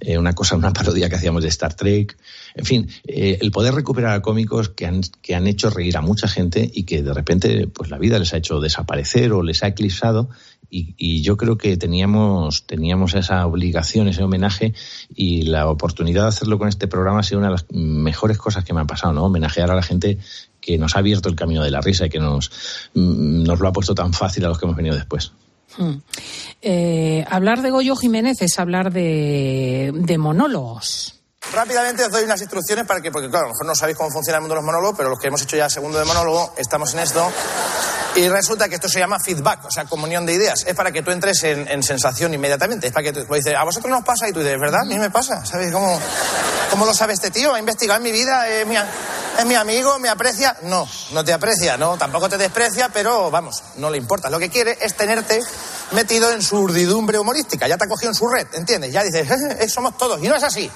eh, 0.00 0.18
una 0.18 0.34
cosa, 0.34 0.56
una 0.56 0.72
parodia 0.74 1.08
que 1.08 1.16
hacíamos 1.16 1.42
de 1.42 1.48
Star 1.48 1.74
Trek. 1.74 2.16
En 2.54 2.64
fin, 2.64 2.88
eh, 3.06 3.38
el 3.40 3.50
poder 3.50 3.74
recuperar 3.74 4.12
a 4.12 4.22
cómicos 4.22 4.70
que 4.70 4.86
han, 4.86 5.00
que 5.22 5.34
han 5.34 5.46
hecho 5.46 5.70
reír 5.70 5.96
a 5.96 6.00
mucha 6.00 6.28
gente 6.28 6.70
y 6.72 6.84
que 6.84 7.02
de 7.02 7.12
repente 7.12 7.66
pues 7.66 7.90
la 7.90 7.98
vida 7.98 8.18
les 8.18 8.34
ha 8.34 8.38
hecho 8.38 8.60
desaparecer 8.60 9.32
o 9.32 9.42
les 9.42 9.62
ha 9.62 9.68
eclipsado 9.68 10.28
y, 10.70 11.22
yo 11.22 11.36
creo 11.36 11.56
que 11.56 11.76
teníamos, 11.76 12.66
teníamos 12.66 13.14
esa 13.14 13.46
obligación, 13.46 14.08
ese 14.08 14.22
homenaje 14.22 14.74
y 15.14 15.42
la 15.42 15.68
oportunidad 15.68 16.22
de 16.22 16.28
hacerlo 16.28 16.58
con 16.58 16.68
este 16.68 16.88
programa 16.88 17.20
ha 17.20 17.22
sido 17.22 17.38
una 17.38 17.48
de 17.48 17.52
las 17.52 17.66
mejores 17.70 18.36
cosas 18.36 18.64
que 18.64 18.74
me 18.74 18.80
ha 18.80 18.84
pasado, 18.84 19.14
¿no? 19.14 19.24
Homenajear 19.24 19.70
a 19.70 19.74
la 19.74 19.82
gente 19.82 20.18
que 20.60 20.76
nos 20.76 20.94
ha 20.94 20.98
abierto 20.98 21.28
el 21.28 21.36
camino 21.36 21.64
de 21.64 21.70
la 21.70 21.80
risa 21.80 22.06
y 22.06 22.10
que 22.10 22.18
nos, 22.18 22.50
mm, 22.94 23.44
nos 23.44 23.60
lo 23.60 23.68
ha 23.68 23.72
puesto 23.72 23.94
tan 23.94 24.12
fácil 24.12 24.44
a 24.44 24.48
los 24.48 24.58
que 24.58 24.66
hemos 24.66 24.76
venido 24.76 24.94
después. 24.94 25.32
Hmm. 25.76 25.96
Eh, 26.62 27.24
hablar 27.28 27.62
de 27.62 27.70
Goyo 27.70 27.96
Jiménez 27.96 28.42
es 28.42 28.58
hablar 28.58 28.92
de, 28.92 30.16
monólogos. 30.18 31.17
Rápidamente 31.52 32.04
os 32.04 32.10
doy 32.10 32.24
unas 32.24 32.40
instrucciones 32.40 32.84
para 32.86 33.00
que, 33.00 33.10
porque 33.10 33.30
claro, 33.30 33.46
a 33.46 33.48
lo 33.48 33.54
mejor 33.54 33.66
no 33.66 33.74
sabéis 33.74 33.96
cómo 33.96 34.10
funciona 34.10 34.36
el 34.36 34.42
mundo 34.42 34.54
de 34.54 34.60
los 34.60 34.66
monólogos, 34.66 34.96
pero 34.96 35.08
los 35.08 35.18
que 35.18 35.28
hemos 35.28 35.42
hecho 35.42 35.56
ya 35.56 35.70
segundo 35.70 35.98
de 35.98 36.04
monólogo, 36.04 36.52
estamos 36.56 36.92
en 36.94 37.00
esto. 37.00 37.30
Y 38.16 38.28
resulta 38.28 38.68
que 38.68 38.74
esto 38.74 38.88
se 38.88 38.98
llama 38.98 39.18
feedback, 39.20 39.64
o 39.64 39.70
sea, 39.70 39.84
comunión 39.84 40.26
de 40.26 40.32
ideas. 40.32 40.64
Es 40.66 40.74
para 40.74 40.90
que 40.90 41.02
tú 41.02 41.10
entres 41.10 41.42
en, 41.44 41.82
sensación 41.82 42.34
inmediatamente. 42.34 42.88
Es 42.88 42.92
para 42.92 43.04
que 43.04 43.12
tú 43.12 43.32
dices, 43.32 43.54
a 43.54 43.64
vosotros 43.64 43.90
nos 43.90 44.04
pasa 44.04 44.28
y 44.28 44.32
tú 44.32 44.40
dices, 44.40 44.58
¿verdad? 44.58 44.80
A 44.82 44.84
mí 44.84 44.98
me 44.98 45.10
pasa. 45.10 45.44
¿Sabes 45.46 45.72
cómo, 45.72 46.00
cómo 46.70 46.84
lo 46.84 46.92
sabe 46.94 47.12
este 47.12 47.30
tío? 47.30 47.54
Ha 47.54 47.60
investigado 47.60 47.98
en 47.98 48.02
mi 48.02 48.12
vida, 48.12 48.48
es 48.48 48.66
mi, 48.66 48.76
es 48.76 49.46
mi 49.46 49.54
amigo, 49.54 49.98
me 50.00 50.08
aprecia. 50.08 50.56
No, 50.62 50.88
no 51.12 51.24
te 51.24 51.32
aprecia, 51.32 51.76
no, 51.76 51.96
tampoco 51.96 52.28
te 52.28 52.36
desprecia, 52.38 52.88
pero 52.88 53.30
vamos, 53.30 53.62
no 53.76 53.88
le 53.88 53.98
importa. 53.98 54.30
Lo 54.30 54.38
que 54.38 54.50
quiere 54.50 54.76
es 54.80 54.96
tenerte 54.96 55.40
metido 55.92 56.32
en 56.32 56.42
su 56.42 56.58
urdidumbre 56.58 57.18
humorística. 57.18 57.66
Ya 57.68 57.76
te 57.76 57.84
ha 57.84 57.88
cogido 57.88 58.10
en 58.10 58.14
su 58.14 58.28
red, 58.28 58.46
¿entiendes? 58.54 58.92
Ya 58.92 59.02
dices, 59.02 59.28
eh, 59.30 59.68
somos 59.68 59.96
todos. 59.96 60.22
Y 60.22 60.28
no 60.28 60.36
es 60.36 60.42
así. 60.42 60.70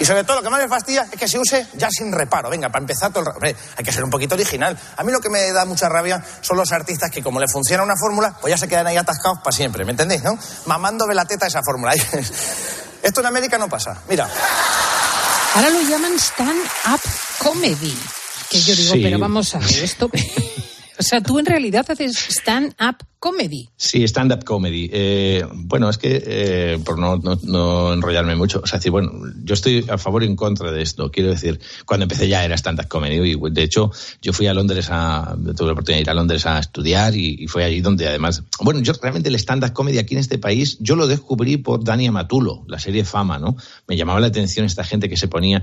Y 0.00 0.04
sobre 0.04 0.22
todo 0.22 0.36
lo 0.36 0.42
que 0.42 0.50
más 0.50 0.60
me 0.60 0.68
fastidia 0.68 1.08
es 1.10 1.18
que 1.18 1.26
se 1.26 1.38
use 1.38 1.66
ya 1.74 1.88
sin 1.90 2.12
reparo. 2.12 2.50
Venga, 2.50 2.68
para 2.68 2.82
empezar 2.82 3.12
todo 3.12 3.32
el... 3.42 3.56
hay 3.76 3.84
que 3.84 3.92
ser 3.92 4.04
un 4.04 4.10
poquito 4.10 4.34
original. 4.34 4.78
A 4.96 5.02
mí 5.02 5.10
lo 5.10 5.20
que 5.20 5.28
me 5.28 5.50
da 5.52 5.64
mucha 5.64 5.88
rabia 5.88 6.24
son 6.40 6.56
los 6.56 6.70
artistas 6.70 7.10
que 7.10 7.22
como 7.22 7.40
le 7.40 7.48
funciona 7.48 7.82
una 7.82 7.96
fórmula, 7.96 8.36
pues 8.40 8.52
ya 8.52 8.58
se 8.58 8.68
quedan 8.68 8.86
ahí 8.86 8.96
atascados 8.96 9.38
para 9.38 9.54
siempre, 9.54 9.84
¿me 9.84 9.90
entendéis? 9.90 10.22
No? 10.22 10.38
Mamándome 10.66 11.14
la 11.14 11.24
teta 11.24 11.46
esa 11.46 11.62
fórmula. 11.62 11.94
Esto 13.02 13.20
en 13.20 13.26
América 13.26 13.58
no 13.58 13.68
pasa. 13.68 14.00
Mira. 14.08 14.28
Ahora 15.54 15.70
lo 15.70 15.80
llaman 15.82 16.18
stand-up 16.18 17.00
comedy. 17.38 17.96
Que 18.50 18.60
yo 18.60 18.74
digo, 18.76 18.94
pero 19.02 19.18
vamos 19.18 19.54
a 19.54 19.58
ver 19.58 19.84
esto. 19.84 20.10
o 20.98 21.02
sea, 21.02 21.20
tú 21.20 21.38
en 21.38 21.46
realidad 21.46 21.84
haces 21.88 22.16
stand-up 22.30 22.96
comedy. 23.18 23.68
Sí, 23.76 24.04
stand-up 24.04 24.44
comedy. 24.44 24.88
Eh, 24.92 25.44
bueno, 25.52 25.88
es 25.88 25.98
que, 25.98 26.22
eh, 26.24 26.78
por 26.84 26.98
no, 26.98 27.92
enrollarme 27.92 28.36
mucho, 28.36 28.60
o 28.60 28.70
decir, 28.70 28.90
bueno, 28.90 29.12
yo 29.42 29.54
estoy 29.54 29.84
a 29.88 29.98
favor 29.98 30.22
y 30.22 30.26
en 30.26 30.36
contra 30.36 30.70
de 30.70 30.82
esto. 30.82 31.10
Quiero 31.10 31.30
decir, 31.30 31.60
cuando 31.84 32.04
empecé 32.04 32.28
ya 32.28 32.44
era 32.44 32.56
stand-up 32.56 32.88
comedy 32.88 33.16
y 33.32 33.50
de 33.50 33.62
hecho 33.62 33.90
yo 34.22 34.32
fui 34.32 34.46
a 34.46 34.54
Londres 34.54 34.88
a, 34.90 35.36
tuve 35.56 35.66
la 35.66 35.72
oportunidad 35.72 35.98
de 35.98 36.02
ir 36.02 36.10
a 36.10 36.14
Londres 36.14 36.46
a 36.46 36.58
estudiar 36.58 37.16
y, 37.16 37.46
fue 37.48 37.64
allí 37.64 37.80
donde 37.80 38.06
además, 38.06 38.42
bueno, 38.60 38.80
yo 38.80 38.92
realmente 39.00 39.30
el 39.30 39.34
stand-up 39.36 39.72
comedy 39.72 39.98
aquí 39.98 40.14
en 40.14 40.20
este 40.20 40.38
país, 40.38 40.76
yo 40.80 40.96
lo 40.96 41.06
descubrí 41.06 41.56
por 41.56 41.82
Dani 41.82 42.06
Amatulo, 42.06 42.64
la 42.68 42.78
serie 42.78 43.04
Fama, 43.04 43.38
¿no? 43.38 43.56
Me 43.86 43.96
llamaba 43.96 44.20
la 44.20 44.26
atención 44.26 44.66
esta 44.66 44.84
gente 44.84 45.08
que 45.08 45.16
se 45.16 45.28
ponía. 45.28 45.62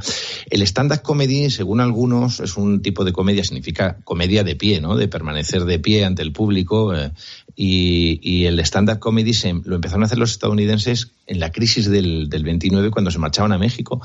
El 0.50 0.62
stand-up 0.64 1.02
comedy, 1.02 1.50
según 1.50 1.80
algunos, 1.80 2.40
es 2.40 2.58
un 2.58 2.82
tipo 2.82 3.06
de 3.06 3.14
comedia, 3.14 3.44
significa 3.44 3.98
comedia 4.04 4.44
de 4.44 4.56
pie, 4.56 4.82
¿no? 4.82 4.96
De 4.96 5.08
permanecer 5.08 5.66
de 5.66 5.80
pie 5.80 6.06
ante 6.06 6.22
el 6.22 6.32
público. 6.32 6.94
Eh, 6.94 7.12
y, 7.56 8.46
el 8.46 8.60
stand-up 8.60 9.00
comedy 9.00 9.34
se, 9.34 9.54
lo 9.54 9.76
empezaron 9.76 10.04
a 10.04 10.06
hacer 10.08 10.18
los 10.18 10.32
estadounidenses 10.32 11.12
en 11.26 11.40
la 11.40 11.52
crisis 11.52 11.90
del, 11.90 12.30
del 12.30 12.44
29 12.44 12.92
cuando 12.92 13.12
se 13.12 13.20
marchaban 13.20 13.54
a 13.54 13.58
México 13.58 14.02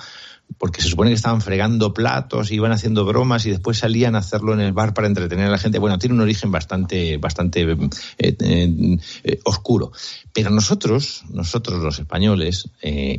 porque 0.59 0.83
se 0.83 0.89
supone 0.89 1.11
que 1.11 1.15
estaban 1.15 1.41
fregando 1.41 1.95
platos, 1.95 2.51
iban 2.51 2.73
haciendo 2.73 3.05
bromas 3.05 3.47
y 3.47 3.51
después 3.51 3.79
salían 3.79 4.15
a 4.15 4.19
hacerlo 4.19 4.53
en 4.53 4.61
el 4.61 4.73
bar 4.73 4.95
para 4.95 5.07
entretener 5.07 5.47
a 5.47 5.51
la 5.51 5.59
gente. 5.59 5.79
Bueno, 5.79 5.99
tiene 5.99 6.15
un 6.15 6.21
origen 6.21 6.51
bastante, 6.51 7.17
bastante 7.19 7.63
eh, 7.63 7.77
eh, 8.19 8.99
eh, 9.25 9.41
oscuro. 9.45 9.93
Pero 10.33 10.51
nosotros, 10.51 11.25
nosotros 11.31 11.83
los 11.83 11.99
españoles, 11.99 12.69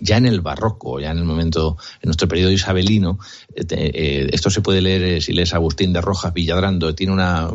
ya 0.01 0.15
en 0.15 0.25
el 0.25 0.39
barroco, 0.39 0.99
ya 1.01 1.11
en 1.11 1.17
el 1.17 1.25
momento, 1.25 1.77
en 2.01 2.07
nuestro 2.07 2.29
periodo 2.29 2.51
isabelino, 2.51 3.19
esto 3.53 4.49
se 4.49 4.61
puede 4.61 4.81
leer 4.81 5.21
si 5.21 5.33
lees 5.33 5.53
Agustín 5.53 5.91
de 5.91 5.99
Rojas 5.99 6.33
Villadrando, 6.33 6.95
tiene 6.95 7.11
una, 7.11 7.49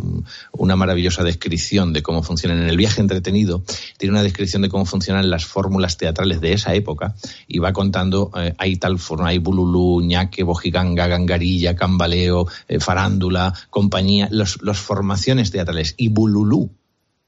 una 0.52 0.76
maravillosa 0.76 1.24
descripción 1.24 1.94
de 1.94 2.02
cómo 2.02 2.22
funcionan 2.22 2.58
en 2.58 2.68
el 2.68 2.76
viaje 2.76 3.00
entretenido, 3.00 3.62
tiene 3.96 4.12
una 4.12 4.22
descripción 4.22 4.60
de 4.60 4.68
cómo 4.68 4.84
funcionan 4.84 5.30
las 5.30 5.46
fórmulas 5.46 5.96
teatrales 5.96 6.42
de 6.42 6.52
esa 6.52 6.74
época 6.74 7.14
y 7.48 7.58
va 7.58 7.72
contando, 7.72 8.30
hay 8.58 8.76
tal 8.76 8.98
forma, 8.98 9.28
hay 9.28 9.38
bulu 9.38 9.65
Bululú, 9.66 10.00
Ñaque, 10.02 10.44
Bojiganga, 10.44 11.06
Gangarilla, 11.08 11.74
Cambaleo, 11.74 12.46
eh, 12.68 12.78
Farándula, 12.80 13.52
compañía, 13.70 14.28
las 14.30 14.78
formaciones 14.78 15.50
teatrales. 15.50 15.94
Y 15.96 16.08
Bululú, 16.08 16.70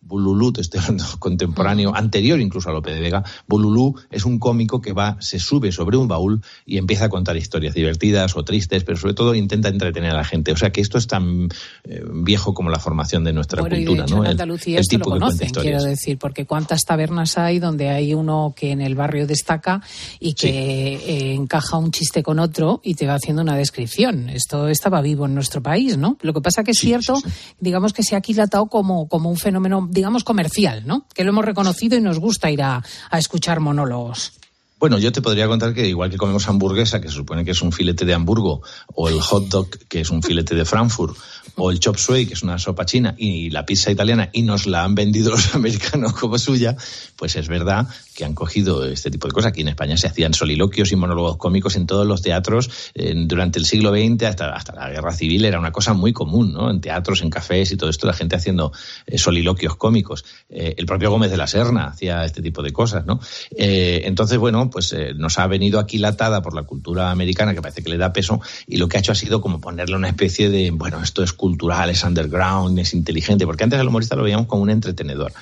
Bululú, 0.09 0.53
te 0.53 0.63
estoy 0.63 0.81
hablando 0.81 1.05
contemporáneo, 1.19 1.95
anterior 1.95 2.41
incluso 2.41 2.71
a 2.71 2.73
Lope 2.73 2.93
de 2.93 3.01
Vega, 3.01 3.23
Bululú 3.47 3.95
es 4.11 4.25
un 4.25 4.39
cómico 4.39 4.81
que 4.81 4.93
va, 4.93 5.17
se 5.21 5.39
sube 5.39 5.71
sobre 5.71 5.97
un 5.97 6.09
baúl 6.09 6.43
y 6.67 6.79
empieza 6.79 7.05
a 7.05 7.09
contar 7.09 7.37
historias 7.37 7.75
divertidas 7.75 8.37
o 8.37 8.45
tristes, 8.45 8.85
pero 8.85 8.97
sobre 8.99 9.15
todo 9.15 9.35
intenta 9.35 9.69
entretener 9.69 10.13
a 10.13 10.17
la 10.17 10.25
gente. 10.25 10.53
O 10.53 10.57
sea 10.57 10.71
que 10.71 10.81
esto 10.81 10.99
es 10.99 11.07
tan 11.07 11.49
eh, 11.85 12.03
viejo 12.13 12.55
como 12.55 12.71
la 12.71 12.79
formación 12.79 13.23
de 13.25 13.33
nuestra 13.33 13.63
cultura, 13.63 14.07
¿no? 14.07 14.25
En 14.25 14.31
Andalucía 14.31 14.81
esto 14.81 14.99
lo 14.99 15.05
conocen, 15.05 15.51
quiero 15.51 15.83
decir, 15.83 16.19
porque 16.19 16.47
cuántas 16.47 16.81
tabernas 16.85 17.37
hay 17.39 17.59
donde 17.59 17.91
hay 17.91 18.15
uno 18.15 18.55
que 18.57 18.73
en 18.73 18.81
el 18.81 18.95
barrio 18.95 19.27
destaca 19.27 19.83
y 20.19 20.35
que 20.35 20.95
eh, 20.95 21.35
encaja 21.35 21.77
un 21.77 21.91
chiste 21.91 22.23
con 22.23 22.39
otro 22.39 22.81
y 22.83 22.95
te 22.95 23.07
va 23.07 23.15
haciendo 23.15 23.43
una 23.43 23.57
descripción. 23.57 24.31
Esto 24.31 24.69
estaba 24.69 25.01
vivo 25.03 25.27
en 25.27 25.35
nuestro 25.35 25.63
país, 25.63 25.97
¿no? 25.99 26.17
Lo 26.23 26.33
que 26.33 26.41
pasa 26.41 26.65
que 26.65 26.71
es 26.71 26.79
cierto, 26.79 27.21
digamos 27.61 27.93
que 27.93 28.03
se 28.03 28.15
ha 28.15 28.19
aquilatado 28.19 28.67
como, 28.67 29.09
como 29.09 29.31
un 29.31 29.37
fenómeno 29.37 29.87
digamos, 29.99 30.23
comercial, 30.23 30.85
¿no? 30.87 31.07
Que 31.13 31.25
lo 31.25 31.31
hemos 31.31 31.45
reconocido 31.45 31.99
y 31.99 32.01
nos 32.01 32.21
gusta 32.21 32.53
ir 32.53 32.63
a, 32.63 32.85
escuchar 33.13 33.59
monólogos. 33.59 34.33
Bueno, 34.79 34.97
yo 35.01 35.11
te 35.11 35.21
podría 35.21 35.49
contar 35.49 35.75
que 35.75 35.89
igual 35.89 36.09
que 36.09 36.17
comemos 36.17 36.49
hamburguesa, 36.49 37.01
que 37.01 37.09
se 37.09 37.15
supone 37.15 37.45
que 37.45 37.51
es 37.51 37.63
un 37.63 37.73
filete 37.73 38.05
de 38.05 38.15
Hamburgo, 38.15 38.63
o 38.95 39.09
el 39.09 39.21
hot 39.21 39.49
dog, 39.49 39.71
que 39.89 40.03
es 40.03 40.11
un 40.11 40.23
filete 40.23 40.55
de 40.55 40.65
Frankfurt, 40.65 41.17
o 41.57 41.71
el 41.71 41.81
chop 41.81 41.97
suey, 41.97 42.27
que 42.27 42.35
es 42.35 42.43
una 42.43 42.59
sopa 42.59 42.85
china, 42.85 43.15
y 43.17 43.51
la 43.51 43.67
pizza 43.67 43.91
italiana, 43.91 44.31
y 44.33 44.43
nos 44.43 44.67
la 44.67 44.85
han 44.85 44.95
vendido 44.95 45.31
los 45.33 45.55
americanos 45.55 46.13
como 46.13 46.39
suya, 46.39 46.77
pues 47.17 47.37
es 47.37 47.49
verdad 47.49 47.87
que 48.15 48.25
han 48.25 48.35
cogido 48.35 48.85
este 48.85 49.11
tipo 49.11 49.29
de 49.29 49.33
cosas. 49.33 49.51
Aquí 49.51 49.61
en 49.61 49.69
España 49.69 49.97
se 49.97 50.09
hacían 50.09 50.35
soliloquios 50.35 50.91
y 50.91 50.97
monólogos 50.97 51.37
cómicos 51.37 51.77
en 51.77 51.87
todos 51.87 52.07
los 52.07 52.21
teatros 52.21 52.69
durante 52.95 53.61
el 53.61 53.65
siglo 53.65 53.93
XX 53.93 54.25
hasta, 54.25 54.51
hasta 54.51 54.75
la 54.75 54.91
Guerra 54.91 55.13
Civil. 55.13 55.45
Era 55.45 55.59
una 55.59 55.71
cosa 55.71 55.93
muy 55.93 56.13
común, 56.13 56.53
¿no? 56.53 56.71
En 56.71 56.81
teatros, 56.81 57.23
en 57.23 57.31
cafés 57.31 57.71
y 57.71 57.77
todo 57.77 57.91
esto, 57.91 58.07
la 58.07 58.13
gente 58.13 58.37
haciendo 58.37 58.73
eh, 59.07 59.19
soliloquios 59.19 59.77
cómicos. 59.77 60.25
Eh, 60.49 60.75
el 60.77 60.87
propio 60.87 61.11
Gómez 61.11 61.31
de 61.31 61.37
la 61.37 61.47
Serna 61.47 61.87
hacía 61.87 62.25
este 62.25 62.43
tipo 62.43 62.63
de 62.63 62.73
cosas, 62.73 63.07
¿no? 63.07 63.21
Eh, 63.57 64.03
entonces, 64.05 64.39
bueno, 64.39 64.69
pues 64.71 64.95
nos 65.15 65.39
ha 65.39 65.47
venido 65.47 65.79
aquilatada 65.79 66.43
por 66.43 66.55
la 66.55 66.65
cultura 66.65 67.11
americana, 67.11 67.55
que 67.55 67.63
parece 67.63 67.83
que 67.83 67.91
le 67.91 67.99
da 67.99 68.13
peso, 68.13 68.41
y 68.67 68.77
lo 68.79 68.89
que 68.89 68.97
ha 68.97 69.01
hecho 69.01 69.13
ha 69.13 69.15
sido 69.15 69.41
como 69.41 69.61
ponerle 69.61 69.97
una 69.97 70.09
especie 70.09 70.51
de, 70.51 70.71
bueno, 70.71 71.03
esto 71.03 71.23
es 71.23 71.33
cultural, 71.39 71.89
es 71.89 72.05
underground, 72.05 72.79
es 72.79 72.93
inteligente, 72.93 73.47
porque 73.47 73.65
antes 73.65 73.81
el 73.81 73.89
humorista 73.89 74.17
lo 74.17 74.25
veíamos 74.25 74.47
como 74.47 74.63
un 74.63 74.71
entretenedor 74.71 75.33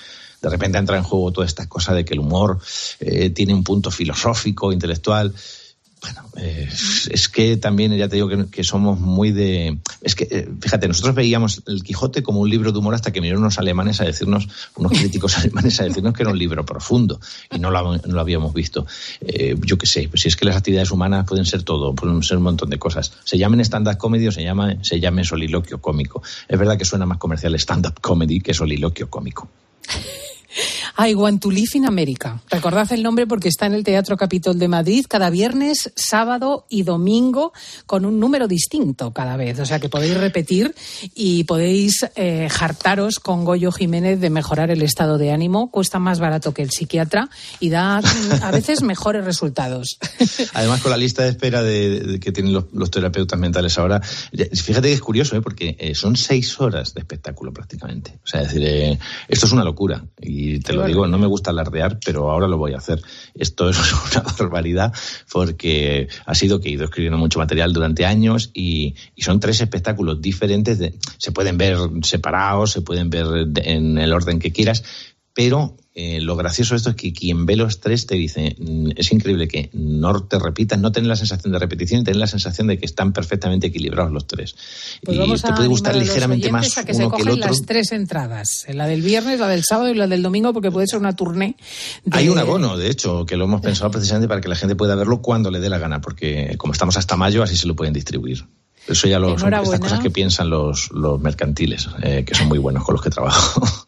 de 0.40 0.50
repente 0.50 0.78
entra 0.78 0.96
en 0.96 1.02
juego 1.02 1.32
toda 1.32 1.46
esta 1.46 1.68
cosa 1.68 1.94
de 1.94 2.04
que 2.04 2.14
el 2.14 2.20
humor 2.20 2.59
eh, 3.00 3.30
tiene 3.30 3.54
un 3.54 3.64
punto 3.64 3.90
filosófico, 3.90 4.72
intelectual. 4.72 5.35
Bueno, 6.00 6.22
eh, 6.37 6.68
es 7.11 7.28
que 7.28 7.56
también 7.56 7.96
ya 7.96 8.09
te 8.09 8.16
digo 8.16 8.28
que, 8.50 8.64
somos 8.64 9.00
muy 9.00 9.32
de... 9.32 9.78
Es 10.02 10.14
que, 10.14 10.28
eh, 10.30 10.48
fíjate, 10.61 10.88
nosotros 10.88 11.14
veíamos 11.14 11.62
El 11.66 11.82
Quijote 11.82 12.22
como 12.22 12.40
un 12.40 12.50
libro 12.50 12.70
de 12.70 12.78
humor 12.78 12.94
hasta 12.94 13.12
que 13.12 13.20
vinieron 13.20 13.42
unos 13.42 13.59
alemanes 13.59 14.00
a 14.00 14.04
decirnos, 14.04 14.46
unos 14.76 14.92
críticos 14.92 15.38
alemanes 15.38 15.80
a 15.80 15.85
decirnos 15.85 16.12
que 16.12 16.22
era 16.22 16.30
un 16.30 16.38
libro 16.38 16.64
profundo 16.66 17.18
y 17.50 17.59
no 17.59 17.70
lo, 17.70 17.96
no 17.96 18.14
lo 18.14 18.20
habíamos 18.20 18.52
visto. 18.52 18.87
yo 19.64 19.78
qué 19.78 19.87
sé, 19.87 20.09
pues 20.09 20.22
si 20.22 20.28
es 20.28 20.37
que 20.37 20.44
las 20.44 20.56
actividades 20.56 20.90
humanas 20.90 21.26
pueden 21.26 21.46
ser 21.46 21.62
todo, 21.62 21.94
pueden 21.94 22.22
ser 22.22 22.37
un 22.37 22.44
montón 22.44 22.70
de 22.70 22.78
cosas. 22.78 23.12
Se 23.24 23.38
llamen 23.38 23.61
stand-up 23.61 23.96
comedy 23.96 24.28
o 24.28 24.32
se 24.32 24.42
llama, 24.42 24.76
se 24.82 25.00
llame 25.00 25.24
soliloquio 25.24 25.80
cómico. 25.80 26.22
Es 26.46 26.59
verdad 26.59 26.76
que 26.76 26.85
suena 26.85 27.07
más 27.07 27.18
comercial 27.18 27.55
stand-up 27.55 28.01
comedy 28.01 28.40
que 28.40 28.53
soliloquio 28.53 29.09
cómico. 29.09 29.49
I 30.99 31.14
Want 31.14 31.42
to 31.42 31.51
Live 31.51 31.70
in 31.74 31.86
America. 31.86 32.40
Recordad 32.49 32.90
el 32.92 33.03
nombre 33.03 33.26
porque 33.26 33.49
está 33.49 33.66
en 33.66 33.74
el 33.74 33.84
Teatro 33.84 34.16
Capitol 34.16 34.59
de 34.59 34.66
Madrid 34.66 35.05
cada 35.07 35.28
viernes, 35.28 35.92
sábado 35.94 36.66
y 36.70 36.84
domingo 36.84 37.53
con 37.84 38.07
un 38.07 38.18
número 38.18 38.49
distinto 38.49 39.12
cada 39.12 39.36
vez. 39.36 39.59
O 39.61 39.66
sea 39.66 39.78
que 39.78 39.90
podéis 39.90 40.16
repetir 40.16 40.74
y 41.14 41.44
podéis 41.44 42.07
eh, 42.16 42.49
jartaros 42.51 43.18
con 43.18 43.44
Goyo 43.44 43.72
Jiménez 43.72 44.20
de 44.20 44.30
mejorar 44.30 44.70
el 44.70 44.80
estado 44.80 45.18
de 45.18 45.32
ánimo. 45.32 45.70
Cuesta 45.70 45.99
más 45.99 46.18
barato 46.18 46.55
que 46.55 46.62
el 46.62 46.70
psiquiatra 46.70 47.28
y 47.61 47.68
da 47.68 47.99
a 48.42 48.51
veces 48.51 48.82
mejores 48.82 49.24
resultados. 49.24 49.99
Además, 50.55 50.80
con 50.80 50.90
la 50.90 50.97
lista 50.97 51.24
de 51.24 51.28
espera 51.28 51.62
de, 51.62 52.18
que 52.20 52.32
tienen 52.32 52.55
los, 52.55 52.90
terapeutas 52.90 53.38
mentales 53.38 53.76
ahora, 53.78 54.01
fíjate 54.01 54.88
que 54.88 54.94
es 54.94 55.01
curioso, 55.03 55.36
¿eh? 55.36 55.42
porque 55.42 55.76
eh, 55.78 55.94
son 55.94 56.16
seis 56.16 56.59
horas 56.59 56.94
de 56.94 57.01
espectáculo 57.01 57.53
prácticamente. 57.53 58.18
O 58.24 58.26
sea, 58.26 58.40
es 58.42 58.55
decir, 58.55 58.99
esto 59.28 59.47
es 59.47 59.53
una 59.53 59.64
locura. 59.64 60.03
Y 60.20 60.61
te 60.61 60.72
lo 60.72 60.86
digo, 60.87 61.07
no 61.07 61.18
me 61.18 61.26
gusta 61.26 61.51
alardear, 61.51 61.99
pero 62.05 62.30
ahora 62.30 62.49
lo 62.49 62.59
voy 62.59 62.72
a 62.72 62.78
hacer. 62.78 63.01
Esto 63.34 63.68
es 63.68 63.78
una 64.12 64.22
barbaridad 64.39 64.93
porque 65.30 66.09
ha 66.24 66.34
sido 66.34 66.61
que 66.61 66.68
he 66.68 66.72
ido 66.72 66.84
escribiendo 66.84 67.18
mucho 67.18 67.39
material 67.39 67.72
durante 67.72 68.07
años 68.07 68.51
y, 68.55 68.95
son 69.18 69.41
tres 69.41 69.61
espectáculos 69.61 70.20
diferentes. 70.20 70.78
se 71.18 71.32
pueden 71.32 71.59
ver 71.59 71.76
separados, 72.03 72.72
se 72.72 72.82
pueden 72.82 73.11
ver 73.11 73.26
en 73.64 73.99
el 73.99 74.12
orden 74.12 74.39
que 74.39 74.53
quieras, 74.53 74.84
pero 75.34 75.76
eh, 75.99 76.20
lo 76.20 76.36
gracioso 76.36 76.74
de 76.74 76.76
esto 76.76 76.90
es 76.90 76.97
que 76.97 77.14
quien 77.14 77.47
ve 77.47 77.57
los 77.57 77.80
tres 77.80 78.07
te 78.07 78.16
dice, 78.16 78.55
mm, 78.59 78.90
es 78.97 79.12
increíble 79.12 79.49
que 79.49 79.70
no 79.72 80.24
te 80.24 80.38
repitas, 80.38 80.78
no 80.78 80.92
tener 80.92 81.09
la 81.09 81.16
sensación 81.16 81.55
de 81.55 81.59
repetición 81.59 82.03
y 82.03 82.05
tener 82.05 82.20
la 82.20 82.26
sensación 82.26 82.66
de 82.66 82.78
que 82.78 82.84
están 82.84 83.14
perfectamente 83.14 83.68
equilibrados 83.68 84.12
los 84.12 84.26
tres. 84.26 84.57
Pues 85.03 85.16
y 85.16 85.42
te 85.42 85.53
puede 85.55 85.68
gustar 85.68 85.97
ligeramente 85.97 86.53
más 86.53 86.76
a 86.76 86.84
que 86.84 86.92
uno 86.92 87.09
se 87.09 87.16
que 87.16 87.22
el 87.22 87.28
otro. 87.30 87.47
las 87.49 87.62
tres 87.62 87.92
entradas, 87.92 88.66
la 88.68 88.86
del 88.86 89.01
viernes, 89.01 89.40
la 89.40 89.49
del 89.49 89.64
sábado 89.64 89.88
y 89.88 89.94
la 89.94 90.07
del 90.07 90.22
domingo, 90.22 90.53
porque 90.53 90.70
puede 90.70 90.86
ser 90.86 90.99
una 90.99 91.16
tournée. 91.16 91.57
Hay 92.11 92.28
un 92.28 92.36
abono, 92.36 92.76
de 92.76 92.90
hecho, 92.90 93.24
que 93.24 93.38
lo 93.38 93.47
hemos 93.47 93.62
pensado 93.62 93.90
precisamente 93.90 94.28
para 94.28 94.42
que 94.42 94.49
la 94.49 94.57
gente 94.57 94.76
pueda 94.76 94.97
verlo 94.97 95.22
cuando 95.22 95.51
le 95.51 95.61
dé 95.61 95.70
la 95.70 95.78
gana, 95.78 96.03
porque 96.03 96.57
como 96.59 96.74
estamos 96.74 96.99
hasta 96.99 97.16
mayo, 97.16 97.42
así 97.42 97.57
se 97.57 97.66
lo 97.66 97.74
pueden 97.74 97.94
distribuir. 97.94 98.44
Eso 98.86 99.09
ya 99.09 99.18
lo, 99.18 99.38
son 99.38 99.55
estas 99.55 99.80
cosas 99.80 100.01
que 100.01 100.11
piensan 100.11 100.51
los, 100.51 100.90
los 100.92 101.18
mercantiles, 101.22 101.88
eh, 102.03 102.22
que 102.26 102.34
son 102.34 102.49
muy 102.49 102.59
buenos 102.59 102.84
con 102.84 102.92
los 102.92 103.03
que 103.03 103.09
trabajo. 103.09 103.62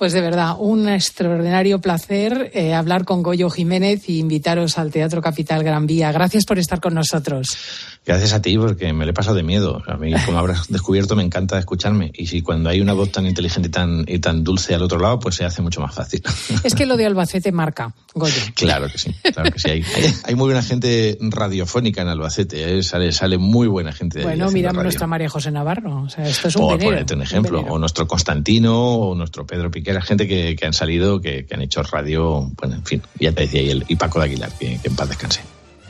Pues 0.00 0.14
de 0.14 0.22
verdad, 0.22 0.54
un 0.58 0.88
extraordinario 0.88 1.82
placer 1.82 2.50
eh, 2.54 2.72
hablar 2.72 3.04
con 3.04 3.22
Goyo 3.22 3.50
Jiménez 3.50 4.08
y 4.08 4.18
invitaros 4.18 4.78
al 4.78 4.90
Teatro 4.90 5.20
Capital 5.20 5.62
Gran 5.62 5.86
Vía. 5.86 6.10
Gracias 6.10 6.46
por 6.46 6.58
estar 6.58 6.80
con 6.80 6.94
nosotros. 6.94 7.54
Gracias 8.06 8.32
a 8.32 8.40
ti, 8.40 8.56
porque 8.56 8.92
me 8.94 9.04
le 9.04 9.10
he 9.10 9.14
pasado 9.14 9.36
de 9.36 9.42
miedo. 9.42 9.82
A 9.86 9.96
mí, 9.96 10.12
como 10.24 10.38
habrás 10.38 10.68
descubierto, 10.70 11.16
me 11.16 11.22
encanta 11.22 11.58
escucharme. 11.58 12.10
Y 12.14 12.26
si 12.26 12.40
cuando 12.40 12.70
hay 12.70 12.80
una 12.80 12.94
voz 12.94 13.12
tan 13.12 13.26
inteligente 13.26 13.68
y 13.68 13.70
tan, 13.70 14.04
y 14.08 14.18
tan 14.18 14.42
dulce 14.42 14.74
al 14.74 14.82
otro 14.82 14.98
lado, 14.98 15.20
pues 15.20 15.36
se 15.36 15.44
hace 15.44 15.60
mucho 15.60 15.80
más 15.80 15.94
fácil. 15.94 16.22
Es 16.64 16.74
que 16.74 16.86
lo 16.86 16.96
de 16.96 17.06
Albacete 17.06 17.52
marca, 17.52 17.94
Goyo. 18.14 18.34
Claro 18.54 18.88
que 18.88 18.98
sí, 18.98 19.14
claro 19.32 19.50
que 19.50 19.58
sí. 19.58 19.68
Hay, 20.24 20.34
muy 20.34 20.46
buena 20.46 20.62
gente 20.62 21.18
radiofónica 21.20 22.02
en 22.02 22.08
Albacete, 22.08 22.78
¿eh? 22.78 22.82
sale, 22.82 23.12
sale 23.12 23.38
muy 23.38 23.66
buena 23.66 23.92
gente 23.92 24.18
de 24.18 24.24
Bueno, 24.24 24.50
mira 24.50 24.72
nuestra 24.72 25.06
María 25.06 25.28
José 25.28 25.50
Navarro. 25.50 26.02
O 26.02 26.08
sea, 26.08 26.26
esto 26.26 26.48
es 26.48 26.56
un 26.56 26.68
Por 26.68 26.78
ponerte 26.78 27.14
un 27.14 27.22
ejemplo. 27.22 27.60
o 27.60 27.78
nuestro 27.78 28.06
Constantino, 28.06 28.94
o 28.94 29.14
nuestro 29.14 29.46
Pedro 29.46 29.70
Piqué 29.70 29.90
era 29.90 30.02
gente 30.02 30.26
que, 30.26 30.56
han 30.66 30.72
salido, 30.72 31.20
que, 31.20 31.46
han 31.50 31.62
hecho 31.62 31.82
radio, 31.82 32.50
bueno, 32.56 32.76
en 32.76 32.84
fin, 32.84 33.02
ya 33.18 33.32
te 33.32 33.42
decía, 33.42 33.62
y, 33.62 33.70
el, 33.70 33.84
y 33.88 33.96
Paco 33.96 34.18
de 34.20 34.26
Aguilar, 34.26 34.50
que, 34.58 34.78
en 34.82 34.96
paz 34.96 35.08
descanse. 35.08 35.40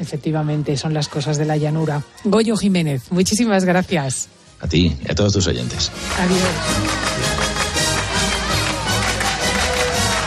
Efectivamente, 0.01 0.77
son 0.77 0.95
las 0.95 1.09
cosas 1.09 1.37
de 1.37 1.45
la 1.45 1.57
llanura. 1.57 2.03
Goyo 2.25 2.57
Jiménez, 2.57 3.13
muchísimas 3.13 3.65
gracias. 3.65 4.29
A 4.61 4.67
ti 4.67 4.97
y 5.07 5.11
a 5.11 5.15
todos 5.15 5.35
tus 5.35 5.47
oyentes. 5.47 5.93
Adiós. 6.19 6.41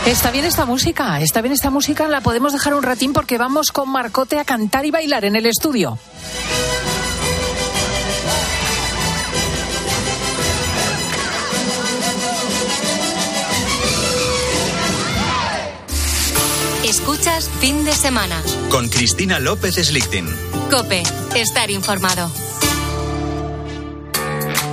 Está 0.05 0.31
bien 0.31 0.45
esta 0.45 0.65
música, 0.65 1.21
está 1.21 1.41
bien 1.41 1.53
esta 1.53 1.69
música, 1.69 2.07
la 2.07 2.21
podemos 2.21 2.51
dejar 2.53 2.73
un 2.73 2.83
ratín 2.83 3.13
porque 3.13 3.37
vamos 3.37 3.71
con 3.71 3.89
Marcote 3.89 4.37
a 4.37 4.43
cantar 4.43 4.85
y 4.85 4.91
bailar 4.91 5.25
en 5.25 5.35
el 5.35 5.45
estudio. 5.45 5.97
Fin 17.41 17.83
de 17.83 17.93
semana. 17.93 18.43
Con 18.69 18.89
Cristina 18.89 19.39
López 19.39 19.75
Slichting. 19.75 20.27
Cope, 20.69 21.01
estar 21.33 21.71
informado. 21.71 22.31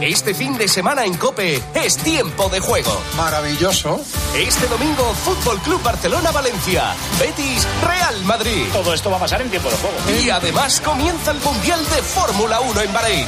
Este 0.02 0.34
fin 0.34 0.58
de 0.58 0.68
semana 0.68 1.06
en 1.06 1.14
Cope 1.16 1.62
es 1.74 1.96
tiempo 1.96 2.50
de 2.50 2.60
juego. 2.60 3.00
Maravilloso. 3.16 4.00
Este 4.36 4.66
domingo, 4.66 5.14
Fútbol 5.14 5.58
Club 5.60 5.82
Barcelona 5.82 6.30
Valencia, 6.32 6.94
Betis 7.18 7.66
Real 7.82 8.24
Madrid. 8.24 8.66
Todo 8.74 8.92
esto 8.92 9.10
va 9.10 9.16
a 9.16 9.20
pasar 9.20 9.40
en 9.40 9.48
tiempo 9.48 9.70
de 9.70 9.76
juego. 9.76 10.22
Y 10.22 10.28
además 10.28 10.82
comienza 10.82 11.30
el 11.30 11.40
Mundial 11.40 11.80
de 11.88 12.02
Fórmula 12.02 12.60
1 12.60 12.80
en 12.82 12.92
Bahrein. 12.92 13.26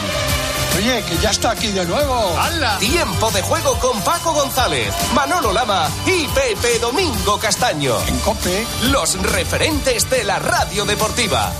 Oye, 0.76 1.04
que 1.08 1.16
ya 1.22 1.30
está 1.30 1.50
aquí 1.50 1.68
de 1.68 1.84
nuevo. 1.84 2.34
¡Hala! 2.38 2.78
Tiempo 2.78 3.30
de 3.30 3.42
juego 3.42 3.78
con 3.78 4.00
Paco 4.02 4.32
González, 4.32 4.92
Manolo 5.14 5.52
Lama 5.52 5.88
y 6.06 6.26
Pepe 6.28 6.78
Domingo 6.80 7.38
Castaño. 7.38 7.94
En 8.06 8.18
COPE. 8.20 8.66
Los 8.90 9.20
referentes 9.22 10.08
de 10.08 10.24
la 10.24 10.38
radio 10.38 10.84
deportiva. 10.86 11.52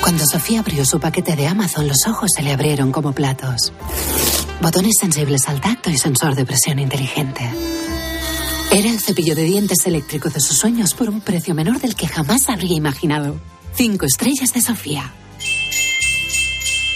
Cuando 0.00 0.24
Sofía 0.26 0.60
abrió 0.60 0.84
su 0.84 0.98
paquete 1.00 1.36
de 1.36 1.46
Amazon, 1.46 1.86
los 1.88 2.06
ojos 2.06 2.32
se 2.34 2.42
le 2.42 2.52
abrieron 2.52 2.90
como 2.92 3.12
platos. 3.12 3.72
Botones 4.60 4.94
sensibles 5.00 5.48
al 5.48 5.60
tacto 5.60 5.90
y 5.90 5.98
sensor 5.98 6.34
de 6.34 6.46
presión 6.46 6.78
inteligente. 6.78 7.48
Era 8.72 8.90
el 8.90 9.00
cepillo 9.00 9.34
de 9.34 9.44
dientes 9.44 9.86
eléctrico 9.86 10.28
de 10.30 10.40
sus 10.40 10.58
sueños 10.58 10.94
por 10.94 11.08
un 11.08 11.20
precio 11.20 11.54
menor 11.54 11.80
del 11.80 11.94
que 11.94 12.08
jamás 12.08 12.48
habría 12.48 12.76
imaginado. 12.76 13.36
Cinco 13.74 14.06
estrellas 14.06 14.52
de 14.52 14.60
Sofía. 14.60 15.12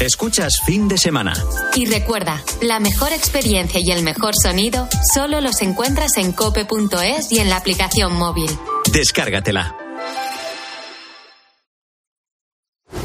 Escuchas 0.00 0.62
fin 0.64 0.88
de 0.88 0.96
semana. 0.96 1.34
Y 1.74 1.84
recuerda, 1.84 2.42
la 2.62 2.80
mejor 2.80 3.12
experiencia 3.12 3.80
y 3.80 3.90
el 3.90 4.02
mejor 4.02 4.32
sonido 4.34 4.88
solo 5.12 5.42
los 5.42 5.60
encuentras 5.60 6.16
en 6.16 6.32
cope.es 6.32 7.30
y 7.30 7.38
en 7.38 7.50
la 7.50 7.56
aplicación 7.56 8.14
móvil. 8.14 8.50
Descárgatela. 8.90 9.76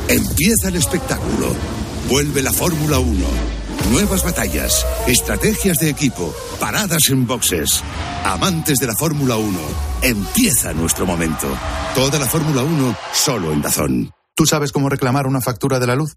Empieza 0.07 0.69
el 0.69 0.77
espectáculo. 0.77 1.53
Vuelve 2.09 2.41
la 2.41 2.53
Fórmula 2.53 2.99
1. 2.99 3.25
Nuevas 3.91 4.23
batallas, 4.23 4.85
estrategias 5.05 5.79
de 5.79 5.89
equipo, 5.89 6.33
paradas 6.61 7.09
en 7.09 7.27
boxes. 7.27 7.83
Amantes 8.23 8.79
de 8.79 8.87
la 8.87 8.95
Fórmula 8.95 9.35
1, 9.35 9.59
empieza 10.01 10.71
nuestro 10.71 11.05
momento. 11.05 11.47
Toda 11.93 12.19
la 12.19 12.25
Fórmula 12.25 12.63
1 12.63 12.95
solo 13.11 13.51
en 13.51 13.61
Dazón. 13.61 14.11
¿Tú 14.33 14.45
sabes 14.45 14.71
cómo 14.71 14.89
reclamar 14.89 15.27
una 15.27 15.41
factura 15.41 15.77
de 15.77 15.87
la 15.87 15.95
luz? 15.95 16.15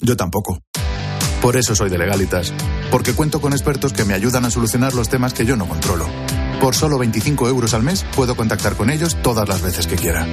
Yo 0.00 0.16
tampoco. 0.16 0.60
Por 1.40 1.56
eso 1.56 1.74
soy 1.74 1.90
de 1.90 1.98
Legalitas, 1.98 2.52
porque 2.90 3.12
cuento 3.12 3.40
con 3.40 3.52
expertos 3.52 3.92
que 3.92 4.04
me 4.04 4.14
ayudan 4.14 4.44
a 4.44 4.50
solucionar 4.50 4.94
los 4.94 5.08
temas 5.08 5.34
que 5.34 5.44
yo 5.44 5.56
no 5.56 5.68
controlo. 5.68 6.06
Por 6.60 6.74
solo 6.74 6.98
25 6.98 7.48
euros 7.48 7.74
al 7.74 7.82
mes 7.82 8.04
puedo 8.16 8.34
contactar 8.34 8.76
con 8.76 8.90
ellos 8.90 9.16
todas 9.22 9.48
las 9.48 9.60
veces 9.60 9.86
que 9.86 9.96
quiera. 9.96 10.26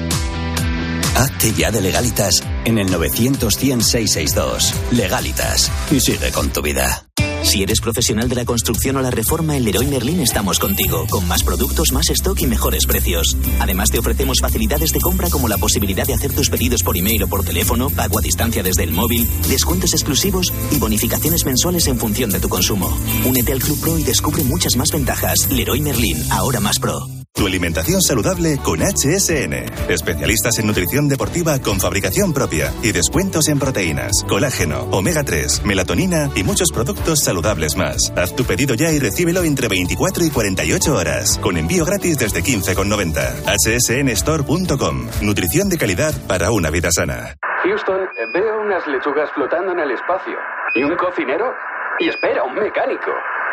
Hazte 1.15 1.53
ya 1.53 1.71
de 1.71 1.81
Legalitas 1.81 2.41
en 2.63 2.77
el 2.77 2.89
900 2.89 3.57
100 3.57 3.81
662. 3.81 4.73
Legalitas. 4.91 5.69
Y 5.91 5.99
sigue 5.99 6.31
con 6.31 6.49
tu 6.49 6.61
vida. 6.61 7.10
Si 7.43 7.63
eres 7.63 7.81
profesional 7.81 8.29
de 8.29 8.35
la 8.35 8.45
construcción 8.45 8.97
o 8.97 9.01
la 9.01 9.11
reforma, 9.11 9.57
en 9.57 9.65
Leroy 9.65 9.87
Merlin 9.87 10.21
estamos 10.21 10.59
contigo, 10.59 11.05
con 11.09 11.27
más 11.27 11.43
productos, 11.43 11.91
más 11.91 12.09
stock 12.09 12.39
y 12.41 12.47
mejores 12.47 12.85
precios. 12.85 13.35
Además, 13.59 13.89
te 13.89 13.99
ofrecemos 13.99 14.39
facilidades 14.39 14.91
de 14.93 15.01
compra 15.01 15.29
como 15.29 15.47
la 15.47 15.57
posibilidad 15.57 16.05
de 16.05 16.13
hacer 16.13 16.33
tus 16.33 16.49
pedidos 16.49 16.83
por 16.83 16.97
email 16.97 17.23
o 17.23 17.27
por 17.27 17.43
teléfono, 17.43 17.89
pago 17.89 18.19
a 18.19 18.21
distancia 18.21 18.63
desde 18.63 18.83
el 18.83 18.91
móvil, 18.91 19.27
descuentos 19.49 19.93
exclusivos 19.93 20.53
y 20.71 20.77
bonificaciones 20.77 21.45
mensuales 21.45 21.87
en 21.87 21.97
función 21.97 22.29
de 22.29 22.39
tu 22.39 22.49
consumo. 22.49 22.95
Únete 23.25 23.51
al 23.51 23.59
Club 23.59 23.79
Pro 23.79 23.97
y 23.97 24.03
descubre 24.03 24.43
muchas 24.43 24.75
más 24.75 24.91
ventajas. 24.91 25.49
Leroy 25.51 25.81
Merlin, 25.81 26.23
ahora 26.31 26.59
más 26.59 26.79
pro. 26.79 27.20
Tu 27.33 27.47
alimentación 27.47 28.01
saludable 28.01 28.57
con 28.63 28.81
HSN. 28.81 29.89
Especialistas 29.89 30.59
en 30.59 30.67
nutrición 30.67 31.07
deportiva 31.07 31.57
con 31.59 31.79
fabricación 31.79 32.33
propia 32.33 32.71
y 32.83 32.91
descuentos 32.91 33.47
en 33.47 33.57
proteínas, 33.57 34.11
colágeno, 34.27 34.81
omega 34.91 35.23
3, 35.23 35.63
melatonina 35.65 36.29
y 36.35 36.43
muchos 36.43 36.71
productos 36.71 37.23
saludables 37.23 37.75
más. 37.77 38.13
Haz 38.15 38.35
tu 38.35 38.43
pedido 38.43 38.75
ya 38.75 38.91
y 38.91 38.99
recíbelo 38.99 39.43
entre 39.43 39.69
24 39.69 40.25
y 40.25 40.29
48 40.29 40.93
horas, 40.93 41.39
con 41.41 41.57
envío 41.57 41.85
gratis 41.85 42.17
desde 42.19 42.43
15,90. 42.43 43.43
hsnstore.com. 43.57 45.07
Nutrición 45.21 45.69
de 45.69 45.77
calidad 45.77 46.13
para 46.27 46.51
una 46.51 46.69
vida 46.69 46.89
sana. 46.91 47.35
Houston, 47.63 48.01
veo 48.33 48.61
unas 48.61 48.85
lechugas 48.87 49.31
flotando 49.33 49.71
en 49.71 49.79
el 49.79 49.91
espacio. 49.91 50.37
¿Y 50.75 50.83
un 50.83 50.95
cocinero? 50.95 51.53
Y 51.99 52.09
espera, 52.09 52.43
un 52.43 52.55
mecánico. 52.55 53.11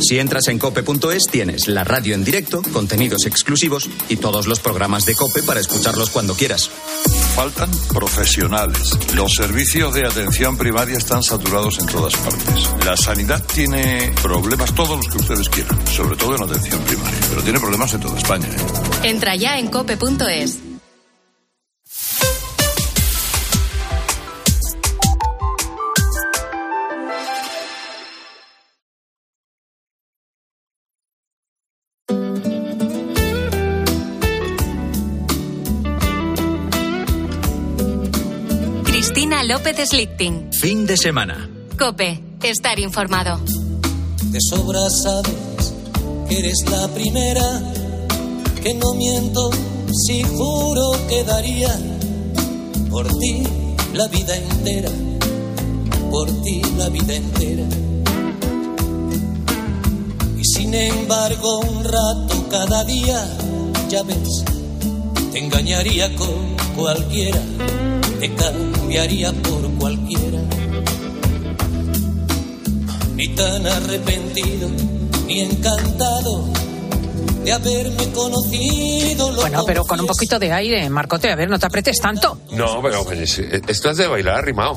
Si 0.00 0.18
entras 0.18 0.48
en 0.48 0.58
cope.es 0.58 1.24
tienes 1.30 1.68
la 1.68 1.84
radio 1.84 2.14
en 2.14 2.24
directo, 2.24 2.60
contenidos 2.72 3.24
exclusivos 3.26 3.88
y 4.08 4.16
todos 4.16 4.46
los 4.46 4.60
programas 4.60 5.06
de 5.06 5.14
cope 5.14 5.42
para 5.42 5.60
escucharlos 5.60 6.10
cuando 6.10 6.34
quieras. 6.34 6.70
Faltan 7.34 7.70
profesionales. 7.92 8.90
Los 9.14 9.32
servicios 9.34 9.94
de 9.94 10.06
atención 10.06 10.58
primaria 10.58 10.98
están 10.98 11.22
saturados 11.22 11.78
en 11.78 11.86
todas 11.86 12.14
partes. 12.16 12.68
La 12.84 12.96
sanidad 12.96 13.42
tiene 13.54 14.12
problemas 14.22 14.74
todos 14.74 14.96
los 14.96 15.08
que 15.08 15.18
ustedes 15.18 15.48
quieran, 15.48 15.86
sobre 15.86 16.16
todo 16.16 16.36
en 16.36 16.42
atención 16.42 16.80
primaria, 16.82 17.18
pero 17.30 17.42
tiene 17.42 17.60
problemas 17.60 17.94
en 17.94 18.00
toda 18.00 18.18
España. 18.18 18.46
¿eh? 18.48 19.08
Entra 19.08 19.36
ya 19.36 19.58
en 19.58 19.68
cope.es. 19.68 20.73
López 39.46 39.90
Slichting. 39.90 40.50
Fin 40.54 40.86
de 40.86 40.96
semana. 40.96 41.50
Cope, 41.78 42.18
estar 42.42 42.78
informado. 42.78 43.38
De 44.30 44.38
sobra 44.40 44.88
sabes 44.88 45.74
que 46.26 46.38
eres 46.38 46.64
la 46.70 46.88
primera, 46.88 47.72
que 48.62 48.72
no 48.72 48.94
miento 48.94 49.50
si 50.06 50.22
juro 50.22 50.92
que 51.10 51.24
daría 51.24 51.78
por 52.90 53.06
ti 53.18 53.42
la 53.92 54.08
vida 54.08 54.34
entera, 54.34 54.90
por 56.10 56.26
ti 56.42 56.62
la 56.78 56.88
vida 56.88 57.14
entera. 57.14 57.64
Y 60.38 60.44
sin 60.56 60.72
embargo 60.72 61.60
un 61.60 61.84
rato 61.84 62.48
cada 62.50 62.82
día, 62.84 63.22
ya 63.90 64.02
ves, 64.04 64.42
te 65.32 65.38
engañaría 65.38 66.14
con 66.16 66.56
cualquiera, 66.76 67.42
te 68.28 68.34
cambiaría 68.36 69.32
por 69.32 69.70
cualquiera. 69.74 70.38
Ni 73.16 73.28
tan 73.28 73.66
arrepentido, 73.66 74.68
ni 75.26 75.40
encantado 75.40 76.48
de 77.44 77.52
haberme 77.52 78.12
conocido. 78.12 79.30
Lo 79.30 79.42
Bueno, 79.42 79.64
pero 79.66 79.84
con 79.84 80.00
un 80.00 80.06
poquito 80.06 80.38
de 80.38 80.52
aire, 80.52 80.88
Marcote, 80.88 81.30
a 81.30 81.36
ver, 81.36 81.50
no 81.50 81.58
te 81.58 81.66
apretes 81.66 81.98
tanto. 82.00 82.38
No, 82.52 82.80
pero 82.82 83.04
pues, 83.04 83.38
esto 83.38 83.90
es 83.90 83.96
de 83.98 84.06
bailar 84.06 84.38
arrimado. 84.38 84.76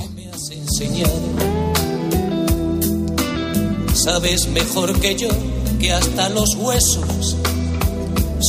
enseñado. 0.52 1.14
Sabes 3.94 4.48
mejor 4.50 5.00
que 5.00 5.16
yo 5.16 5.30
que 5.80 5.94
hasta 5.94 6.30
los 6.30 6.54
huesos 6.56 7.38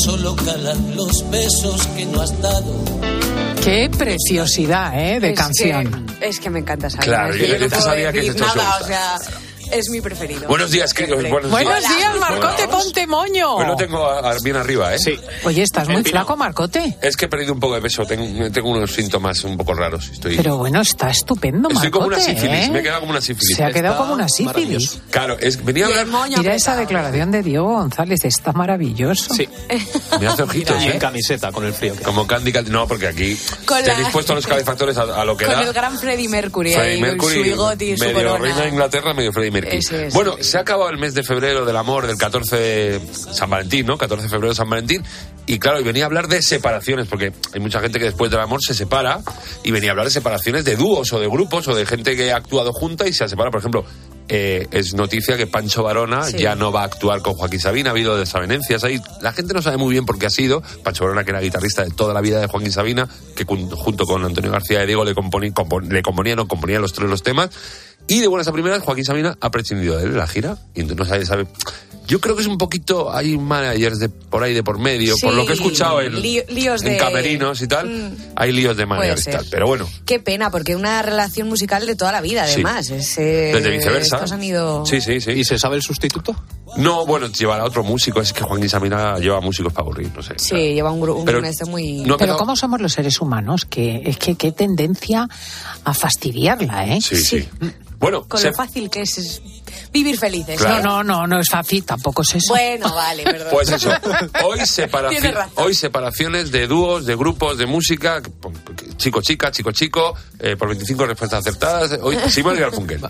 solo 0.04 0.34
calan 0.36 0.96
los 0.96 1.30
besos 1.30 1.86
que 1.96 2.04
no 2.06 2.20
has 2.20 2.42
dado. 2.42 3.17
Qué 3.62 3.90
preciosidad, 3.96 4.98
¿eh? 4.98 5.20
De 5.20 5.30
Es 5.30 5.38
canción. 5.38 6.06
que- 6.18 6.28
es 6.28 6.40
que 6.40 6.48
me 6.50 6.60
encanta 6.60 6.86
esa 6.86 6.98
Claro, 6.98 7.34
yo- 7.36 7.44
yo 7.56 7.68
no 7.68 7.80
sabía 7.80 8.12
que 8.12 8.26
esto 8.28 8.44
nada, 8.44 8.76
o 8.76 8.78
gustar. 8.78 8.86
sea, 8.86 9.38
es 9.72 9.88
mi 9.90 10.00
preferido. 10.00 10.46
Buenos 10.48 10.70
días, 10.70 10.92
queridos. 10.94 11.22
Buenos, 11.28 11.50
Buenos 11.50 11.78
días. 11.80 11.96
días, 11.96 12.16
Marcote, 12.18 12.66
Buenos. 12.66 12.84
ponte 12.84 13.06
moño. 13.06 13.54
Hoy 13.56 13.66
lo 13.66 13.76
tengo 13.76 14.04
a- 14.06 14.30
a- 14.32 14.36
bien 14.42 14.56
arriba, 14.56 14.94
¿eh? 14.94 14.98
Sí. 14.98 15.18
Oye, 15.44 15.62
estás 15.62 15.88
muy 15.88 16.02
flaco, 16.04 16.36
Marcote. 16.36 16.96
Es 17.02 17.16
que 17.16 17.26
he 17.26 17.28
perdido 17.28 17.52
un 17.52 17.60
poco 17.60 17.74
de 17.74 17.80
peso. 17.82 18.04
Tengo, 18.06 18.50
tengo 18.50 18.70
unos 18.70 18.92
síntomas 18.92 19.42
un 19.44 19.56
poco 19.56 19.74
raros. 19.74 20.08
Estoy, 20.08 20.36
Pero 20.36 20.56
bueno, 20.58 20.80
está 20.80 21.10
estupendo, 21.10 21.68
estoy 21.68 21.90
Marcote. 21.90 21.90
como 21.90 22.06
una 22.06 22.20
sífilis. 22.20 22.66
¿eh? 22.66 22.70
Me 22.70 22.78
he 22.80 22.82
quedado 22.82 23.00
como 23.00 23.10
una 23.12 23.20
sífilis. 23.20 23.56
Se 23.56 23.64
ha 23.64 23.72
quedado 23.72 23.96
como 23.98 24.14
una 24.14 24.28
sífilis. 24.28 25.00
Claro, 25.10 25.36
es, 25.40 25.64
venía 25.64 25.86
a 25.86 25.88
hablar. 25.88 26.28
Mira 26.38 26.54
esa 26.54 26.76
declaración 26.76 27.30
de 27.30 27.42
Diego 27.42 27.68
González, 27.68 28.24
está 28.24 28.52
maravilloso. 28.52 29.34
Sí. 29.34 29.48
Me 30.20 30.26
hace 30.26 30.42
ojitos, 30.42 30.82
Y 30.82 30.86
en 30.86 30.92
¿eh? 30.96 30.98
camiseta 30.98 31.52
con 31.52 31.64
el 31.64 31.72
frío. 31.72 31.94
Como 32.04 32.26
Candy 32.26 32.52
Candy. 32.52 32.70
No, 32.70 32.86
porque 32.86 33.08
aquí 33.08 33.38
Con 33.64 33.82
tenéis 33.82 34.04
la- 34.06 34.10
puesto 34.10 34.34
los 34.34 34.46
calefactores 34.46 34.96
a, 34.98 35.02
a 35.20 35.24
lo 35.24 35.36
que 35.36 35.44
Con 35.46 35.54
da. 35.54 35.62
el 35.62 35.72
gran 35.72 35.98
Freddie 35.98 36.28
Mercury 36.28 36.72
Freddie 36.72 36.92
ahí, 36.94 37.00
Mercury, 37.00 37.18
con 37.18 37.32
su 37.32 37.42
bigote 37.42 37.84
y 37.84 37.96
su 37.96 38.04
medio 38.04 38.14
corona. 38.18 38.38
reina 38.44 38.60
de 38.62 38.68
Inglaterra, 38.68 39.14
medio 39.14 39.32
Freddie 39.32 39.50
Mercury. 39.50 39.57
Es, 39.66 40.12
bueno, 40.14 40.36
se 40.40 40.58
ha 40.58 40.60
acabado 40.60 40.90
el 40.90 40.98
mes 40.98 41.14
de 41.14 41.22
febrero 41.22 41.64
del 41.64 41.76
amor, 41.76 42.06
del 42.06 42.16
14 42.16 42.56
de 42.56 43.00
San 43.12 43.50
Valentín, 43.50 43.86
¿no? 43.86 43.96
14 43.98 44.24
de 44.24 44.28
febrero 44.28 44.50
de 44.50 44.56
San 44.56 44.68
Valentín. 44.70 45.02
Y 45.46 45.58
claro, 45.58 45.80
y 45.80 45.82
venía 45.84 46.04
a 46.04 46.06
hablar 46.06 46.28
de 46.28 46.42
separaciones, 46.42 47.06
porque 47.08 47.32
hay 47.54 47.60
mucha 47.60 47.80
gente 47.80 47.98
que 47.98 48.04
después 48.06 48.30
del 48.30 48.40
amor 48.40 48.60
se 48.62 48.74
separa, 48.74 49.20
y 49.64 49.70
venía 49.70 49.90
a 49.90 49.92
hablar 49.92 50.06
de 50.06 50.12
separaciones 50.12 50.64
de 50.64 50.76
dúos 50.76 51.10
o 51.12 51.20
de 51.20 51.26
grupos 51.26 51.66
o 51.68 51.74
de 51.74 51.86
gente 51.86 52.16
que 52.16 52.32
ha 52.32 52.36
actuado 52.36 52.72
junta 52.72 53.08
y 53.08 53.12
se 53.14 53.24
ha 53.24 53.28
separado. 53.28 53.52
Por 53.52 53.60
ejemplo, 53.60 53.84
eh, 54.28 54.66
es 54.72 54.92
noticia 54.92 55.38
que 55.38 55.46
Pancho 55.46 55.82
Varona 55.82 56.24
Sí. 56.24 56.36
ya 56.36 56.54
no 56.54 56.70
va 56.70 56.82
a 56.82 56.84
actuar 56.84 57.22
con 57.22 57.32
Joaquín 57.32 57.60
Sabina, 57.60 57.88
ha 57.88 57.92
habido 57.92 58.18
desavenencias 58.18 58.84
ahí. 58.84 59.00
La 59.22 59.32
gente 59.32 59.54
no 59.54 59.62
sabe 59.62 59.78
muy 59.78 59.90
bien 59.92 60.04
por 60.04 60.18
qué 60.18 60.26
ha 60.26 60.30
sido. 60.30 60.62
Pancho 60.84 61.04
Varona, 61.04 61.24
que 61.24 61.30
era 61.30 61.40
guitarrista 61.40 61.82
de 61.82 61.92
toda 61.92 62.12
la 62.12 62.20
vida 62.20 62.40
de 62.40 62.46
Joaquín 62.46 62.70
Sabina, 62.70 63.08
que 63.34 63.44
junto 63.46 64.04
con 64.04 64.22
Antonio 64.26 64.50
García 64.50 64.80
de 64.80 64.86
Diego 64.86 65.02
le, 65.02 65.14
compon- 65.14 65.88
le 65.90 66.02
componían 66.02 66.40
o 66.40 66.46
componían 66.46 66.82
los 66.82 66.92
tres 66.92 67.08
los 67.08 67.22
temas. 67.22 67.48
Y 68.08 68.20
de 68.20 68.26
buenas 68.26 68.48
a 68.48 68.52
primeras, 68.52 68.82
Joaquín 68.82 69.04
Sabina 69.04 69.36
ha 69.40 69.50
prescindido 69.50 69.96
de 69.98 70.04
él 70.04 70.10
en 70.12 70.18
la 70.18 70.26
gira. 70.26 70.56
Y 70.74 70.80
entonces 70.80 70.98
no 70.98 71.04
sabe, 71.04 71.26
sabe. 71.26 71.46
Yo 72.06 72.22
creo 72.22 72.34
que 72.34 72.40
es 72.40 72.48
un 72.48 72.56
poquito. 72.56 73.12
Hay 73.14 73.36
managers 73.36 73.98
de 73.98 74.08
por 74.08 74.42
ahí 74.42 74.54
de 74.54 74.62
por 74.62 74.78
medio, 74.78 75.14
por 75.20 75.34
lo 75.34 75.44
que 75.44 75.52
he 75.52 75.54
escuchado 75.56 76.00
en, 76.00 76.14
Lío- 76.22 76.42
líos 76.48 76.82
en 76.82 76.92
de- 76.92 76.96
camerinos 76.96 77.60
y 77.60 77.68
tal. 77.68 77.86
Mm. 77.86 78.16
Hay 78.34 78.52
líos 78.52 78.78
de 78.78 78.86
managers 78.86 79.26
y 79.26 79.30
tal. 79.30 79.44
Pero 79.50 79.66
bueno, 79.66 79.86
Qué 80.06 80.18
pena, 80.18 80.50
porque 80.50 80.74
una 80.74 81.02
relación 81.02 81.48
musical 81.50 81.84
de 81.86 81.96
toda 81.96 82.10
la 82.12 82.22
vida, 82.22 82.46
Sí. 82.46 82.54
además. 82.54 82.88
Es, 82.88 83.18
eh, 83.18 83.50
Desde 83.54 83.70
viceversa. 83.72 84.16
Estos 84.16 84.32
han 84.32 84.42
ido... 84.42 84.86
sí, 84.86 85.02
sí, 85.02 85.20
sí. 85.20 85.32
¿Y 85.32 85.44
se 85.44 85.58
sabe 85.58 85.76
el 85.76 85.82
sustituto? 85.82 86.34
No, 86.78 87.04
bueno, 87.04 87.26
llevará 87.26 87.64
otro 87.64 87.84
músico. 87.84 88.22
Es 88.22 88.32
que 88.32 88.42
Joaquín 88.42 88.70
Sabina 88.70 89.18
lleva 89.18 89.42
músicos 89.42 89.74
para 89.74 89.82
aburrir, 89.84 90.10
no 90.16 90.22
sé. 90.22 90.32
Sí, 90.38 90.54
lleva 90.56 90.90
un 90.90 91.02
grupo 91.02 91.26
Pero- 91.26 91.44
este 91.44 91.66
muy... 91.66 92.04
no, 92.06 92.16
Pero 92.16 92.38
¿cómo 92.38 92.56
somos 92.56 92.80
los 92.80 92.90
seres 92.94 93.20
humanos? 93.20 93.66
Que 93.66 94.00
es 94.06 94.16
que 94.16 94.34
qué 94.34 94.52
tendencia 94.52 95.28
a 95.84 95.92
fastidiarla, 95.92 96.86
¿eh? 96.86 97.00
Sí, 97.02 97.16
sí. 97.16 97.46
Bueno, 97.98 98.26
Con 98.28 98.40
se- 98.40 98.48
lo 98.50 98.54
fácil 98.54 98.88
que 98.90 99.02
es, 99.02 99.18
es 99.18 99.42
vivir 99.92 100.18
felices. 100.18 100.58
Claro. 100.60 100.82
No, 100.84 101.02
no, 101.02 101.18
no, 101.20 101.26
no 101.26 101.40
es 101.40 101.48
fácil, 101.48 101.84
tampoco 101.84 102.22
es 102.22 102.34
eso. 102.36 102.52
Bueno, 102.52 102.94
vale, 102.94 103.22
perdón. 103.24 103.48
Pues 103.50 103.68
eso, 103.70 103.90
hoy, 104.44 104.58
separaci- 104.60 105.50
hoy 105.56 105.74
separaciones 105.74 106.50
de 106.52 106.66
dúos, 106.66 107.06
de 107.06 107.16
grupos, 107.16 107.58
de 107.58 107.66
música, 107.66 108.22
chico-chica, 108.96 109.50
chico-chico, 109.50 110.14
eh, 110.38 110.56
por 110.56 110.68
25 110.68 111.06
respuestas 111.06 111.40
acertadas. 111.40 111.98
Hoy 112.02 112.16
Simón 112.30 112.56
y 112.56 112.60
Garfunkel. 112.60 113.00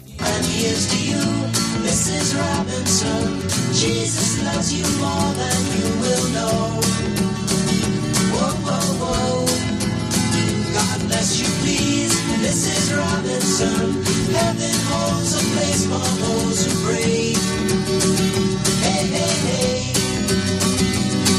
This 12.40 12.66
is 12.66 12.92
Robinson. 12.94 14.07
Heaven 14.32 14.74
holds 14.90 15.34
a 15.34 15.38
place 15.52 15.86
for 15.86 15.98
those 16.20 16.66
who 16.66 16.86
pray. 16.86 17.34
Hey, 18.82 19.10
hey, 19.12 19.32
hey. 19.46 19.92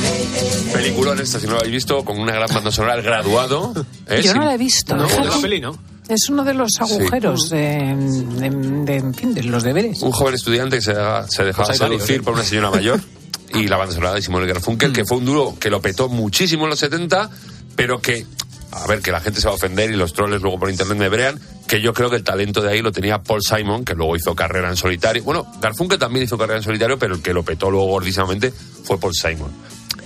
Hey, 0.03 0.27
hey, 0.33 0.63
hey. 0.65 0.73
Peliculón 0.73 1.19
esta, 1.19 1.39
si 1.39 1.45
no 1.45 1.53
lo 1.53 1.59
habéis 1.59 1.73
visto, 1.73 2.03
con 2.03 2.19
una 2.19 2.33
gran 2.33 2.47
banda 2.53 2.71
sonora, 2.71 2.95
El 2.95 3.01
Graduado. 3.03 3.73
¿eh? 4.07 4.21
Yo 4.23 4.33
no 4.33 4.45
la 4.45 4.55
he 4.55 4.57
visto. 4.57 4.95
No, 4.95 5.07
fíjate. 5.07 5.27
de 5.29 5.35
la 5.35 5.41
peli, 5.41 5.61
¿no? 5.61 5.77
Es 6.07 6.27
uno 6.29 6.43
de 6.43 6.55
los 6.55 6.71
agujeros 6.79 7.49
de, 7.51 7.59
de- 7.95 8.49
de- 8.49 8.95
en 8.95 9.13
fin, 9.13 9.33
de 9.35 9.43
los 9.43 9.61
deberes. 9.61 10.01
Un 10.01 10.11
joven 10.11 10.33
estudiante 10.33 10.77
que 10.77 10.81
se, 10.81 10.93
deja- 10.93 11.27
se 11.27 11.43
dejaba 11.43 11.67
Pues 11.67 11.79
varios, 11.79 12.01
seducir 12.01 12.21
¿eh? 12.21 12.23
por 12.23 12.33
una 12.33 12.43
señora 12.43 12.71
mayor 12.71 12.99
y 13.53 13.67
la 13.67 13.77
banda 13.77 13.93
sonora 13.93 14.15
de 14.15 14.21
Simón 14.23 14.43
y 14.43 14.47
Garfunkel, 14.47 14.91
que 14.91 15.05
fue 15.05 15.17
un 15.17 15.25
dúo 15.25 15.59
que 15.59 15.69
lo 15.69 15.81
petó 15.81 16.09
muchísimo 16.09 16.63
en 16.63 16.71
los 16.71 16.79
70, 16.79 17.29
pero 17.75 18.01
que, 18.01 18.25
a 18.71 18.87
ver, 18.87 19.01
que 19.01 19.11
la 19.11 19.19
gente 19.21 19.39
se 19.39 19.45
va 19.47 19.53
a 19.53 19.55
ofender 19.57 19.91
y 19.91 19.95
los 19.97 20.13
troles 20.13 20.41
luego 20.41 20.57
por 20.59 20.71
internet 20.71 20.97
me 20.97 21.09
brean, 21.09 21.39
que 21.69 21.81
yo 21.81 21.93
creo 21.93 22.09
que 22.09 22.15
el 22.15 22.23
talento 22.23 22.63
de 22.63 22.71
ahí 22.71 22.81
lo 22.81 22.91
tenía 22.91 23.21
Paul 23.21 23.43
Simon, 23.43 23.85
que 23.85 23.93
luego 23.93 24.15
hizo 24.15 24.33
carrera 24.33 24.69
en 24.69 24.75
solitario. 24.75 25.23
Bueno, 25.23 25.45
Garfunkel 25.61 25.99
también 25.99 26.25
hizo 26.25 26.35
carrera 26.35 26.57
en 26.57 26.63
solitario, 26.63 26.97
pero 26.97 27.13
el 27.13 27.21
que 27.21 27.31
lo 27.31 27.43
petó 27.43 27.69
luego 27.69 27.85
gordísimamente 27.85 28.51
fue 28.51 28.99
Paul 28.99 29.13
Simon. 29.13 29.51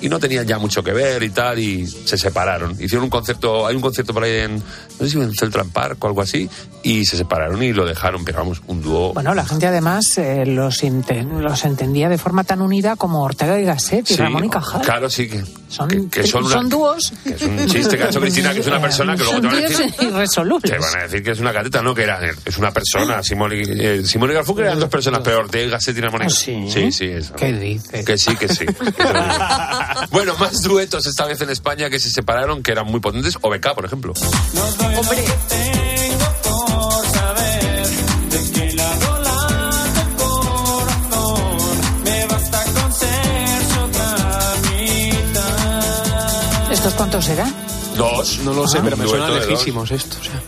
Y 0.03 0.09
no 0.09 0.19
tenían 0.19 0.45
ya 0.45 0.59
mucho 0.59 0.83
que 0.83 0.91
ver 0.93 1.23
y 1.23 1.29
tal, 1.31 1.57
y 1.57 1.87
se 1.87 2.17
separaron. 2.17 2.73
Hicieron 2.73 3.05
un 3.05 3.09
concierto, 3.09 3.65
hay 3.65 3.75
un 3.75 3.81
concierto 3.81 4.13
por 4.13 4.23
ahí 4.23 4.39
en, 4.41 4.55
no 4.57 4.61
sé 4.99 5.09
si 5.09 5.17
en 5.19 5.33
Celtran 5.33 5.69
Park 5.69 6.03
o 6.03 6.07
algo 6.07 6.21
así, 6.21 6.47
y 6.83 7.05
se 7.05 7.15
separaron 7.17 7.63
y 7.63 7.71
lo 7.73 7.85
dejaron, 7.85 8.25
pero 8.25 8.39
vamos, 8.39 8.61
un 8.67 8.81
dúo 8.81 9.13
Bueno, 9.13 9.33
la 9.33 9.45
gente 9.45 9.65
además 9.65 10.17
eh, 10.17 10.45
los, 10.45 10.81
los 10.83 11.65
entendía 11.65 12.09
de 12.09 12.17
forma 12.17 12.43
tan 12.43 12.61
unida 12.61 12.95
como 12.97 13.23
Ortega 13.23 13.59
y 13.59 13.63
Gasset 13.63 14.11
y 14.11 14.15
Sí, 14.15 14.19
Ramón 14.21 14.43
y 14.45 14.49
Cajal. 14.49 14.81
Claro, 14.81 15.09
sí, 15.09 15.29
que 15.29 15.43
Son, 15.69 15.87
que, 15.87 16.09
que 16.09 16.27
son, 16.27 16.43
una- 16.45 16.61
dúos. 16.63 17.13
que 17.23 17.35
es 17.35 17.41
un 17.41 17.65
chiste 17.67 17.97
que 17.97 18.03
ha 18.03 18.07
hecho 18.09 18.19
Cristina, 18.19 18.53
que 18.53 18.59
es 18.59 18.67
una 18.67 18.81
persona 18.81 19.15
que 19.15 19.23
luego 19.23 19.39
te 19.41 19.47
van 19.47 19.55
a 19.55 19.61
decir... 19.61 19.93
irresolubles. 20.01 20.69
Te 20.71 20.77
van 20.77 20.97
a 20.99 21.03
decir 21.03 21.23
que 21.23 21.31
es 21.31 21.39
una 21.39 21.53
cateta, 21.53 21.81
no, 21.81 21.95
que 21.95 22.03
era, 22.03 22.19
es 22.43 22.57
una 22.57 22.71
persona. 22.71 23.23
Simón 23.23 23.53
y, 23.53 23.61
eh, 23.65 24.03
Simón 24.05 24.31
y 24.31 24.33
Garfunkel 24.33 24.65
eran 24.65 24.79
dos 24.81 24.89
personas, 24.89 25.21
pero 25.23 25.39
Ortega 25.39 25.65
y 25.65 25.69
Gasset 25.69 25.97
y 25.97 26.01
Ramón 26.01 26.23
y- 26.23 26.25
¿Ah, 26.25 26.29
sí? 26.29 26.67
Sí, 26.69 26.91
sí, 26.91 27.05
eso. 27.05 27.33
¿Qué 27.35 27.53
dices? 27.53 28.03
Que 28.05 28.17
sí, 28.17 28.35
que 28.35 28.49
sí. 28.49 28.65
bueno, 30.11 30.35
más 30.39 30.61
duetos 30.61 31.05
esta 31.05 31.25
vez 31.25 31.41
en 31.41 31.49
España 31.49 31.89
que 31.89 31.99
se 31.99 32.09
separaron, 32.09 32.61
que 32.63 32.71
eran 32.71 32.87
muy 32.87 32.99
potentes. 32.99 33.37
OBK, 33.41 33.73
por 33.75 33.85
ejemplo. 33.85 34.13
Hombre. 34.97 35.23
¿Estos 46.71 46.93
cuántos 46.95 47.25
serán? 47.25 47.53
Dos. 47.95 48.39
No 48.43 48.53
lo 48.53 48.67
sé, 48.67 48.79
Ah, 48.79 48.81
pero 48.83 48.97
me 48.97 49.05
dos. 49.05 49.29
lejísimos 49.47 49.91
estos. 49.91 50.19
o 50.19 50.23
sea. 50.23 50.41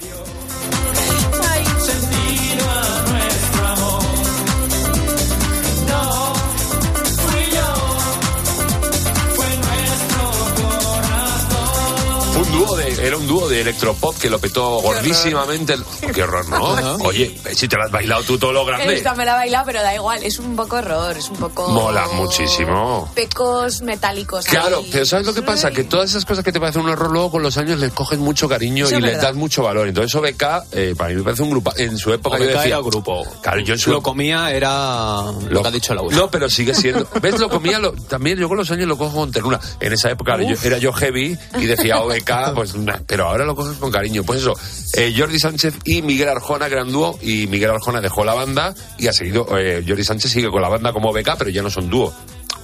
Dúo 12.55 12.75
de, 12.77 12.84
era 13.05 13.17
un 13.17 13.27
dúo 13.27 13.47
de 13.47 13.61
electropop 13.61 14.17
que 14.17 14.29
lo 14.29 14.39
petó 14.39 14.81
gordísimamente. 14.81 15.75
Qué 16.13 16.23
horror, 16.23 16.47
¿no? 16.49 16.95
Oye, 17.05 17.39
si 17.53 17.67
te 17.67 17.75
lo 17.75 17.83
has 17.83 17.91
bailado 17.91 18.23
tú 18.23 18.37
todo 18.37 18.51
lo 18.51 18.65
grande. 18.65 18.95
Esta 18.95 19.13
me 19.15 19.25
la 19.25 19.33
he 19.33 19.35
bailado, 19.37 19.65
pero 19.65 19.81
da 19.81 19.93
igual. 19.93 20.23
Es 20.23 20.39
un 20.39 20.55
poco 20.55 20.77
horror, 20.77 21.17
es 21.17 21.29
un 21.29 21.37
poco... 21.37 21.67
Mola 21.69 22.07
muchísimo. 22.13 23.09
Pecos 23.13 23.81
metálicos. 23.81 24.45
Claro, 24.45 24.79
ahí. 24.79 24.89
pero 24.91 25.05
¿sabes 25.05 25.25
lo 25.25 25.33
que 25.33 25.41
pasa? 25.41 25.71
Que 25.71 25.83
todas 25.83 26.09
esas 26.09 26.25
cosas 26.25 26.43
que 26.43 26.51
te 26.51 26.59
parecen 26.59 26.81
un 26.83 26.89
error 26.89 27.11
luego 27.11 27.31
con 27.31 27.43
los 27.43 27.57
años 27.57 27.79
les 27.79 27.91
coges 27.93 28.19
mucho 28.19 28.47
cariño 28.49 28.85
Eso 28.85 28.95
y 28.95 28.97
es 28.97 29.03
les 29.03 29.21
das 29.21 29.35
mucho 29.35 29.63
valor. 29.63 29.87
Entonces 29.87 30.13
OBK, 30.15 30.43
eh, 30.71 30.95
para 30.97 31.09
mí 31.11 31.15
me 31.17 31.23
parece 31.23 31.43
un 31.43 31.49
grupo. 31.51 31.71
En 31.77 31.97
su 31.97 32.13
época 32.13 32.37
yo 32.37 32.45
decía... 32.45 32.63
era 32.65 32.77
grupo. 32.79 33.23
Claro, 33.41 33.59
yo 33.61 33.73
en 33.73 33.79
su 33.79 33.91
Lo 33.91 34.01
comía 34.01 34.51
era 34.51 35.23
lo, 35.49 35.61
que 35.61 35.67
ha 35.67 35.71
dicho 35.71 35.93
Laura. 35.93 36.15
No, 36.15 36.29
pero 36.29 36.49
sigue 36.49 36.73
siendo. 36.73 37.07
¿Ves? 37.21 37.39
Lo 37.39 37.49
comía, 37.49 37.79
lo- 37.79 37.93
también 37.93 38.37
yo 38.37 38.47
con 38.47 38.57
los 38.57 38.69
años 38.71 38.87
lo 38.87 38.97
cojo 38.97 39.17
con 39.17 39.31
ternura. 39.31 39.59
En 39.79 39.93
esa 39.93 40.09
época 40.09 40.37
yo- 40.41 40.55
era 40.63 40.77
yo 40.77 40.91
heavy 40.93 41.37
y 41.59 41.65
decía 41.65 41.99
OBK, 41.99 42.53
pues, 42.55 42.73
pero 43.05 43.27
ahora 43.27 43.45
lo 43.45 43.55
coges 43.55 43.77
con 43.77 43.91
cariño. 43.91 44.23
Pues 44.23 44.39
eso, 44.41 44.53
eh, 44.93 45.13
Jordi 45.17 45.39
Sánchez 45.39 45.75
y 45.85 46.01
Miguel 46.01 46.29
Arjona, 46.29 46.67
gran 46.67 46.91
dúo, 46.91 47.17
y 47.21 47.47
Miguel 47.47 47.71
Arjona 47.71 48.01
dejó 48.01 48.23
la 48.25 48.33
banda 48.33 48.73
y 48.97 49.07
ha 49.07 49.13
seguido. 49.13 49.45
eh, 49.57 49.83
Jordi 49.87 50.03
Sánchez 50.03 50.31
sigue 50.31 50.49
con 50.49 50.61
la 50.61 50.69
banda 50.69 50.91
como 50.93 51.09
OBK, 51.09 51.35
pero 51.37 51.49
ya 51.49 51.61
no 51.61 51.69
son 51.69 51.89
dúo. 51.89 52.13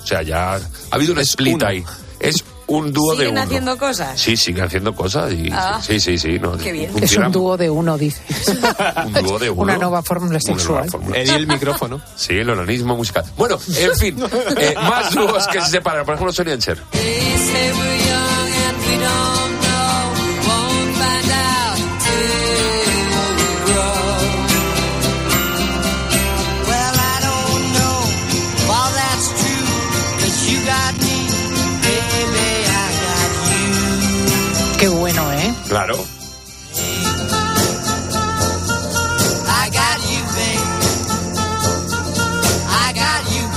O 0.03 0.07
sea, 0.07 0.21
ya 0.23 0.55
ha 0.55 0.59
habido 0.91 1.13
un 1.13 1.19
split 1.19 1.55
uno. 1.55 1.67
ahí. 1.67 1.83
Es 2.19 2.43
un 2.67 2.93
dúo 2.93 3.11
de 3.13 3.25
¿Siguen 3.25 3.31
uno. 3.33 3.41
haciendo 3.41 3.77
cosas? 3.77 4.19
Sí, 4.21 4.37
siguen 4.37 4.63
haciendo 4.65 4.95
cosas 4.95 5.33
y 5.33 5.49
Ah. 5.51 5.81
sí, 5.85 5.99
sí, 5.99 6.17
sí. 6.17 6.39
No, 6.39 6.55
Qué 6.57 6.71
bien. 6.71 6.91
Es 7.01 7.17
un 7.17 7.31
dúo 7.31 7.57
de 7.57 7.69
uno, 7.69 7.97
dice. 7.97 8.21
un 9.05 9.13
dúo 9.13 9.37
de 9.39 9.49
uno. 9.49 9.61
Una 9.63 9.77
nueva 9.77 10.01
fórmula 10.01 10.39
sexual. 10.39 10.87
Eddie 11.13 11.35
el 11.35 11.47
micrófono. 11.47 12.01
Sí, 12.15 12.33
el 12.33 12.49
onanismo 12.49 12.95
musical. 12.95 13.25
Bueno, 13.37 13.59
en 13.75 13.95
fin, 13.97 14.17
eh, 14.57 14.73
más 14.75 15.13
dúos 15.13 15.47
que 15.47 15.61
se 15.61 15.69
separan. 15.71 16.05
Por 16.05 16.15
ejemplo, 16.15 16.31
Sonny 16.33 16.51
and 16.51 16.61
Claro. 35.71 35.95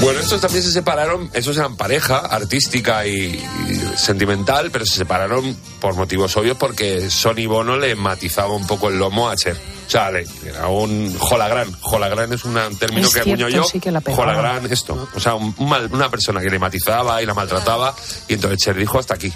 Bueno, 0.00 0.20
estos 0.20 0.40
también 0.40 0.62
se 0.62 0.70
separaron, 0.70 1.30
esos 1.32 1.56
eran 1.56 1.76
pareja 1.76 2.18
artística 2.18 3.06
y, 3.06 3.42
y 3.68 3.92
sentimental, 3.96 4.70
pero 4.70 4.84
se 4.84 4.96
separaron 4.96 5.56
por 5.80 5.94
motivos 5.94 6.36
obvios 6.36 6.58
porque 6.58 7.08
Sonny 7.10 7.46
Bono 7.46 7.78
le 7.78 7.94
matizaba 7.94 8.52
un 8.54 8.66
poco 8.66 8.88
el 8.90 8.98
lomo 8.98 9.30
a 9.30 9.36
Cher. 9.36 9.56
O 9.86 9.90
sea, 9.90 10.10
le- 10.10 10.26
era 10.44 10.68
un 10.68 11.16
jolagran. 11.18 11.72
Jolagran 11.80 12.32
es 12.34 12.44
un 12.44 12.54
término 12.78 13.06
Es 13.06 13.14
que 13.14 13.20
acuño 13.20 13.48
yo. 13.48 13.64
sí 13.64 13.80
que 13.80 13.90
la 13.90 14.02
jolagran, 14.02 14.70
esto. 14.70 15.08
O 15.14 15.20
sea, 15.20 15.34
un- 15.36 15.54
un 15.56 15.68
mal- 15.68 15.88
una 15.90 16.10
persona 16.10 16.40
que 16.42 16.50
le 16.50 16.58
matizaba 16.58 17.22
y 17.22 17.26
la 17.26 17.32
maltrataba. 17.32 17.94
Y 18.28 18.34
entonces 18.34 18.58
Cher 18.58 18.76
dijo 18.76 18.98
hasta 18.98 19.14
aquí. 19.14 19.32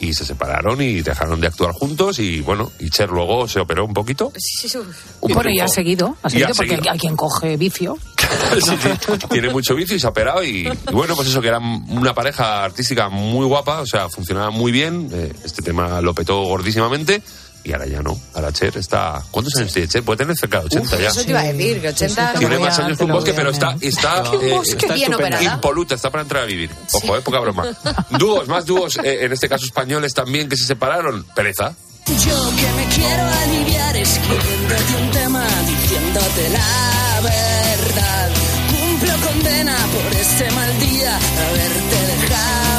Y 0.00 0.14
se 0.14 0.24
separaron 0.24 0.80
y 0.80 1.02
dejaron 1.02 1.40
de 1.40 1.46
actuar 1.46 1.72
juntos. 1.72 2.18
Y 2.18 2.40
bueno, 2.40 2.72
y 2.78 2.90
Cher 2.90 3.10
luego 3.10 3.46
se 3.46 3.60
operó 3.60 3.84
un 3.84 3.92
poquito. 3.92 4.32
Sí, 4.36 4.68
sí, 4.68 4.78
Un 5.20 5.32
bueno, 5.34 5.50
y 5.50 5.60
ha 5.60 5.68
seguido, 5.68 6.16
ha 6.22 6.30
seguido 6.30 6.48
porque 6.48 6.70
seguido. 6.70 6.92
hay 6.92 6.98
quien 6.98 7.16
coge 7.16 7.56
vicio. 7.56 7.96
Sí, 8.54 8.70
sí. 8.80 8.88
Tiene 9.28 9.50
mucho 9.50 9.74
vicio 9.74 9.96
y 9.96 10.00
se 10.00 10.06
ha 10.06 10.10
operado 10.10 10.42
y, 10.44 10.66
y 10.68 10.92
bueno, 10.92 11.14
pues 11.16 11.28
eso, 11.28 11.40
que 11.40 11.48
era 11.48 11.58
una 11.58 12.14
pareja 12.14 12.64
artística 12.64 13.08
muy 13.08 13.44
guapa, 13.44 13.80
o 13.80 13.86
sea, 13.86 14.08
funcionaba 14.08 14.50
muy 14.50 14.70
bien, 14.72 15.08
eh, 15.12 15.32
este 15.44 15.62
tema 15.62 16.00
lo 16.00 16.14
petó 16.14 16.40
gordísimamente 16.44 17.22
y 17.64 17.72
ahora 17.72 17.86
ya 17.86 18.02
no, 18.02 18.18
ahora 18.34 18.52
Cher 18.52 18.76
está... 18.76 19.22
¿Cuántos 19.30 19.54
años 19.56 19.72
tiene 19.72 19.88
Cher? 19.88 20.02
Puede 20.02 20.18
tener 20.18 20.36
cerca 20.36 20.60
de 20.60 20.66
80 20.66 20.98
ya. 20.98 21.08
Eso 21.08 21.24
te 21.24 21.30
iba 21.30 21.40
a 21.40 21.52
decir, 21.52 21.80
que 21.80 21.88
80... 21.88 22.32
Tiene 22.38 22.58
más 22.58 22.78
años 22.78 22.98
que 22.98 23.04
un 23.04 23.12
bosque, 23.12 23.32
pero 23.34 23.50
está, 23.50 23.76
está, 23.80 24.24
Qué 24.30 24.48
eh, 24.48 24.54
bosque, 24.54 24.72
está 24.72 24.94
bien 24.94 25.10
estupenda. 25.12 25.36
operada. 25.36 25.54
impoluta, 25.56 25.94
está 25.94 26.10
para 26.10 26.22
entrar 26.22 26.42
a 26.44 26.46
vivir. 26.46 26.70
Ojo, 26.92 27.16
eh, 27.16 27.20
poca 27.20 27.40
broma. 27.40 27.64
Dúos, 28.18 28.48
más 28.48 28.66
dúos, 28.66 28.96
eh, 29.02 29.24
en 29.24 29.32
este 29.32 29.48
caso 29.48 29.64
españoles 29.64 30.14
también, 30.14 30.48
que 30.48 30.56
se 30.56 30.64
separaron. 30.64 31.24
Pereza. 31.34 31.74
Yo 32.06 32.50
que 32.56 32.72
me 32.72 32.94
quiero 32.94 33.22
aliviar 33.42 33.96
escribiéndote 33.96 34.94
un 35.02 35.10
tema 35.12 35.46
diciendo 35.66 36.00
contándote 36.00 36.48
la 36.50 37.20
verdad. 37.22 38.30
Cumplo 38.70 39.28
condena 39.28 39.76
por 39.76 40.12
ese 40.20 40.50
mal 40.50 40.80
día, 40.80 41.16
haberte 41.16 42.06
dejado 42.06 42.69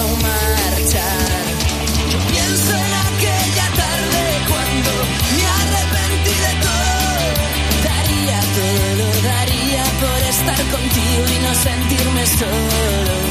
estar 10.41 10.65
contigo 10.71 11.23
y 11.27 11.39
no 11.39 11.53
sentirme 11.53 12.25
solo. 12.25 13.30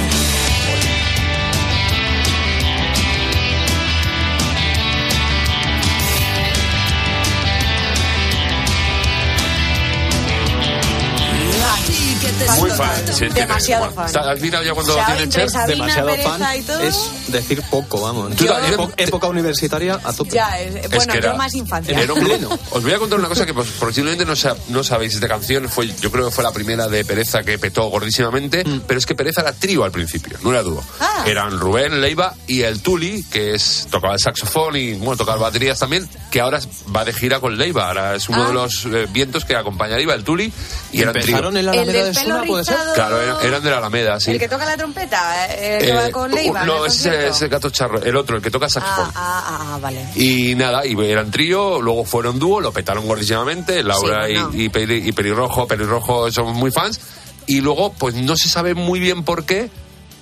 Muy 12.59 12.71
fan. 12.71 12.91
sí, 13.13 13.27
Demasiado 13.29 13.91
fan. 13.93 14.09
¿Has 14.17 14.41
mirado 14.41 14.65
ya 14.65 14.75
cuando 14.75 14.95
Xavi 14.95 15.07
tiene 15.07 15.23
entre 15.23 15.41
Cher? 15.43 15.51
Sabina, 15.51 15.75
Demasiado 15.77 16.09
Pereza 16.09 16.39
fan 16.39 16.59
y 16.59 16.63
todo. 16.63 16.81
es 16.81 17.11
decir 17.29 17.63
poco, 17.71 18.01
vamos. 18.01 18.37
Yo, 18.37 18.47
epo- 18.59 18.93
época 18.97 19.27
universitaria 19.29 19.99
a 20.03 20.13
tope. 20.13 20.31
Ya, 20.31 20.59
es- 20.61 20.89
bueno, 20.91 21.13
que 21.13 21.19
era- 21.19 21.33
yo 21.33 21.37
más 21.39 21.55
infancia. 21.55 21.99
era 22.01 22.13
un 22.13 22.25
pleno. 22.25 22.49
Os 22.71 22.83
voy 22.83 22.93
a 22.93 22.99
contar 22.99 23.19
una 23.19 23.29
cosa 23.29 23.47
que 23.47 23.55
pues, 23.55 23.69
posiblemente 23.79 24.25
no, 24.25 24.35
sa- 24.37 24.57
no 24.69 24.83
sabéis. 24.85 25.15
Esta 25.15 25.29
canción 25.29 25.69
fue, 25.69 25.89
yo 26.01 26.11
creo 26.11 26.27
que 26.27 26.31
fue 26.35 26.45
la 26.45 26.53
primera 26.53 26.89
de 26.89 27.05
Pereza 27.05 27.43
que 27.43 27.59
petó 27.59 27.89
gordísimamente, 27.89 28.65
pero 28.87 28.99
es 28.99 29.07
que 29.07 29.15
Pereza 29.15 29.43
era 29.43 29.53
trío 29.53 29.85
al 29.85 29.93
principio, 29.93 30.39
no 30.43 30.51
era 30.51 30.63
dúo. 30.63 30.83
Ah. 31.01 31.25
Eran 31.27 31.59
Rubén, 31.59 32.01
Leiva 32.01 32.35
y 32.47 32.63
el 32.63 32.81
Tuli, 32.83 33.25
que 33.31 33.55
es 33.55 33.87
tocaba 33.91 34.15
el 34.15 34.21
saxofón 34.21 34.77
y 34.77 34.95
bueno, 34.95 35.17
tocaba 35.17 35.39
baterías 35.39 35.79
también, 35.79 36.09
que 36.31 36.41
ahora 36.41 36.61
va 36.95 37.05
de 37.05 37.13
gira 37.13 37.41
con 37.41 37.57
Leiva. 37.59 37.89
Ahora 37.89 38.15
es 38.15 38.29
uno 38.29 38.45
Ah. 38.45 38.49
de 38.49 38.55
los 38.55 38.85
eh, 38.87 39.07
vientos 39.11 39.45
que 39.45 39.55
acompaña 39.57 39.95
a 39.95 39.99
Leiva, 39.99 40.15
el 40.15 40.25
Tuli, 40.25 40.53
y 40.93 41.03
eran 41.03 41.15
trío. 41.15 41.37
¿Empezaron 41.61 41.67
en 41.67 41.67
la 41.67 41.73
El 41.73 41.79
Alameda 41.79 42.05
del 42.05 42.15
de 42.15 42.21
Suna, 42.21 42.43
puede 42.45 42.65
ser? 42.65 42.77
Claro, 42.95 43.41
eran, 43.43 43.63
de 43.63 43.71
la 43.71 43.79
Alameda, 43.79 44.21
sí. 44.21 44.31
El 44.33 44.39
que 44.39 44.49
toca 44.49 44.65
la 44.67 44.77
trompeta, 44.77 45.47
eh, 45.55 45.77
el 45.79 45.85
que 45.85 45.91
Eh, 45.91 45.95
va 45.95 46.11
con 46.11 46.31
Leiva. 46.33 46.65
no, 46.65 46.87
ese 46.87 47.29
es 47.29 47.43
el 47.43 47.49
gato 47.49 47.71
charro, 47.71 48.03
el 48.03 48.17
otro, 48.17 48.37
el 48.37 48.43
que 48.43 48.51
toca 48.51 48.69
saxofón. 48.69 49.11
Ah, 49.15 49.45
ah, 49.47 49.73
ah, 49.75 49.79
vale. 49.81 50.05
Y 50.17 50.55
nada, 50.55 50.87
y 50.87 50.95
eran 51.11 51.31
trío, 51.31 51.81
luego 51.81 52.05
fueron 52.05 52.39
dúo, 52.39 52.61
lo 52.61 52.73
petaron 52.73 53.07
gordísimamente, 53.07 53.83
Laura 53.83 54.27
Sí, 54.27 54.35
y, 54.55 54.65
y, 54.65 54.69
Peli- 54.69 55.09
y 55.09 55.13
Pelirrojo, 55.13 55.67
Pelirrojo 55.67 56.31
son 56.33 56.55
muy 56.55 56.71
fans, 56.71 57.01
y 57.47 57.61
luego 57.61 57.93
pues 57.93 58.15
no 58.15 58.37
se 58.37 58.49
sabe 58.49 58.75
muy 58.75 59.01
bien 59.01 59.23
por 59.25 59.45
qué 59.45 59.71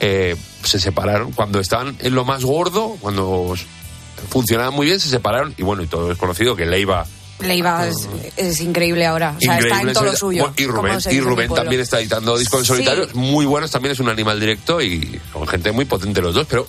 eh, 0.01 0.36
se 0.62 0.78
separaron, 0.78 1.32
cuando 1.32 1.61
estaban 1.61 1.97
en 2.01 2.14
lo 2.14 2.24
más 2.24 2.45
gordo, 2.45 2.97
cuando 3.01 3.55
funcionaban 4.30 4.74
muy 4.74 4.86
bien, 4.86 5.01
se 5.01 5.09
separaron, 5.09 5.55
y 5.57 5.62
bueno, 5.62 5.82
y 5.82 5.86
todo 5.86 6.11
es 6.12 6.18
conocido 6.18 6.57
que 6.57 6.66
Leiva... 6.66 7.05
Leiva 7.41 7.86
es, 7.86 8.09
es 8.36 8.61
increíble 8.61 9.07
ahora. 9.07 9.34
O 9.36 9.41
sea, 9.41 9.59
está 9.59 9.80
en 9.82 9.93
todo 9.93 10.05
lo 10.05 10.16
suyo. 10.16 10.43
bueno, 10.43 10.55
y 10.59 10.66
Rubén, 10.66 10.99
y 11.11 11.20
Rubén 11.20 11.55
también 11.55 11.80
está 11.80 12.01
editando 12.01 12.36
discos 12.36 12.61
en 12.61 12.64
Sí. 12.64 12.68
solitario, 12.72 13.09
muy 13.14 13.47
buenos, 13.47 13.70
también 13.70 13.93
es 13.93 14.01
un 14.01 14.09
animal 14.09 14.39
directo 14.41 14.80
y 14.80 15.20
con 15.32 15.47
gente 15.47 15.70
muy 15.72 15.84
potente 15.84 16.20
los 16.20 16.34
dos, 16.34 16.47
pero 16.49 16.66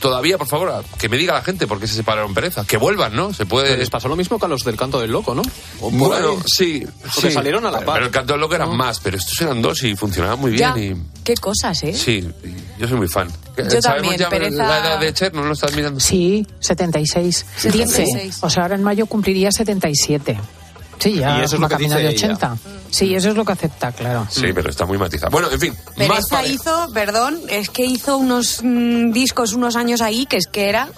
todavía, 0.00 0.38
por 0.38 0.46
favor, 0.46 0.84
que 0.98 1.08
me 1.08 1.16
diga 1.16 1.34
la 1.34 1.42
gente 1.42 1.66
por 1.66 1.78
qué 1.80 1.86
se 1.86 1.94
separaron 1.94 2.32
pereza, 2.34 2.64
que 2.64 2.76
vuelvan, 2.76 3.14
¿no? 3.14 3.32
Se 3.34 3.46
puede... 3.46 3.76
Les 3.76 3.90
pasó 3.90 4.08
lo 4.08 4.16
mismo 4.16 4.38
que 4.38 4.46
a 4.46 4.48
los 4.48 4.64
del 4.64 4.76
canto 4.76 5.00
del 5.00 5.10
loco, 5.10 5.34
¿no? 5.34 5.42
Bueno, 5.80 6.30
ahí. 6.32 6.38
sí. 6.46 6.86
Porque 7.14 7.28
sí. 7.28 7.30
salieron 7.32 7.66
a 7.66 7.70
la 7.70 7.80
par. 7.84 7.94
Pero 7.96 8.06
el 8.06 8.12
canto 8.12 8.32
del 8.34 8.40
loco 8.40 8.54
eran 8.54 8.76
más, 8.76 9.00
pero 9.00 9.16
estos 9.16 9.40
eran 9.40 9.60
dos 9.60 9.82
y 9.82 9.94
funcionaban 9.96 10.38
muy 10.40 10.56
Ya, 10.56 10.72
bien. 10.72 11.06
qué 11.24 11.34
cosas, 11.36 11.82
¿eh? 11.84 11.90
Y, 11.90 11.94
sí, 11.94 12.28
y 12.44 12.80
yo 12.80 12.88
soy 12.88 12.96
muy 12.98 13.08
fan. 13.08 13.28
Yo 13.56 13.64
¿Sabemos 13.82 13.82
también, 13.82 14.16
ya 14.18 14.28
Pereza- 14.30 14.66
la 14.68 14.78
edad 14.78 15.00
de 15.00 15.12
Cher? 15.12 15.34
¿No 15.34 15.42
lo 15.44 15.52
estás 15.52 15.74
mirando? 15.74 15.98
Sí, 16.00 16.46
76. 16.60 17.44
76. 17.56 18.08
Dice, 18.24 18.36
o 18.40 18.48
sea, 18.50 18.62
ahora 18.62 18.74
en 18.76 18.82
mayo 18.82 19.06
cumpliría 19.06 19.50
77. 19.50 20.38
Sí, 20.98 21.14
ya 21.16 21.38
Y 21.38 21.42
eso 21.44 21.56
es 21.56 21.60
lo 21.60 21.68
que 21.68 21.76
dice 21.76 21.94
de 21.96 22.08
ella. 22.10 22.28
80. 22.34 22.56
Sí, 22.90 23.14
eso 23.14 23.28
es 23.30 23.36
lo 23.36 23.44
que 23.44 23.52
acepta, 23.52 23.92
claro. 23.92 24.26
Sí, 24.30 24.46
pero 24.54 24.70
está 24.70 24.86
muy 24.86 24.96
matizado. 24.98 25.30
Bueno, 25.30 25.50
en 25.50 25.60
fin. 25.60 25.74
más 25.74 25.94
Pereza 25.96 26.28
pare- 26.30 26.48
hizo, 26.48 26.88
perdón, 26.94 27.40
es 27.48 27.68
que 27.70 27.84
hizo 27.84 28.16
unos 28.16 28.60
mm, 28.62 29.12
discos 29.12 29.52
unos 29.52 29.76
años 29.76 30.00
ahí 30.00 30.24
que 30.26 30.38
es 30.38 30.46
que 30.46 30.68
era 30.68 30.88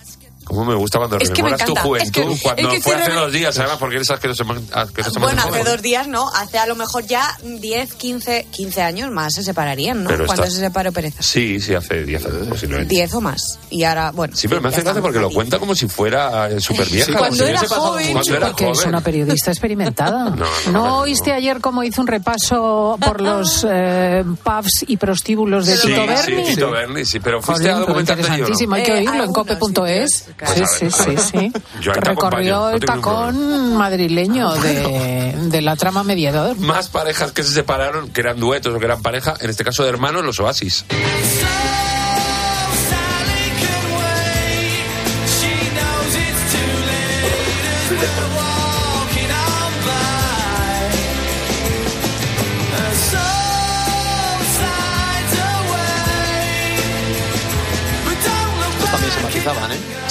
¿Cómo 0.51 0.64
me 0.64 0.74
gusta 0.74 0.98
cuando 0.98 1.16
Es 1.18 1.30
que 1.30 1.42
me 1.42 1.51
rememoras 1.51 1.64
tu 1.64 1.70
encanta. 1.72 1.88
juventud? 1.88 2.32
Es 2.32 2.38
que- 2.38 2.42
cuando 2.42 2.68
es 2.68 2.74
que 2.74 2.80
fue 2.82 2.94
hace 2.96 3.12
dos 3.12 3.32
días, 3.32 3.59
además, 3.59 3.76
porque 3.78 3.96
eres 3.96 4.11
asqueroso. 4.11 4.44
asqueroso 4.72 5.20
Bueno, 5.20 5.42
hace 5.42 5.62
dos 5.64 5.80
días 5.80 6.09
no, 6.09 6.28
hace 6.34 6.59
a 6.59 6.66
lo 6.66 6.74
mejor 6.74 7.05
ya 7.07 7.38
10, 7.42 7.94
15, 7.94 8.46
15 8.51 8.82
años 8.82 9.11
más 9.12 9.34
se 9.34 9.44
separarían, 9.44 10.03
¿no? 10.03 10.11
Pero 10.11 10.26
Cuando 10.26 10.44
está- 10.44 10.55
se 10.57 10.61
separó 10.61 10.90
Pereza. 10.92 11.22
Sí, 11.22 11.61
sí, 11.61 11.74
hace 11.74 12.03
10 12.05 12.26
años, 12.26 12.48
posiblemente. 12.48 12.92
10 12.94 13.14
o 13.14 13.20
más. 13.20 13.59
Y 13.70 13.84
ahora, 13.84 14.11
bueno. 14.11 14.34
Sí, 14.36 14.48
pero 14.48 14.61
me 14.61 14.68
hace 14.70 14.82
gracia 14.82 15.01
porque 15.01 15.18
lo 15.20 15.30
cuenta 15.30 15.59
como 15.61 15.74
si 15.74 15.86
fuera 15.88 16.51
eh, 16.51 16.61
súper 16.61 16.88
vieja. 16.88 17.16
Cuando 17.16 17.46
era 17.46 17.61
joven. 17.61 18.12
Cuando 18.12 18.34
era 18.36 18.46
Porque 18.48 18.70
es 18.70 18.76
joven. 18.78 18.88
una 18.88 19.01
periodista 19.01 19.51
experimentada. 19.51 20.30
No, 20.30 20.36
¿No, 20.36 20.46
no, 20.66 20.72
no. 20.72 20.98
oíste 20.98 21.32
ayer 21.32 21.61
cómo 21.61 21.82
hizo 21.84 22.01
un 22.01 22.07
repaso 22.07 22.98
por 23.01 23.20
los 23.20 23.64
eh, 23.68 24.24
pubs 24.42 24.84
y 24.86 24.96
prostíbulos 24.96 25.66
de 25.66 25.76
Sí, 25.76 25.88
Tito 25.88 26.01
sí, 26.03 26.07
Berni? 26.09 26.44
Tito 26.44 26.70
Berni, 26.70 27.05
sí, 27.05 27.20
pero 27.20 27.40
fuiste 27.42 27.64
Joder, 27.64 27.70
a 27.70 27.74
pero 27.74 27.86
documentarte 27.86 28.22
allí, 28.22 28.28
¿o 28.28 28.30
no? 28.30 28.34
interesantísimo, 28.48 28.74
hay 28.74 28.82
que 28.82 28.92
oírlo 28.92 29.24
en 29.24 29.32
cope.es. 29.32 30.24
sitios, 30.47 30.70
Sí, 30.70 30.91
sí, 30.91 31.05
Pues 31.05 31.22
sí, 31.22 31.38
sí. 31.38 31.91
Recorrió 31.91 32.61
no 32.61 32.70
el 32.70 32.80
tacón 32.80 33.76
madrileño 33.76 34.53
de, 34.55 35.34
de 35.36 35.61
la 35.61 35.76
trama 35.76 36.03
mediador. 36.05 36.57
Más 36.59 36.88
parejas 36.88 37.32
que 37.32 37.43
se 37.43 37.53
separaron, 37.53 38.11
que 38.11 38.20
eran 38.20 38.38
duetos 38.38 38.74
o 38.74 38.78
que 38.78 38.84
eran 38.84 39.03
pareja, 39.03 39.34
en 39.41 39.51
este 39.51 39.64
caso 39.64 39.82
de 39.82 39.88
hermanos, 39.91 40.24
los 40.24 40.41
Oasis. 40.41 40.84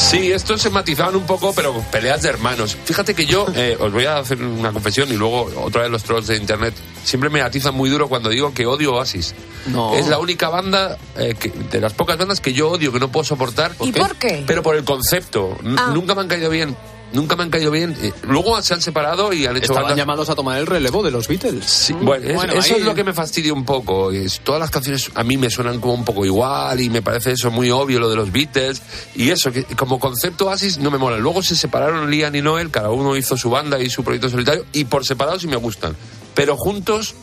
Sí, 0.10 0.32
estos 0.32 0.62
se 0.62 0.70
matizaban 0.72 1.16
un 1.16 1.26
poco, 1.26 1.54
pero 1.54 1.74
peleas 1.92 2.22
de 2.24 2.30
hermanos. 2.30 2.76
Fíjate 2.86 3.14
que 3.14 3.26
yo, 3.28 3.46
eh, 3.56 3.78
os 3.80 3.92
voy 3.94 4.06
a 4.06 4.18
hacer 4.18 4.42
una 4.42 4.72
confesión 4.72 5.10
y 5.12 5.16
luego 5.16 5.52
otra 5.64 5.84
vez 5.84 5.92
los 5.92 6.04
trolls 6.04 6.26
de 6.28 6.36
internet, 6.38 6.74
siempre 7.04 7.30
me 7.30 7.42
atizan 7.42 7.76
muy 7.76 7.90
duro 7.90 8.08
cuando 8.10 8.30
digo 8.30 8.52
que 8.54 8.66
odio 8.66 8.96
Oasis. 8.96 9.36
No. 9.68 9.94
Es 9.94 10.08
la 10.08 10.18
única 10.18 10.50
banda, 10.50 10.98
eh, 11.18 11.36
que- 11.40 11.50
de 11.50 11.80
las 11.80 11.94
pocas 11.94 12.18
bandas 12.18 12.40
que 12.42 12.54
yo 12.54 12.70
odio, 12.72 12.92
que 12.92 13.00
no 13.00 13.12
puedo 13.12 13.24
soportar. 13.24 13.74
¿Y 13.82 13.92
por 13.92 14.16
qué? 14.16 14.44
Pero 14.48 14.64
por 14.64 14.76
el 14.76 14.84
concepto. 14.84 15.56
Ah. 15.78 15.92
Nunca 15.94 16.16
me 16.16 16.22
han 16.22 16.28
caído 16.28 16.50
bien. 16.50 16.76
Nunca 17.14 17.36
me 17.36 17.44
han 17.44 17.50
caído 17.50 17.72
bien. 17.72 17.96
Eh, 18.02 18.14
Luego 18.24 18.62
se 18.62 18.74
han 18.74 18.82
separado 18.82 19.34
y 19.34 19.46
han 19.46 19.56
hecho 19.58 19.64
Estaban 19.66 19.84
bandas... 19.84 19.98
llamados 19.98 20.30
a 20.30 20.36
tomar 20.36 20.60
el 20.60 20.68
relevo 20.68 21.02
de 21.02 21.12
los 21.12 21.28
Beatles. 21.28 21.66
Sí, 21.66 21.94
bueno, 21.94 22.28
es- 22.28 22.36
Bueno, 22.36 22.54
eso 22.54 22.74
ahí- 22.76 22.80
es 22.82 22.86
lo 22.86 22.94
que 22.94 23.04
me 23.04 23.14
fastidia 23.14 23.52
un 23.54 23.66
poco. 23.66 24.12
Es, 24.12 24.42
todas 24.42 24.60
las 24.62 24.70
canciones 24.70 25.10
a 25.16 25.24
mí 25.24 25.38
me 25.38 25.50
suenan 25.50 25.80
como 25.80 25.94
un 25.96 26.06
poco 26.06 26.26
igual 26.26 26.80
y 26.82 26.90
me 26.90 27.02
parece 27.02 27.32
eso 27.32 27.50
muy 27.52 27.72
obvio 27.72 28.00
lo 28.00 28.10
de 28.10 28.16
los 28.16 28.32
Beatles 28.32 28.82
y 29.16 29.30
eso 29.32 29.52
que 29.52 29.64
como 29.76 30.00
concepto 30.00 30.46
Oasis 30.48 30.78
no 30.78 30.92
me 30.92 30.98
mola. 30.98 31.18
Luego 31.18 31.42
se 31.42 31.56
separaron 31.56 32.10
Liam 32.12 32.36
y 32.36 32.42
Noel, 32.42 32.70
cada 32.72 32.90
uno 32.92 33.16
hizo 33.18 33.36
su 33.38 33.50
banda 33.50 33.80
y 33.80 33.90
su 33.90 34.04
proyecto 34.04 34.30
solitario 34.30 34.66
y 34.74 34.86
por 34.86 35.06
separado 35.06 35.40
sí 35.40 35.48
me 35.48 35.56
gustan, 35.56 35.96
pero 36.36 36.56
juntos 36.58 37.16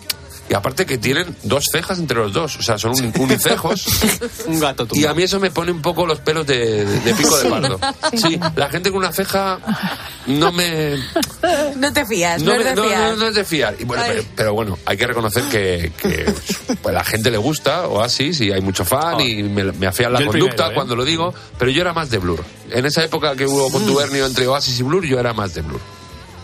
y 0.49 0.55
aparte 0.55 0.87
que 0.87 0.99
tienen 0.99 1.35
dos 1.43 1.65
cejas 1.73 1.99
entre 1.99 2.19
los 2.19 2.33
dos, 2.33 2.57
o 2.57 2.63
sea, 2.63 2.79
son 2.79 2.93
un- 2.93 3.13
unicejos. 3.19 3.85
Un 4.47 4.61
gato 4.61 4.87
Y 4.93 5.05
a 5.05 5.15
mí 5.15 5.23
eso 5.25 5.41
me 5.41 5.51
pone 5.51 5.73
un 5.73 5.83
poco 5.83 6.07
los 6.07 6.21
pelos 6.21 6.47
de, 6.47 6.87
pico 7.17 7.37
de 7.39 7.51
pardo. 7.51 7.81
Sí, 8.17 8.39
la 8.55 8.69
gente 8.69 8.91
con 8.91 8.99
una 8.99 9.13
ceja 9.13 9.59
no 10.27 10.53
me... 10.53 10.97
No 11.77 11.93
te 11.93 12.05
fías, 12.07 12.41
no, 12.43 12.53
No, 12.55 12.61
es 12.61 12.65
me- 12.65 12.71
de 12.71 12.75
no, 12.77 12.85
fiar. 13.49 13.75
no. 13.75 13.77
Y 13.81 13.85
bueno, 13.85 14.03
Ay. 14.05 14.11
pero, 14.13 14.25
pero 14.37 14.55
bueno, 14.55 14.79
hay 14.87 14.97
que 14.97 15.07
reconocer 15.07 15.43
que, 15.45 15.93
que 16.01 16.33
pues, 16.83 16.95
a 16.95 16.99
la 16.99 17.05
gente 17.05 17.31
le 17.31 17.39
gusta 17.39 17.89
Oasis 17.89 18.41
y 18.41 18.53
hay 18.53 18.61
mucho 18.61 18.85
fan 18.85 19.21
y 19.21 19.43
me, 19.43 19.65
me 19.73 19.87
la 19.87 19.93
Yo 19.93 20.27
conducta 20.27 20.31
primero, 20.57 20.71
¿eh? 20.71 20.75
cuando 20.75 20.97
lo 20.97 21.05
digo, 21.05 21.35
pero 21.59 21.71
yo 21.71 21.81
era 21.81 21.93
más 21.93 22.11
de 22.11 22.19
Blur. 22.19 22.45
En 22.71 22.85
esa 22.87 23.05
época 23.05 23.35
que 23.35 23.47
hubo 23.47 23.71
contubernio 23.71 24.27
entre 24.27 24.47
Oasis 24.47 24.79
y 24.79 24.83
Blur, 24.83 25.05
yo 25.05 25.19
era 25.19 25.33
más 25.33 25.55
de 25.55 25.63
Blur. 25.63 25.81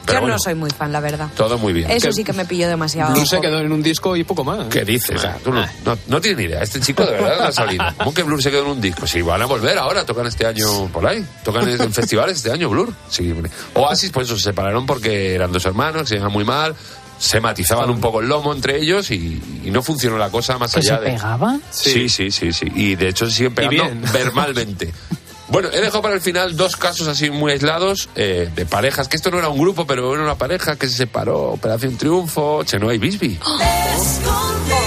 Pero 0.05 0.18
Yo 0.18 0.20
bueno, 0.22 0.34
no 0.36 0.38
soy 0.40 0.55
muy 0.55 0.70
fan, 0.70 0.90
la 0.92 1.00
verdad. 1.00 1.28
todo 1.36 1.59
muy 1.59 1.72
bien. 1.72 1.90
Eso 1.90 2.09
¿Qué- 2.09 2.12
sí 2.12 2.24
que 2.24 2.32
me 2.32 2.44
pilló 2.44 2.68
demasiado. 2.68 3.12
Blur 3.14 3.26
se 3.26 3.40
quedó 3.40 3.61
en 3.61 3.70
un 3.72 3.82
disco 3.82 4.16
y 4.16 4.24
poco 4.24 4.42
más. 4.44 4.66
¿Qué 4.68 4.84
dices? 4.84 5.16
O 5.16 5.18
sea, 5.18 5.36
tú 5.42 5.53
no, 5.53 5.64
no, 5.84 5.98
no 6.09 6.20
tienes 6.20 6.38
ni 6.38 6.44
idea. 6.46 6.62
Este 6.62 6.80
chico 6.80 7.05
de 7.05 7.12
verdad 7.12 7.38
no 7.38 7.44
ha 7.44 7.53
salido. 7.53 7.84
¿Cómo 7.98 8.12
que 8.12 8.22
Blur 8.22 8.42
se 8.42 8.50
quedó 8.50 8.62
en 8.64 8.70
un 8.70 8.80
disco? 8.80 9.07
Sí, 9.07 9.22
van 9.22 9.40
a 9.42 9.46
volver 9.46 9.78
ahora, 9.78 10.05
tocan 10.05 10.26
este 10.26 10.46
año 10.46 10.88
por 10.92 11.07
ahí. 11.07 11.24
Tocan 11.44 11.68
en 11.68 11.92
festivales 11.92 12.38
este 12.38 12.50
año, 12.50 12.68
Blur. 12.68 12.92
Sí. 13.09 13.32
Oasis, 13.74 14.11
pues 14.11 14.26
eso, 14.26 14.36
se 14.36 14.44
separaron 14.44 14.86
porque 14.86 15.34
eran 15.34 15.53
dos 15.53 15.64
hermanos, 15.66 16.09
se 16.09 16.16
llevaban 16.16 16.32
muy 16.32 16.44
mal, 16.44 16.74
se 17.18 17.40
matizaban 17.40 17.88
un 17.88 18.00
poco 18.00 18.20
el 18.20 18.28
lomo 18.28 18.53
entre 18.53 18.78
ellos 18.80 19.11
y, 19.12 19.40
y 19.64 19.70
no 19.70 19.82
funcionó 19.82 20.18
la 20.18 20.30
cosa 20.30 20.59
más 20.59 20.72
¿Que 20.74 20.80
allá 20.80 20.98
se 20.98 21.05
de... 21.05 21.11
pegaban? 21.12 21.62
Sí, 21.70 22.09
sí, 22.09 22.30
sí, 22.32 22.53
sí. 22.53 22.66
Y 22.74 22.96
de 22.96 23.09
hecho 23.09 23.26
se 23.26 23.32
siguen 23.36 23.55
pegando 23.55 23.84
bien. 23.84 24.03
verbalmente. 24.12 24.92
Bueno, 25.53 25.68
he 25.70 25.82
dejado 25.82 26.00
para 26.00 26.14
el 26.14 26.22
final 26.22 26.57
dos 26.57 26.76
casos 26.76 27.07
así 27.09 27.30
muy 27.30 27.53
aislados 27.53 28.09
eh, 28.14 28.50
de 28.57 28.64
parejas, 28.64 29.07
que 29.07 29.16
esto 29.16 29.30
no 29.30 29.38
era 29.38 29.50
un 29.50 29.59
grupo, 29.59 29.86
pero 29.86 30.14
era 30.14 30.22
una 30.22 30.36
pareja 30.36 30.76
que 30.76 30.88
se 30.88 30.96
separó, 30.96 31.50
Operación 31.50 31.98
Triunfo, 31.98 32.64
Chenoa 32.64 32.94
y 32.94 32.98
Bisbee. 32.98 33.38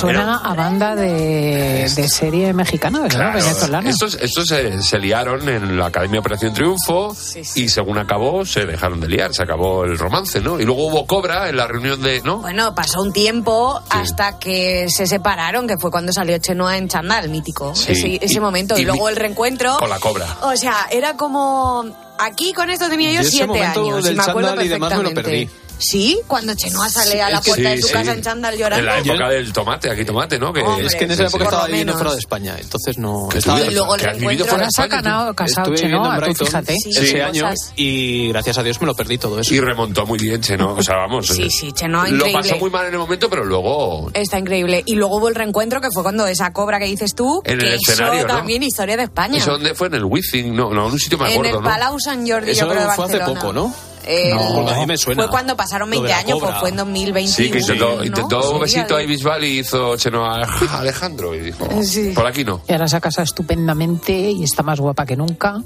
Suena 0.00 0.36
a 0.38 0.54
banda 0.54 0.94
de, 0.94 1.90
de 1.94 2.08
serie 2.08 2.52
mexicana, 2.52 3.00
¿verdad? 3.00 3.16
Claro, 3.16 3.38
Venezolana. 3.38 3.90
estos, 3.90 4.14
estos 4.20 4.46
se, 4.48 4.82
se 4.82 4.98
liaron 4.98 5.48
en 5.48 5.76
la 5.78 5.86
Academia 5.86 6.20
Operación 6.20 6.52
Triunfo 6.54 7.16
y 7.54 7.68
según 7.68 7.98
acabó 7.98 8.44
se 8.44 8.64
dejaron 8.66 9.00
de 9.00 9.08
liar, 9.08 9.32
se 9.34 9.42
acabó 9.42 9.84
el 9.84 9.98
romance, 9.98 10.40
¿no? 10.40 10.58
Y 10.60 10.64
luego 10.64 10.86
hubo 10.86 11.06
cobra 11.06 11.48
en 11.48 11.56
la 11.56 11.66
reunión 11.66 12.00
de, 12.02 12.20
¿no? 12.22 12.38
Bueno, 12.38 12.74
pasó 12.74 13.00
un 13.02 13.12
tiempo 13.12 13.80
hasta 13.90 14.38
que 14.38 14.86
se 14.88 15.06
separaron, 15.06 15.66
que 15.66 15.76
fue 15.78 15.90
cuando 15.90 16.12
salió 16.12 16.38
Chenoa 16.38 16.76
en 16.78 16.88
Chandal, 16.88 17.28
mítico. 17.28 17.74
Sí. 17.74 17.92
Ese, 17.92 18.18
ese 18.22 18.34
Y- 18.34 18.40
momento. 18.40 18.76
Y, 18.78 18.82
y 18.82 18.84
luego 18.84 19.04
mi- 19.06 19.10
el 19.10 19.16
reencuentro. 19.16 19.76
Con 19.78 19.90
la 19.90 19.98
cobra. 19.98 20.26
O 20.42 20.56
sea, 20.56 20.86
era 20.90 21.16
como. 21.16 21.84
Aquí 22.20 22.52
con 22.52 22.68
esto 22.68 22.88
tenía 22.88 23.10
yo 23.12 23.16
Yo 23.16 23.20
ese 23.22 23.30
siete 23.30 23.46
momento 23.46 23.80
años. 23.80 24.04
del 24.04 24.14
y 24.14 24.16
me 24.16 24.22
acuerdo 24.22 24.48
chándal 24.48 24.66
y 24.66 24.68
demás 24.68 24.90
me 24.90 24.96
lo 24.96 25.02
perfectamente. 25.10 25.46
perdí. 25.46 25.67
Sí, 25.78 26.18
cuando 26.26 26.54
Chenoa 26.54 26.88
sale 26.90 27.22
a 27.22 27.30
la 27.30 27.40
puerta 27.40 27.70
de 27.70 27.76
Sí, 27.76 27.82
su 27.82 27.88
sí. 27.88 27.92
casa 27.94 28.12
en 28.12 28.22
chándal 28.22 28.56
llorando. 28.56 28.78
En 28.78 28.86
la 28.86 28.98
época 28.98 29.28
del 29.30 29.52
tomate, 29.52 29.90
aquí 29.90 30.04
tomate, 30.04 30.38
¿no? 30.38 30.52
Que, 30.52 30.60
Hombre, 30.60 30.86
Es 30.86 30.94
que 30.96 31.04
en 31.04 31.10
esa 31.12 31.22
Sí, 31.22 31.28
época 31.28 31.44
sí. 31.44 31.48
estaba 31.48 31.62
lo 31.62 31.68
viviendo 31.68 31.92
fuera 31.94 32.12
de 32.12 32.18
España, 32.18 32.56
entonces 32.60 32.98
no. 32.98 33.28
Que 33.30 33.38
estaba- 33.38 33.60
tú- 33.60 33.70
Y 33.70 33.74
luego 33.74 33.94
el 33.94 34.00
que 34.00 34.06
has 34.06 34.12
vivido 34.14 34.28
reencuentro. 34.28 34.46
fuera 34.46 34.64
Ahora 34.64 34.70
se 34.74 34.80
ha 34.80 34.84
de 34.84 34.88
España, 34.88 35.02
ganado, 35.12 35.34
casado 35.34 35.74
Estuve 35.74 35.76
Chenoa, 35.88 36.08
en 36.08 36.14
tú 36.14 36.20
Brighton 36.20 36.46
fíjate. 36.46 36.74
Sí, 36.82 36.90
ese 36.90 37.06
sí, 37.06 37.20
año 37.20 37.42
cosas. 37.48 37.72
y 37.76 38.28
gracias 38.28 38.58
a 38.58 38.62
Dios 38.62 38.80
me 38.80 38.86
lo 38.86 38.94
perdí 38.94 39.18
todo 39.18 39.40
eso. 39.40 39.54
Y 39.54 39.60
remontó 39.60 40.06
muy 40.06 40.18
bien, 40.18 40.40
Cheno. 40.40 40.74
O 40.74 40.82
sea, 40.82 40.96
vamos. 40.96 41.26
Sí, 41.28 41.44
eh, 41.44 41.50
sí, 41.50 41.72
Chenoa 41.72 42.08
Lo 42.08 42.16
increíble. 42.16 42.32
pasó 42.42 42.56
muy 42.56 42.70
mal 42.70 42.86
en 42.86 42.92
el 42.94 42.98
momento, 42.98 43.30
pero 43.30 43.44
luego. 43.44 44.10
Está 44.14 44.38
increíble. 44.38 44.82
Y 44.86 44.94
luego 44.96 45.16
hubo 45.16 45.28
el 45.28 45.34
reencuentro, 45.34 45.80
que 45.80 45.88
fue 45.92 46.02
cuando 46.02 46.26
esa 46.26 46.52
cobra 46.52 46.78
que 46.78 46.86
dices 46.86 47.14
tú, 47.14 47.40
En 47.44 47.60
el 47.60 47.68
que 47.68 47.74
escenario, 47.76 48.18
eso 48.20 48.28
¿no? 48.28 48.34
también 48.34 48.62
historia 48.62 48.96
de 48.96 49.04
España. 49.04 49.38
¿Eso 49.38 49.52
dónde 49.52 49.74
fue? 49.74 49.86
En 49.88 49.94
el 49.94 50.04
Wizzing, 50.04 50.54
no, 50.54 50.70
no, 50.74 50.86
en 50.88 50.92
un 50.92 50.98
sitio 50.98 51.18
me 51.18 51.26
en 51.26 51.32
acuerdo, 51.34 51.58
el 51.58 51.64
¿no? 51.64 51.70
Palau 51.70 52.00
San 52.00 52.26
Jordi, 52.28 52.50
Eso 52.50 52.62
yo 52.66 52.68
creo, 52.72 52.80
de 52.88 52.94
fue 52.94 53.04
hace 53.04 53.18
Barcelona. 53.18 53.40
poco, 53.40 53.52
¿no? 53.52 53.74
El- 54.04 54.34
No, 54.34 54.54
porque 54.54 54.72
a 54.72 54.76
mí 54.78 54.86
me 54.86 54.96
suena. 54.96 55.22
Fue 55.22 55.30
cuando 55.30 55.56
pasaron 55.56 55.88
Lo 55.90 55.96
de 55.96 56.02
20 56.02 56.12
la 56.12 56.18
años, 56.18 56.38
pues 56.40 56.54
fue 56.60 56.68
en 56.70 56.76
2021. 56.76 57.34
Sí, 57.34 57.50
que 57.50 57.58
intentó, 57.58 57.96
¿no? 57.96 58.04
intentó 58.04 58.50
un 58.52 58.60
besito 58.60 58.96
a 58.96 58.98
Bisbal 59.00 59.44
y 59.44 59.58
hizo 59.60 59.96
Chenoa 59.96 60.46
"Ja, 60.46 60.78
Alejandro 60.80 61.34
y 61.34 61.40
dijo, 61.40 61.66
Sí. 61.82 62.12
por 62.14 62.26
aquí 62.26 62.44
no. 62.44 62.62
Y 62.68 62.72
ahora 62.72 62.88
se 62.88 62.96
ha 62.96 63.00
casado 63.00 63.24
estupendamente 63.24 64.12
y 64.30 64.44
está 64.44 64.62
más 64.62 64.80
guapa 64.80 65.04
que 65.06 65.16
nunca. 65.16 65.62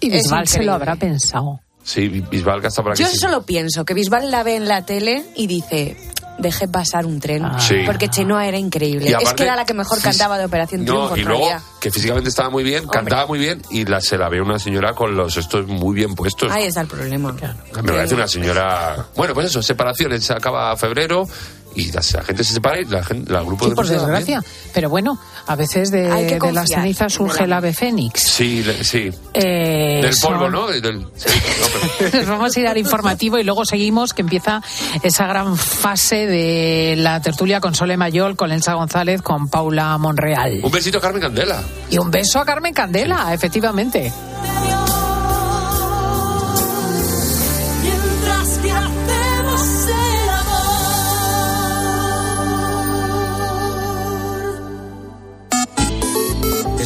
Y 0.00 0.10
Bisbal 0.10 0.46
se 0.48 0.62
lo 0.62 0.72
habrá 0.74 0.96
pensado. 0.96 1.60
Sí, 1.82 2.08
Bisbal 2.08 2.60
que 2.60 2.68
está 2.68 2.82
por 2.82 2.92
aquí. 2.92 3.02
Yo 3.02 3.08
sí. 3.08 3.16
solo 3.18 3.42
pienso 3.44 3.84
que 3.84 3.94
Bisbal 3.94 4.30
la 4.30 4.42
ve 4.42 4.56
en 4.56 4.68
la 4.68 4.84
tele 4.86 5.24
y 5.36 5.46
dice, 5.46 5.96
deje 6.38 6.68
pasar 6.68 7.06
un 7.06 7.20
tren. 7.20 7.44
Sí. 7.58 7.82
Porque 7.86 8.08
Chenoa 8.08 8.46
era 8.46 8.58
increíble. 8.58 9.16
Es 9.20 9.34
que 9.34 9.44
era 9.44 9.56
la 9.56 9.64
que 9.64 9.74
mejor 9.74 10.00
cantaba 10.00 10.38
de 10.38 10.44
Operación 10.44 10.84
Triunfo. 10.84 11.10
No, 11.10 11.16
y 11.16 11.24
luego 11.24 11.48
que 11.80 11.90
físicamente 11.90 12.30
estaba 12.30 12.50
muy 12.50 12.64
bien, 12.64 12.86
cantaba 12.86 13.26
muy 13.26 13.38
bien 13.38 13.62
y 13.70 13.84
la, 13.84 14.00
se 14.00 14.16
la 14.16 14.28
ve 14.28 14.40
una 14.40 14.58
señora 14.58 14.94
con 14.94 15.16
los 15.16 15.36
estos 15.36 15.66
muy 15.66 15.94
bien 15.94 16.14
puestos. 16.14 16.50
Ahí 16.50 16.64
está 16.64 16.80
el 16.80 16.86
problema. 16.86 17.34
Me 17.82 17.92
parece 17.92 18.14
una 18.14 18.28
señora. 18.28 19.06
Bueno, 19.16 19.34
pues 19.34 19.46
eso, 19.46 19.62
separaciones, 19.62 20.24
se 20.24 20.32
acaba 20.32 20.76
febrero 20.76 21.26
y 21.74 21.90
la, 21.92 22.00
la 22.14 22.22
gente 22.22 22.44
se 22.44 22.54
separa 22.54 22.80
y 22.80 22.84
la 22.84 23.02
gente, 23.02 23.32
la 23.32 23.42
grupo 23.42 23.64
Sí, 23.64 23.70
de 23.70 23.76
por 23.76 23.86
también. 23.86 24.06
desgracia. 24.06 24.44
Pero 24.72 24.88
bueno, 24.90 25.18
a 25.46 25.56
veces 25.56 25.90
de, 25.90 26.02
de 26.08 26.38
cenizas 26.66 27.12
en 27.12 27.16
surge 27.16 27.44
el 27.44 27.52
ave 27.52 27.72
fénix. 27.72 28.20
Sí, 28.22 28.62
le- 28.62 28.84
sí. 28.84 29.10
Eh, 29.32 30.00
Del 30.02 30.14
polvo, 30.22 30.40
son- 30.44 30.52
¿no? 30.52 30.66
Del- 30.68 31.06
sí, 31.16 31.28
no, 31.28 31.66
pero- 31.98 32.18
Nos 32.20 32.28
vamos 32.28 32.56
a 32.56 32.60
ir 32.60 32.66
al 32.68 32.78
informativo 32.78 33.38
y 33.38 33.44
luego 33.44 33.64
seguimos, 33.64 34.12
que 34.14 34.22
empieza 34.22 34.62
esa 35.02 35.26
gran 35.26 35.56
fase 35.56 36.26
de 36.26 36.94
la 36.98 37.20
tertulia 37.20 37.60
con 37.60 37.74
Sole 37.74 37.96
Mayol, 37.96 38.36
con 38.36 38.52
Elsa 38.52 38.74
González, 38.74 39.22
con 39.22 39.48
Paula 39.48 39.96
Monreal. 39.98 40.60
Un 40.62 40.70
besito 40.70 40.98
a 40.98 41.00
Carmen 41.00 41.22
Candela. 41.22 41.62
Y 41.90 41.98
un 41.98 42.10
beso 42.10 42.38
a 42.40 42.44
Carmen 42.44 42.72
Candela, 42.74 43.32
efectivamente. 43.34 44.12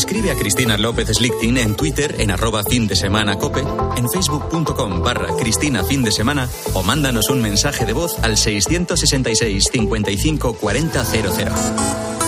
Escribe 0.09 0.31
a 0.31 0.37
Cristina 0.37 0.79
López 0.79 1.09
Slichting 1.09 1.59
en 1.59 1.77
Twitter 1.77 2.17
en 2.19 2.31
arroba 2.31 2.65
fin 2.65 2.87
de 2.87 2.97
semana 2.97 3.37
cope, 3.37 3.61
en 3.61 4.09
facebook.com 4.09 5.03
barra 5.03 5.37
Cristina 5.37 5.85
fin 5.85 6.03
de 6.03 6.11
semana 6.11 6.49
o 6.73 6.83
mándanos 6.83 7.29
un 7.29 7.43
mensaje 7.43 7.85
de 7.85 7.93
voz 7.93 8.17
al 8.23 8.39
666 8.39 9.65
55 9.71 10.55
40 10.55 11.05
00. 11.05 12.28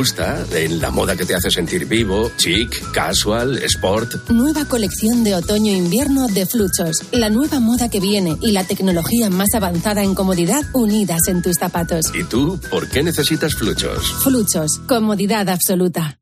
en 0.00 0.80
la 0.80 0.90
moda 0.90 1.14
que 1.14 1.26
te 1.26 1.34
hace 1.34 1.50
sentir 1.50 1.84
vivo, 1.84 2.30
chic, 2.38 2.90
casual, 2.92 3.58
sport. 3.64 4.30
Nueva 4.30 4.64
colección 4.64 5.24
de 5.24 5.34
otoño-invierno 5.34 6.26
de 6.26 6.46
Fluchos. 6.46 7.04
La 7.12 7.28
nueva 7.28 7.60
moda 7.60 7.90
que 7.90 8.00
viene 8.00 8.38
y 8.40 8.52
la 8.52 8.64
tecnología 8.64 9.28
más 9.28 9.50
avanzada 9.54 10.02
en 10.02 10.14
comodidad 10.14 10.62
unidas 10.72 11.20
en 11.28 11.42
tus 11.42 11.56
zapatos. 11.56 12.06
¿Y 12.14 12.24
tú 12.24 12.58
por 12.70 12.88
qué 12.88 13.02
necesitas 13.02 13.54
fluchos? 13.54 14.10
Fluchos. 14.24 14.80
Comodidad 14.88 15.50
absoluta. 15.50 16.18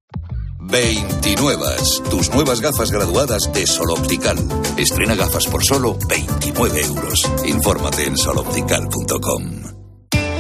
29. 0.59 1.65
Tus 2.11 2.31
nuevas 2.35 2.61
gafas 2.61 2.91
graduadas 2.91 3.49
de 3.53 3.65
Sol 3.65 3.91
Optical. 3.93 4.39
Estrena 4.77 5.15
gafas 5.15 5.47
por 5.47 5.65
solo 5.65 5.97
29 6.09 6.81
euros. 6.81 7.23
Infórmate 7.47 8.07
en 8.07 8.17
soloptical.com. 8.17 9.78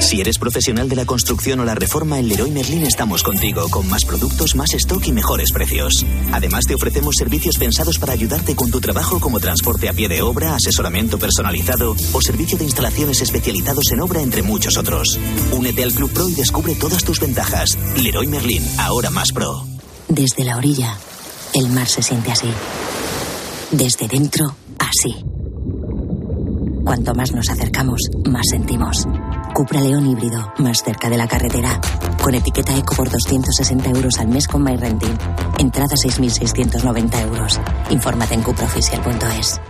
Si 0.00 0.20
eres 0.20 0.38
profesional 0.38 0.88
de 0.88 0.96
la 0.96 1.04
construcción 1.04 1.60
o 1.60 1.64
la 1.64 1.74
reforma, 1.74 2.18
en 2.18 2.28
Leroy 2.28 2.50
Merlin 2.50 2.84
estamos 2.84 3.22
contigo, 3.22 3.68
con 3.68 3.88
más 3.88 4.04
productos, 4.04 4.54
más 4.54 4.72
stock 4.74 5.04
y 5.06 5.12
mejores 5.12 5.52
precios. 5.52 6.06
Además, 6.32 6.64
te 6.66 6.74
ofrecemos 6.74 7.16
servicios 7.16 7.56
pensados 7.58 7.98
para 7.98 8.12
ayudarte 8.12 8.54
con 8.54 8.70
tu 8.70 8.80
trabajo, 8.80 9.20
como 9.20 9.40
transporte 9.40 9.88
a 9.88 9.92
pie 9.92 10.08
de 10.08 10.22
obra, 10.22 10.54
asesoramiento 10.54 11.18
personalizado 11.18 11.94
o 12.12 12.22
servicio 12.22 12.56
de 12.56 12.64
instalaciones 12.64 13.20
especializados 13.20 13.90
en 13.92 14.00
obra, 14.00 14.22
entre 14.22 14.42
muchos 14.42 14.78
otros. 14.78 15.18
Únete 15.52 15.82
al 15.82 15.92
Club 15.92 16.12
Pro 16.12 16.28
y 16.28 16.34
descubre 16.34 16.74
todas 16.74 17.04
tus 17.04 17.20
ventajas. 17.20 17.76
Leroy 17.96 18.28
Merlin, 18.28 18.64
ahora 18.78 19.10
más 19.10 19.32
pro. 19.32 19.66
Desde 20.08 20.44
la 20.44 20.56
orilla, 20.56 20.96
el 21.54 21.68
mar 21.68 21.88
se 21.88 22.02
siente 22.02 22.30
así. 22.30 22.48
Desde 23.72 24.08
dentro, 24.08 24.54
así. 24.78 25.24
Cuanto 26.84 27.14
más 27.14 27.32
nos 27.32 27.50
acercamos, 27.50 28.00
más 28.24 28.46
sentimos. 28.48 29.06
Cupra 29.58 29.80
León 29.80 30.06
híbrido, 30.06 30.52
más 30.58 30.84
cerca 30.84 31.10
de 31.10 31.16
la 31.16 31.26
carretera. 31.26 31.80
Con 32.22 32.32
etiqueta 32.32 32.78
eco 32.78 32.94
por 32.94 33.10
260 33.10 33.90
euros 33.90 34.16
al 34.20 34.28
mes 34.28 34.46
con 34.46 34.62
MyRenting. 34.62 35.18
Entrada 35.58 35.96
6.690 35.96 37.22
euros. 37.22 37.60
Infórmate 37.90 38.34
en 38.34 38.42
cupraoficial.es. 38.42 39.60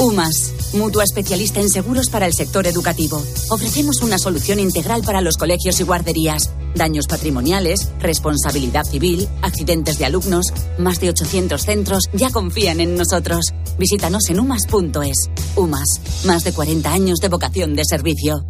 UMAS, 0.00 0.74
mutua 0.74 1.04
especialista 1.04 1.60
en 1.60 1.70
seguros 1.70 2.10
para 2.10 2.26
el 2.26 2.34
sector 2.34 2.66
educativo. 2.66 3.24
Ofrecemos 3.48 4.02
una 4.02 4.18
solución 4.18 4.60
integral 4.60 5.00
para 5.02 5.22
los 5.22 5.38
colegios 5.38 5.80
y 5.80 5.84
guarderías. 5.84 6.50
Daños 6.74 7.06
patrimoniales, 7.06 7.90
responsabilidad 8.00 8.84
civil, 8.84 9.30
accidentes 9.40 9.98
de 9.98 10.04
alumnos. 10.04 10.52
Más 10.78 11.00
de 11.00 11.08
800 11.08 11.62
centros 11.62 12.02
ya 12.12 12.28
confían 12.28 12.80
en 12.80 12.96
nosotros. 12.96 13.46
Visítanos 13.78 14.28
en 14.28 14.40
umas.es. 14.40 15.30
UMAS, 15.56 16.00
más 16.26 16.44
de 16.44 16.52
40 16.52 16.92
años 16.92 17.18
de 17.20 17.28
vocación 17.28 17.74
de 17.74 17.86
servicio. 17.86 18.44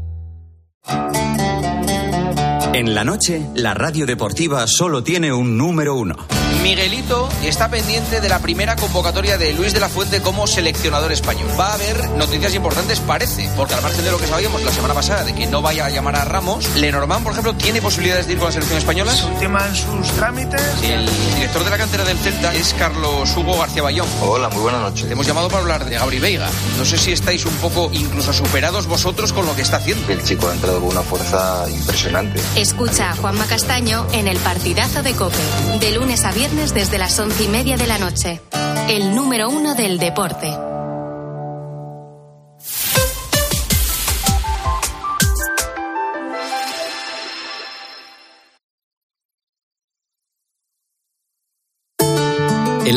En 2.72 2.94
la 2.94 3.02
noche, 3.02 3.48
la 3.56 3.74
radio 3.74 4.06
deportiva 4.06 4.64
solo 4.68 5.02
tiene 5.02 5.32
un 5.32 5.58
número 5.58 5.96
uno. 5.96 6.14
Miguelito 6.62 7.28
está 7.42 7.68
pendiente 7.68 8.20
de 8.20 8.28
la 8.28 8.38
primera 8.38 8.76
convocatoria 8.76 9.36
de 9.38 9.52
Luis 9.54 9.72
de 9.72 9.80
la 9.80 9.88
Fuente 9.88 10.20
como 10.20 10.46
seleccionador 10.46 11.10
español. 11.10 11.48
Va 11.58 11.70
a 11.70 11.74
haber 11.74 12.10
noticias 12.10 12.54
importantes, 12.54 13.00
parece, 13.00 13.50
porque 13.56 13.74
al 13.74 13.82
margen 13.82 14.04
de 14.04 14.12
lo 14.12 14.18
que 14.18 14.26
sabíamos 14.28 14.62
la 14.62 14.70
semana 14.70 14.94
pasada 14.94 15.24
de 15.24 15.34
que 15.34 15.46
no 15.46 15.62
vaya 15.62 15.86
a 15.86 15.90
llamar 15.90 16.14
a 16.14 16.24
Ramos, 16.24 16.76
Lenormand, 16.76 17.24
por 17.24 17.32
ejemplo, 17.32 17.54
tiene 17.54 17.82
posibilidades 17.82 18.26
de 18.26 18.34
ir 18.34 18.38
con 18.38 18.46
la 18.46 18.52
selección 18.52 18.78
española. 18.78 19.12
Es 19.12 19.24
un 19.24 19.38
tema 19.38 19.66
en 19.66 19.74
sus 19.74 20.12
trámites. 20.12 20.62
El 20.84 21.08
director 21.50 21.64
de 21.64 21.70
la 21.70 21.78
cantera 21.78 22.04
del 22.04 22.16
Celta 22.18 22.54
es 22.54 22.72
Carlos 22.74 23.36
Hugo 23.36 23.58
García 23.58 23.82
Bayón. 23.82 24.06
Hola, 24.22 24.48
muy 24.50 24.60
buenas 24.60 24.82
noches. 24.82 25.06
Le 25.06 25.14
hemos 25.14 25.26
llamado 25.26 25.48
para 25.48 25.62
hablar 25.62 25.84
de 25.84 25.96
Gabri 25.96 26.20
Veiga. 26.20 26.48
No 26.78 26.84
sé 26.84 26.96
si 26.96 27.10
estáis 27.10 27.44
un 27.44 27.54
poco 27.54 27.90
incluso 27.92 28.32
superados 28.32 28.86
vosotros 28.86 29.32
con 29.32 29.46
lo 29.46 29.56
que 29.56 29.62
está 29.62 29.78
haciendo. 29.78 30.12
El 30.12 30.22
chico 30.22 30.48
ha 30.48 30.54
entrado 30.54 30.78
con 30.78 30.90
una 30.90 31.02
fuerza 31.02 31.66
impresionante. 31.68 32.40
Escucha 32.54 33.10
a 33.10 33.16
Juanma 33.16 33.46
Castaño 33.46 34.06
en 34.12 34.28
el 34.28 34.38
partidazo 34.38 35.02
de 35.02 35.12
Cope, 35.14 35.42
de 35.80 35.90
lunes 35.90 36.24
a 36.24 36.30
viernes 36.30 36.72
desde 36.72 36.98
las 36.98 37.18
once 37.18 37.42
y 37.42 37.48
media 37.48 37.76
de 37.76 37.86
la 37.88 37.98
noche. 37.98 38.40
El 38.88 39.16
número 39.16 39.48
uno 39.48 39.74
del 39.74 39.98
deporte. 39.98 40.69